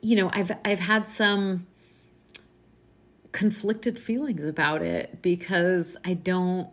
you 0.00 0.16
know, 0.16 0.30
I've 0.32 0.52
I've 0.64 0.78
had 0.78 1.08
some 1.08 1.66
conflicted 3.32 3.98
feelings 3.98 4.44
about 4.44 4.82
it 4.82 5.22
because 5.22 5.96
I 6.04 6.14
don't 6.14 6.68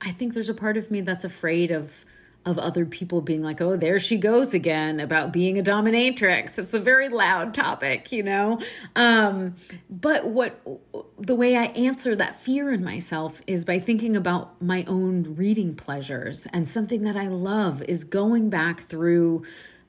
I 0.00 0.10
think 0.10 0.34
there's 0.34 0.48
a 0.48 0.54
part 0.54 0.76
of 0.76 0.90
me 0.90 1.00
that's 1.00 1.24
afraid 1.24 1.70
of 1.70 2.04
of 2.44 2.58
other 2.60 2.86
people 2.86 3.20
being 3.20 3.42
like, 3.42 3.60
oh, 3.60 3.76
there 3.76 3.98
she 3.98 4.16
goes 4.16 4.54
again 4.54 5.00
about 5.00 5.32
being 5.32 5.58
a 5.58 5.62
dominatrix. 5.62 6.56
It's 6.58 6.74
a 6.74 6.78
very 6.78 7.08
loud 7.08 7.54
topic, 7.54 8.12
you 8.12 8.22
know? 8.22 8.60
Um, 8.94 9.56
but 9.90 10.28
what 10.28 10.64
the 11.18 11.34
way 11.34 11.56
I 11.56 11.64
answer 11.64 12.14
that 12.14 12.40
fear 12.40 12.70
in 12.72 12.84
myself 12.84 13.42
is 13.48 13.64
by 13.64 13.80
thinking 13.80 14.14
about 14.14 14.62
my 14.62 14.84
own 14.86 15.34
reading 15.34 15.74
pleasures. 15.74 16.46
And 16.52 16.68
something 16.68 17.02
that 17.02 17.16
I 17.16 17.26
love 17.26 17.82
is 17.82 18.04
going 18.04 18.48
back 18.48 18.82
through 18.82 19.42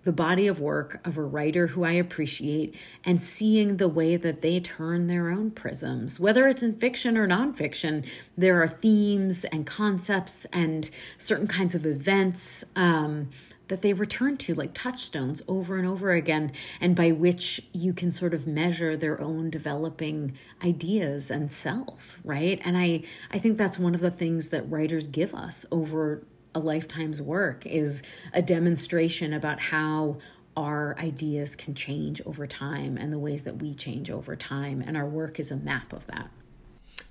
the 0.07 0.13
body 0.13 0.47
of 0.47 0.61
work 0.61 1.05
of 1.05 1.17
a 1.17 1.21
writer 1.21 1.67
who 1.67 1.83
I 1.83 1.91
appreciate 1.91 2.73
and 3.03 3.21
seeing 3.21 3.75
the 3.75 3.89
way 3.89 4.15
that 4.15 4.41
they 4.41 4.61
turn 4.61 5.07
their 5.07 5.29
own 5.29 5.51
prisms. 5.51 6.17
Whether 6.17 6.47
it's 6.47 6.63
in 6.63 6.77
fiction 6.77 7.17
or 7.17 7.27
nonfiction, 7.27 8.07
there 8.37 8.63
are 8.63 8.69
themes 8.69 9.43
and 9.43 9.67
concepts 9.67 10.45
and 10.53 10.89
certain 11.17 11.45
kinds 11.45 11.75
of 11.75 11.85
events. 11.85 12.63
Um, 12.77 13.29
that 13.67 13.81
they 13.81 13.91
return 13.91 14.37
to 14.37 14.55
like 14.55 14.73
touchstones 14.73 15.41
over 15.49 15.77
and 15.77 15.85
over 15.85 16.11
again 16.11 16.53
and 16.79 16.95
by 16.95 17.11
which 17.11 17.61
you 17.73 17.91
can 17.91 18.13
sort 18.13 18.33
of 18.33 18.47
measure 18.47 18.95
their 18.95 19.19
own 19.19 19.49
developing 19.49 20.31
ideas 20.63 21.29
and 21.29 21.51
self 21.51 22.17
right 22.23 22.61
and 22.63 22.77
i 22.77 23.03
i 23.31 23.37
think 23.37 23.57
that's 23.57 23.77
one 23.77 23.93
of 23.93 23.99
the 23.99 24.09
things 24.09 24.51
that 24.51 24.71
writers 24.71 25.07
give 25.07 25.35
us 25.35 25.65
over 25.69 26.23
a 26.57 26.59
lifetime's 26.59 27.21
work 27.21 27.65
is 27.65 28.03
a 28.33 28.41
demonstration 28.41 29.33
about 29.33 29.59
how 29.59 30.17
our 30.55 30.97
ideas 30.97 31.55
can 31.55 31.75
change 31.75 32.19
over 32.25 32.47
time 32.47 32.97
and 32.97 33.13
the 33.13 33.19
ways 33.19 33.43
that 33.43 33.61
we 33.61 33.73
change 33.75 34.09
over 34.09 34.35
time. 34.35 34.83
And 34.85 34.97
our 34.97 35.07
work 35.07 35.39
is 35.39 35.51
a 35.51 35.55
map 35.55 35.93
of 35.93 36.07
that. 36.07 36.29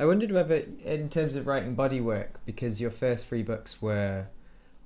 I 0.00 0.04
wondered 0.04 0.32
whether 0.32 0.64
in 0.84 1.08
terms 1.08 1.36
of 1.36 1.46
writing 1.46 1.74
body 1.74 2.00
work 2.00 2.40
because 2.44 2.80
your 2.80 2.90
first 2.90 3.28
three 3.28 3.42
books 3.42 3.80
were 3.80 4.26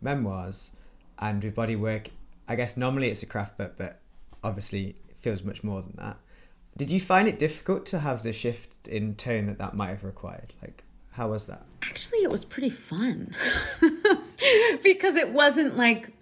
memoirs 0.00 0.72
and 1.18 1.44
with 1.44 1.54
body 1.54 1.76
work 1.76 2.08
i 2.48 2.56
guess 2.56 2.74
normally 2.74 3.10
it's 3.10 3.22
a 3.22 3.26
craft 3.26 3.58
book 3.58 3.74
but 3.76 4.00
obviously 4.42 4.96
it 5.08 5.16
feels 5.16 5.42
much 5.42 5.62
more 5.62 5.82
than 5.82 5.94
that. 5.96 6.18
Did 6.76 6.90
you 6.90 7.00
find 7.00 7.28
it 7.28 7.38
difficult 7.38 7.84
to 7.86 8.00
have 8.00 8.22
the 8.22 8.32
shift 8.32 8.88
in 8.88 9.14
tone 9.14 9.46
that 9.46 9.58
that 9.58 9.74
might 9.74 9.88
have 9.88 10.04
required? 10.04 10.52
Like 10.62 10.84
how 11.20 11.28
was 11.28 11.44
that? 11.44 11.66
Actually, 11.82 12.20
it 12.20 12.32
was 12.32 12.46
pretty 12.46 12.70
fun 12.70 13.34
because 14.82 15.16
it 15.16 15.34
wasn't 15.34 15.76
like 15.76 16.14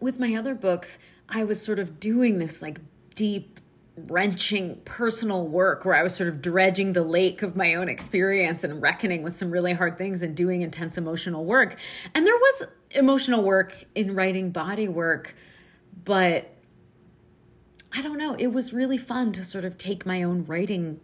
with 0.00 0.20
my 0.20 0.34
other 0.34 0.54
books, 0.54 0.98
I 1.30 1.44
was 1.44 1.62
sort 1.62 1.78
of 1.78 1.98
doing 1.98 2.38
this 2.38 2.60
like 2.60 2.78
deep, 3.14 3.58
wrenching 3.96 4.82
personal 4.84 5.48
work 5.48 5.86
where 5.86 5.94
I 5.94 6.02
was 6.02 6.14
sort 6.14 6.28
of 6.28 6.42
dredging 6.42 6.92
the 6.92 7.02
lake 7.02 7.40
of 7.40 7.56
my 7.56 7.72
own 7.72 7.88
experience 7.88 8.64
and 8.64 8.82
reckoning 8.82 9.22
with 9.22 9.38
some 9.38 9.50
really 9.50 9.72
hard 9.72 9.96
things 9.96 10.20
and 10.20 10.36
doing 10.36 10.60
intense 10.60 10.98
emotional 10.98 11.46
work. 11.46 11.78
And 12.14 12.26
there 12.26 12.36
was 12.36 12.64
emotional 12.90 13.42
work 13.42 13.82
in 13.94 14.14
writing 14.14 14.50
body 14.50 14.88
work, 14.88 15.34
but 16.04 16.54
I 17.94 18.02
don't 18.02 18.18
know. 18.18 18.34
It 18.34 18.48
was 18.48 18.74
really 18.74 18.98
fun 18.98 19.32
to 19.32 19.42
sort 19.42 19.64
of 19.64 19.78
take 19.78 20.04
my 20.04 20.22
own 20.22 20.44
writing 20.44 21.00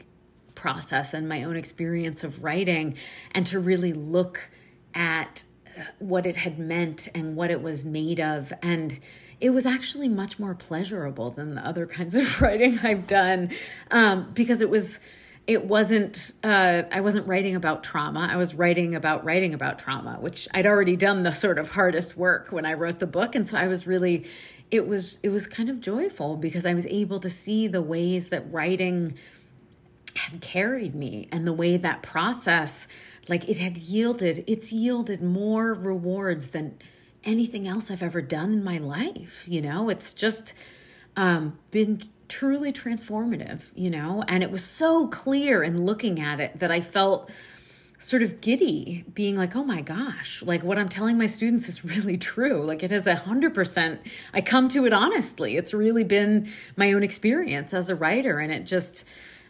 process 0.66 1.14
and 1.14 1.28
my 1.28 1.44
own 1.44 1.54
experience 1.54 2.24
of 2.24 2.42
writing 2.42 2.96
and 3.30 3.46
to 3.46 3.60
really 3.60 3.92
look 3.92 4.50
at 4.94 5.44
uh, 5.78 5.82
what 6.00 6.26
it 6.26 6.36
had 6.36 6.58
meant 6.58 7.06
and 7.14 7.36
what 7.36 7.52
it 7.52 7.62
was 7.62 7.84
made 7.84 8.18
of 8.18 8.52
and 8.62 8.98
it 9.40 9.50
was 9.50 9.64
actually 9.64 10.08
much 10.08 10.40
more 10.40 10.56
pleasurable 10.56 11.30
than 11.30 11.54
the 11.54 11.64
other 11.64 11.86
kinds 11.98 12.16
of 12.16 12.42
writing 12.42 12.80
I've 12.80 13.06
done 13.06 13.52
um, 13.92 14.32
because 14.34 14.60
it 14.60 14.68
was 14.68 14.98
it 15.46 15.64
wasn't 15.64 16.32
uh, 16.42 16.82
I 16.90 17.00
wasn't 17.00 17.28
writing 17.28 17.54
about 17.54 17.84
trauma. 17.84 18.28
I 18.28 18.34
was 18.34 18.52
writing 18.52 18.96
about 18.96 19.24
writing 19.24 19.54
about 19.54 19.78
trauma, 19.78 20.16
which 20.18 20.48
I'd 20.52 20.66
already 20.66 20.96
done 20.96 21.22
the 21.22 21.34
sort 21.34 21.60
of 21.60 21.68
hardest 21.68 22.16
work 22.16 22.50
when 22.50 22.66
I 22.66 22.72
wrote 22.72 22.98
the 22.98 23.06
book, 23.06 23.36
and 23.36 23.46
so 23.46 23.56
I 23.56 23.68
was 23.68 23.86
really 23.86 24.26
it 24.72 24.88
was 24.88 25.20
it 25.22 25.28
was 25.28 25.46
kind 25.46 25.70
of 25.70 25.80
joyful 25.80 26.36
because 26.36 26.66
I 26.66 26.74
was 26.74 26.86
able 26.86 27.20
to 27.20 27.30
see 27.30 27.68
the 27.68 27.80
ways 27.80 28.30
that 28.30 28.52
writing 28.52 29.14
had 30.16 30.40
carried 30.40 30.94
me 30.94 31.28
and 31.30 31.46
the 31.46 31.52
way 31.52 31.76
that 31.76 32.02
process 32.02 32.88
like 33.28 33.48
it 33.48 33.58
had 33.58 33.76
yielded 33.76 34.44
it's 34.46 34.72
yielded 34.72 35.22
more 35.22 35.74
rewards 35.74 36.48
than 36.48 36.78
anything 37.24 37.66
else 37.66 37.90
I've 37.90 38.02
ever 38.02 38.22
done 38.22 38.52
in 38.52 38.64
my 38.64 38.78
life 38.78 39.44
you 39.46 39.60
know? 39.60 39.88
It's 39.88 40.14
just 40.14 40.54
um 41.16 41.58
been 41.70 42.02
truly 42.28 42.72
transformative 42.72 43.64
you 43.74 43.90
know? 43.90 44.24
And 44.28 44.42
it 44.42 44.50
was 44.50 44.64
so 44.64 45.08
clear 45.08 45.62
in 45.62 45.84
looking 45.84 46.20
at 46.20 46.40
it 46.40 46.58
that 46.58 46.70
I 46.70 46.80
felt 46.80 47.30
sort 47.98 48.22
of 48.22 48.42
giddy 48.42 49.04
being 49.14 49.36
like 49.36 49.56
oh 49.56 49.64
my 49.64 49.80
gosh 49.80 50.42
like 50.42 50.62
what 50.62 50.76
i'm 50.76 50.88
telling 50.88 51.16
my 51.16 51.26
students 51.26 51.66
is 51.68 51.82
really 51.96 52.16
true. 52.18 52.62
Like 52.62 52.82
it 52.82 52.92
is 52.92 53.06
a 53.06 53.16
hundred 53.16 53.54
percent 53.54 54.00
i 54.32 54.40
come 54.40 54.68
to 54.70 54.86
it 54.86 54.92
honestly. 54.92 55.56
It's 55.56 55.74
really 55.74 56.04
been 56.04 56.50
my 56.76 56.92
own 56.92 57.02
experience 57.02 57.72
as 57.74 57.88
a 57.88 57.94
writer 57.94 58.38
and 58.38 58.52
it 58.52 58.64
just 58.64 59.04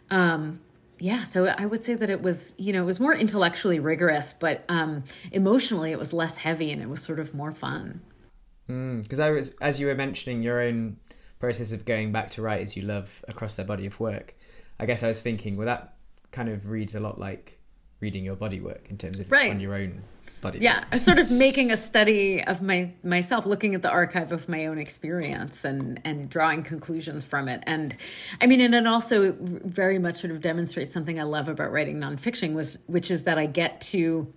um, 0.09 0.59
yeah, 0.99 1.23
so 1.23 1.45
I 1.45 1.65
would 1.65 1.83
say 1.83 1.93
that 1.93 2.09
it 2.09 2.21
was, 2.21 2.53
you 2.57 2.73
know, 2.73 2.81
it 2.81 2.85
was 2.85 2.99
more 2.99 3.13
intellectually 3.13 3.79
rigorous, 3.79 4.33
but 4.33 4.63
um, 4.69 5.03
emotionally 5.31 5.91
it 5.91 5.99
was 5.99 6.13
less 6.13 6.37
heavy 6.37 6.71
and 6.71 6.81
it 6.81 6.89
was 6.89 7.01
sort 7.01 7.19
of 7.19 7.33
more 7.33 7.51
fun. 7.51 8.01
Because 8.67 9.19
mm, 9.19 9.23
I 9.23 9.29
was, 9.31 9.53
as 9.61 9.79
you 9.79 9.87
were 9.87 9.95
mentioning, 9.95 10.41
your 10.41 10.61
own 10.61 10.97
process 11.39 11.71
of 11.71 11.85
going 11.85 12.11
back 12.11 12.31
to 12.31 12.41
writers 12.41 12.75
you 12.75 12.83
love 12.83 13.23
across 13.27 13.55
their 13.55 13.65
body 13.65 13.85
of 13.85 13.99
work. 13.99 14.35
I 14.79 14.85
guess 14.85 15.03
I 15.03 15.07
was 15.07 15.21
thinking, 15.21 15.55
well, 15.55 15.67
that 15.67 15.93
kind 16.31 16.49
of 16.49 16.69
reads 16.69 16.95
a 16.95 16.99
lot 16.99 17.19
like 17.19 17.59
reading 17.99 18.23
your 18.23 18.35
body 18.35 18.59
work 18.59 18.87
in 18.89 18.97
terms 18.97 19.19
of 19.19 19.31
right. 19.31 19.51
on 19.51 19.59
your 19.59 19.73
own 19.73 20.03
body. 20.41 20.59
Yeah, 20.59 20.83
I 20.91 20.97
sort 20.97 21.19
of 21.19 21.31
making 21.45 21.71
a 21.71 21.77
study 21.77 22.43
of 22.43 22.61
my 22.61 22.91
myself, 23.03 23.45
looking 23.45 23.75
at 23.75 23.81
the 23.81 23.89
archive 23.89 24.31
of 24.31 24.47
my 24.49 24.65
own 24.67 24.77
experience 24.77 25.65
and 25.65 25.99
and 26.03 26.29
drawing 26.29 26.63
conclusions 26.63 27.25
from 27.25 27.47
it. 27.47 27.63
And 27.65 27.95
I 28.41 28.47
mean, 28.47 28.61
and 28.61 28.75
it 28.75 28.87
also 28.87 29.35
very 29.39 29.99
much 29.99 30.15
sort 30.15 30.31
of 30.31 30.41
demonstrates 30.41 30.93
something 30.93 31.19
I 31.19 31.23
love 31.23 31.49
about 31.49 31.71
writing 31.71 31.97
nonfiction 31.97 32.53
was 32.53 32.77
which 32.87 33.11
is 33.11 33.23
that 33.23 33.37
I 33.37 33.45
get 33.45 33.81
to 33.81 34.31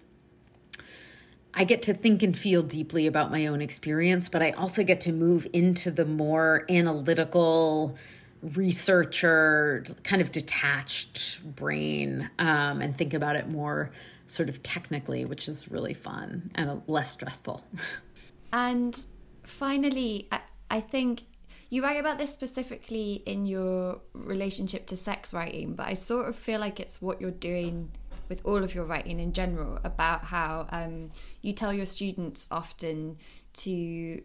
I 1.53 1.65
get 1.65 1.83
to 1.85 1.95
think 1.95 2.23
and 2.23 2.37
feel 2.37 2.63
deeply 2.63 3.07
about 3.07 3.31
my 3.31 3.47
own 3.47 3.61
experience, 3.61 4.29
but 4.29 4.43
I 4.43 4.53
also 4.53 4.85
get 4.85 5.01
to 5.03 5.13
move 5.13 5.47
into 5.53 5.91
the 5.91 6.05
more 6.05 6.65
analytical 6.69 7.97
researcher 8.43 9.85
kind 10.03 10.23
of 10.23 10.33
detached 10.33 11.41
brain 11.57 12.31
um, 12.39 12.81
and 12.81 12.97
think 12.97 13.13
about 13.13 13.37
it 13.37 13.51
more 13.51 13.91
sort 14.31 14.49
of 14.49 14.63
technically, 14.63 15.25
which 15.25 15.49
is 15.49 15.71
really 15.71 15.95
fun 15.95 16.51
and 16.55 16.83
less 16.87 17.11
stressful. 17.11 17.65
and 18.53 19.05
finally, 19.45 20.29
I, 20.31 20.41
I 20.71 20.81
think 20.81 21.23
you 21.69 21.83
write 21.83 21.99
about 21.99 22.19
this 22.19 22.33
specifically 22.33 23.23
in 23.27 23.47
your 23.47 24.01
relationship 24.13 24.87
to 24.87 24.97
sex 24.97 25.35
writing, 25.35 25.75
but 25.75 25.87
I 25.87 25.95
sort 25.95 26.29
of 26.29 26.37
feel 26.37 26.61
like 26.61 26.81
it's 26.81 27.03
what 27.03 27.21
you're 27.21 27.31
doing 27.31 27.91
with 28.29 28.41
all 28.45 28.63
of 28.63 28.75
your 28.75 28.85
writing 28.85 29.19
in 29.19 29.33
general 29.33 29.81
about 29.83 30.25
how 30.25 30.67
um, 30.71 31.11
you 31.43 31.53
tell 31.53 31.73
your 31.73 31.87
students 31.87 32.47
often 32.51 33.19
to 33.53 34.23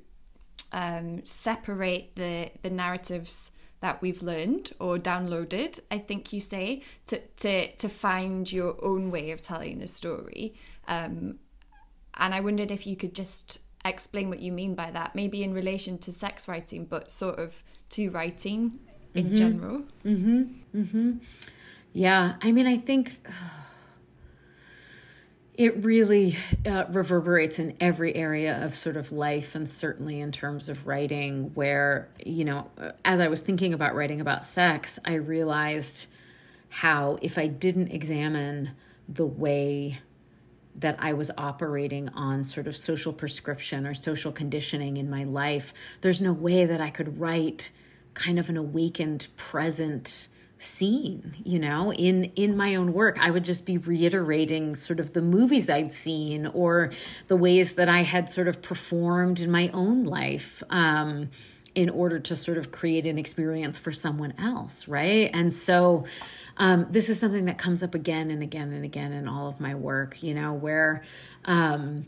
um, 0.71 1.23
separate 1.25 2.15
the 2.15 2.51
the 2.61 2.69
narratives 2.69 3.51
that 3.81 4.01
we've 4.01 4.23
learned 4.23 4.71
or 4.79 4.97
downloaded, 4.97 5.79
I 5.91 5.97
think 5.99 6.33
you 6.33 6.39
say, 6.39 6.81
to 7.07 7.19
to 7.37 7.71
to 7.75 7.89
find 7.89 8.51
your 8.51 8.83
own 8.83 9.11
way 9.11 9.31
of 9.31 9.41
telling 9.41 9.81
a 9.81 9.87
story. 9.87 10.55
Um, 10.87 11.39
and 12.17 12.33
I 12.33 12.39
wondered 12.39 12.71
if 12.71 12.87
you 12.87 12.95
could 12.95 13.13
just 13.13 13.59
explain 13.83 14.29
what 14.29 14.39
you 14.39 14.51
mean 14.51 14.73
by 14.75 14.91
that, 14.91 15.15
maybe 15.15 15.43
in 15.43 15.53
relation 15.53 15.97
to 15.99 16.11
sex 16.11 16.47
writing, 16.47 16.85
but 16.85 17.11
sort 17.11 17.37
of 17.37 17.63
to 17.89 18.09
writing 18.09 18.79
in 19.13 19.25
mm-hmm. 19.25 19.35
general. 19.35 19.83
Mm-hmm. 20.03 20.43
Mm-hmm. 20.75 21.11
Yeah, 21.93 22.35
I 22.41 22.51
mean, 22.51 22.67
I 22.67 22.77
think 22.77 23.21
it 25.57 25.83
really 25.83 26.37
uh, 26.65 26.85
reverberates 26.89 27.59
in 27.59 27.75
every 27.79 28.15
area 28.15 28.63
of 28.63 28.75
sort 28.75 28.97
of 28.97 29.11
life, 29.11 29.55
and 29.55 29.69
certainly 29.69 30.19
in 30.19 30.31
terms 30.31 30.69
of 30.69 30.85
writing. 30.85 31.51
Where, 31.53 32.09
you 32.25 32.45
know, 32.45 32.69
as 33.03 33.19
I 33.19 33.27
was 33.27 33.41
thinking 33.41 33.73
about 33.73 33.95
writing 33.95 34.21
about 34.21 34.45
sex, 34.45 34.99
I 35.05 35.15
realized 35.15 36.07
how 36.69 37.17
if 37.21 37.37
I 37.37 37.47
didn't 37.47 37.91
examine 37.91 38.71
the 39.07 39.25
way 39.25 39.99
that 40.77 40.97
I 40.99 41.13
was 41.13 41.31
operating 41.37 42.09
on 42.09 42.43
sort 42.43 42.67
of 42.67 42.75
social 42.75 43.13
prescription 43.13 43.87
or 43.87 43.93
social 43.93 44.31
conditioning 44.31 44.97
in 44.97 45.09
my 45.09 45.23
life, 45.23 45.73
there's 46.01 46.19
no 46.19 46.33
way 46.33 46.65
that 46.65 46.81
I 46.81 46.89
could 46.89 47.19
write 47.19 47.71
kind 48.13 48.39
of 48.39 48.49
an 48.49 48.57
awakened 48.57 49.27
present 49.37 50.27
scene 50.57 51.35
you 51.43 51.59
know 51.59 51.91
in 51.91 52.25
in 52.35 52.55
my 52.55 52.75
own 52.75 52.93
work. 52.93 53.17
I 53.19 53.29
would 53.31 53.43
just 53.43 53.65
be 53.65 53.77
reiterating 53.77 54.75
sort 54.75 54.99
of 54.99 55.13
the 55.13 55.21
movies 55.21 55.69
i'd 55.69 55.91
seen 55.91 56.45
or 56.47 56.91
the 57.27 57.35
ways 57.35 57.73
that 57.73 57.89
i 57.89 58.03
had 58.03 58.29
sort 58.29 58.47
of 58.47 58.61
performed 58.61 59.41
in 59.41 59.51
my 59.51 59.69
own 59.73 60.05
life 60.05 60.63
um 60.69 61.29
in 61.75 61.89
order 61.89 62.19
to 62.19 62.35
sort 62.37 62.57
of 62.57 62.71
create 62.71 63.05
an 63.05 63.17
experience 63.17 63.77
for 63.77 63.91
someone 63.91 64.33
else 64.39 64.87
right? 64.87 65.29
And 65.33 65.53
so 65.53 66.05
um, 66.57 66.87
this 66.89 67.09
is 67.09 67.19
something 67.19 67.45
that 67.45 67.57
comes 67.57 67.83
up 67.83 67.93
again 67.95 68.31
and 68.31 68.41
again 68.41 68.71
and 68.71 68.85
again 68.85 69.11
in 69.11 69.27
all 69.27 69.49
of 69.49 69.59
my 69.59 69.75
work, 69.75 70.23
you 70.23 70.33
know, 70.33 70.53
where 70.53 71.03
um, 71.43 72.05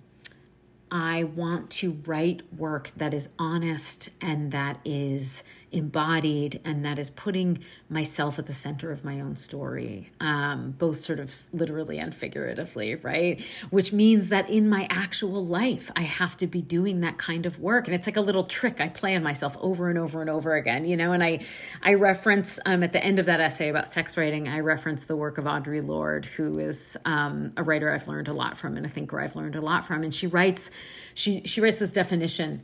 I 0.90 1.26
want 1.26 1.70
to 1.72 2.00
write 2.06 2.42
work 2.54 2.92
that 2.96 3.14
is 3.14 3.28
honest 3.38 4.10
and 4.22 4.54
that 4.54 4.80
is 4.86 5.44
embodied 5.72 6.62
and 6.64 6.86
that 6.86 6.98
is 6.98 7.10
putting 7.10 7.60
myself 7.90 8.40
at 8.40 8.46
the 8.46 8.54
center 8.54 8.92
of 8.92 9.04
my 9.04 9.20
own 9.20 9.36
story, 9.36 10.10
um, 10.20 10.72
both 10.78 10.98
sort 10.98 11.20
of 11.20 11.36
literally 11.52 12.00
and 12.00 12.16
figuratively, 12.16 12.96
right? 12.96 13.42
Which 13.70 13.92
means 13.92 14.30
that 14.30 14.50
in 14.50 14.70
my 14.70 14.88
actual 14.90 15.46
life, 15.46 15.92
I 15.96 16.04
have 16.04 16.38
to 16.38 16.48
be 16.48 16.62
doing 16.62 17.02
that 17.02 17.18
kind 17.18 17.46
of 17.46 17.60
work. 17.60 17.88
And 17.88 17.96
it's 17.96 18.08
like 18.08 18.18
a 18.18 18.22
little 18.22 18.44
trick 18.44 18.80
I 18.80 18.88
play 18.88 19.16
on 19.16 19.24
myself 19.24 19.58
over 19.60 19.90
and 19.90 20.00
over 20.00 20.22
and 20.22 20.30
over 20.30 20.56
again, 20.56 20.86
you 20.86 20.96
know? 20.96 21.12
And 21.12 21.24
I, 21.24 21.40
I 21.82 21.96
reference 21.96 22.60
um, 22.66 22.82
at 22.84 22.94
the 22.94 23.04
end 23.04 23.20
of 23.20 23.26
that 23.26 23.42
essay 23.42 23.70
about 23.70 23.88
sex 23.88 24.16
writing, 24.16 24.48
I 24.48 24.60
reference 24.60 25.06
the 25.06 25.16
work 25.16 25.38
of 25.38 25.46
Audre 25.46 25.86
Lorde, 25.86 26.26
who 26.26 26.60
is 26.60 26.96
um, 27.06 27.52
a 27.58 27.64
writer 27.64 27.92
I've 27.92 28.08
learned 28.08 28.30
a 28.30 28.34
lot 28.34 28.58
from 28.58 28.78
and 28.78 28.86
a 28.86 28.90
thinker 28.90 29.20
I've 29.20 29.36
learned 29.36 29.56
a 29.56 29.62
lot 29.62 29.86
from. 29.86 30.04
And 30.04 30.14
she 30.14 30.28
writes, 30.28 30.72
she, 31.14 31.42
she 31.46 31.60
writes 31.60 31.80
this 31.80 31.92
definition 31.92 32.62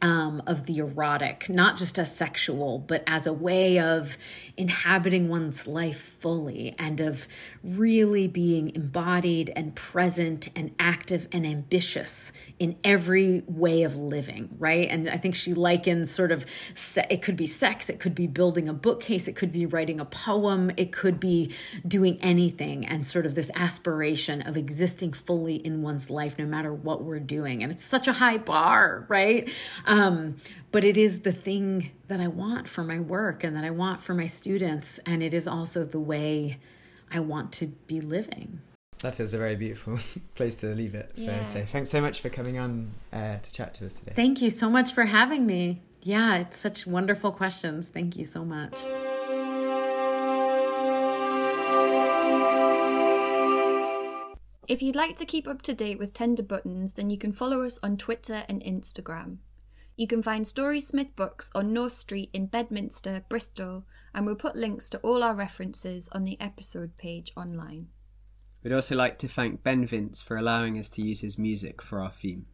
um, 0.00 0.42
of 0.46 0.64
the 0.66 0.78
erotic, 0.78 1.48
not 1.48 1.76
just 1.76 1.98
as 1.98 2.14
sexual, 2.14 2.78
but 2.78 3.02
as 3.06 3.26
a 3.26 3.32
way 3.32 3.80
of 3.80 4.16
inhabiting 4.56 5.28
one's 5.28 5.66
life 5.66 6.16
fully 6.20 6.74
and 6.78 7.00
of 7.00 7.26
really 7.64 8.28
being 8.28 8.74
embodied 8.74 9.52
and 9.54 9.74
present 9.74 10.48
and 10.54 10.72
active 10.78 11.26
and 11.32 11.46
ambitious 11.46 12.32
in 12.58 12.76
every 12.84 13.42
way 13.46 13.82
of 13.82 13.96
living, 13.96 14.48
right? 14.58 14.88
And 14.88 15.08
I 15.08 15.16
think 15.16 15.34
she 15.34 15.54
likens 15.54 16.10
sort 16.10 16.32
of 16.32 16.44
se- 16.74 17.06
it 17.10 17.22
could 17.22 17.36
be 17.36 17.46
sex, 17.46 17.88
it 17.88 17.98
could 17.98 18.14
be 18.14 18.26
building 18.26 18.68
a 18.68 18.74
bookcase, 18.74 19.26
it 19.28 19.34
could 19.36 19.52
be 19.52 19.66
writing 19.66 20.00
a 20.00 20.04
poem, 20.04 20.70
it 20.76 20.92
could 20.92 21.18
be 21.18 21.54
doing 21.86 22.18
anything, 22.20 22.86
and 22.86 23.04
sort 23.04 23.26
of 23.26 23.34
this 23.34 23.50
aspiration 23.54 24.42
of 24.42 24.56
existing 24.56 25.12
fully 25.12 25.56
in 25.56 25.82
one's 25.82 26.10
life 26.10 26.38
no 26.38 26.46
matter 26.46 26.72
what 26.72 27.02
we're 27.02 27.20
doing. 27.20 27.62
And 27.62 27.72
it's 27.72 27.84
such 27.84 28.06
a 28.08 28.12
high 28.12 28.38
bar, 28.38 29.06
right? 29.08 29.48
Um, 29.88 30.36
but 30.70 30.84
it 30.84 30.96
is 30.96 31.20
the 31.20 31.32
thing 31.32 31.90
that 32.08 32.20
I 32.20 32.28
want 32.28 32.68
for 32.68 32.84
my 32.84 33.00
work 33.00 33.42
and 33.42 33.56
that 33.56 33.64
I 33.64 33.70
want 33.70 34.02
for 34.02 34.14
my 34.14 34.26
students. 34.26 35.00
And 35.06 35.22
it 35.22 35.34
is 35.34 35.48
also 35.48 35.84
the 35.84 35.98
way 35.98 36.58
I 37.10 37.20
want 37.20 37.52
to 37.54 37.66
be 37.66 38.00
living. 38.00 38.60
That 38.98 39.14
feels 39.14 39.32
a 39.32 39.38
very 39.38 39.56
beautiful 39.56 39.98
place 40.34 40.56
to 40.56 40.74
leave 40.74 40.94
it 40.94 41.12
for 41.14 41.22
yeah. 41.22 41.48
today. 41.48 41.64
Thanks 41.64 41.90
so 41.90 42.00
much 42.00 42.20
for 42.20 42.28
coming 42.28 42.58
on 42.58 42.90
uh, 43.12 43.38
to 43.38 43.52
chat 43.52 43.74
to 43.74 43.86
us 43.86 43.94
today. 43.94 44.12
Thank 44.14 44.42
you 44.42 44.50
so 44.50 44.68
much 44.68 44.92
for 44.92 45.04
having 45.04 45.46
me. 45.46 45.80
Yeah, 46.02 46.36
it's 46.36 46.58
such 46.58 46.86
wonderful 46.86 47.32
questions. 47.32 47.88
Thank 47.88 48.16
you 48.16 48.24
so 48.24 48.44
much. 48.44 48.74
If 54.66 54.82
you'd 54.82 54.96
like 54.96 55.16
to 55.16 55.24
keep 55.24 55.48
up 55.48 55.62
to 55.62 55.72
date 55.72 55.98
with 55.98 56.12
Tender 56.12 56.42
Buttons, 56.42 56.92
then 56.92 57.08
you 57.08 57.16
can 57.16 57.32
follow 57.32 57.64
us 57.64 57.78
on 57.82 57.96
Twitter 57.96 58.44
and 58.50 58.62
Instagram. 58.62 59.38
You 59.98 60.06
can 60.06 60.22
find 60.22 60.44
Storysmith 60.44 61.16
books 61.16 61.50
on 61.56 61.72
North 61.72 61.94
Street 61.94 62.30
in 62.32 62.46
Bedminster, 62.46 63.24
Bristol, 63.28 63.84
and 64.14 64.24
we'll 64.24 64.36
put 64.36 64.54
links 64.54 64.88
to 64.90 64.98
all 64.98 65.24
our 65.24 65.34
references 65.34 66.08
on 66.10 66.22
the 66.22 66.40
episode 66.40 66.96
page 66.98 67.32
online. 67.36 67.88
We'd 68.62 68.72
also 68.72 68.94
like 68.94 69.18
to 69.18 69.26
thank 69.26 69.64
Ben 69.64 69.86
Vince 69.86 70.22
for 70.22 70.36
allowing 70.36 70.78
us 70.78 70.88
to 70.90 71.02
use 71.02 71.22
his 71.22 71.36
music 71.36 71.82
for 71.82 72.00
our 72.00 72.12
theme. 72.12 72.46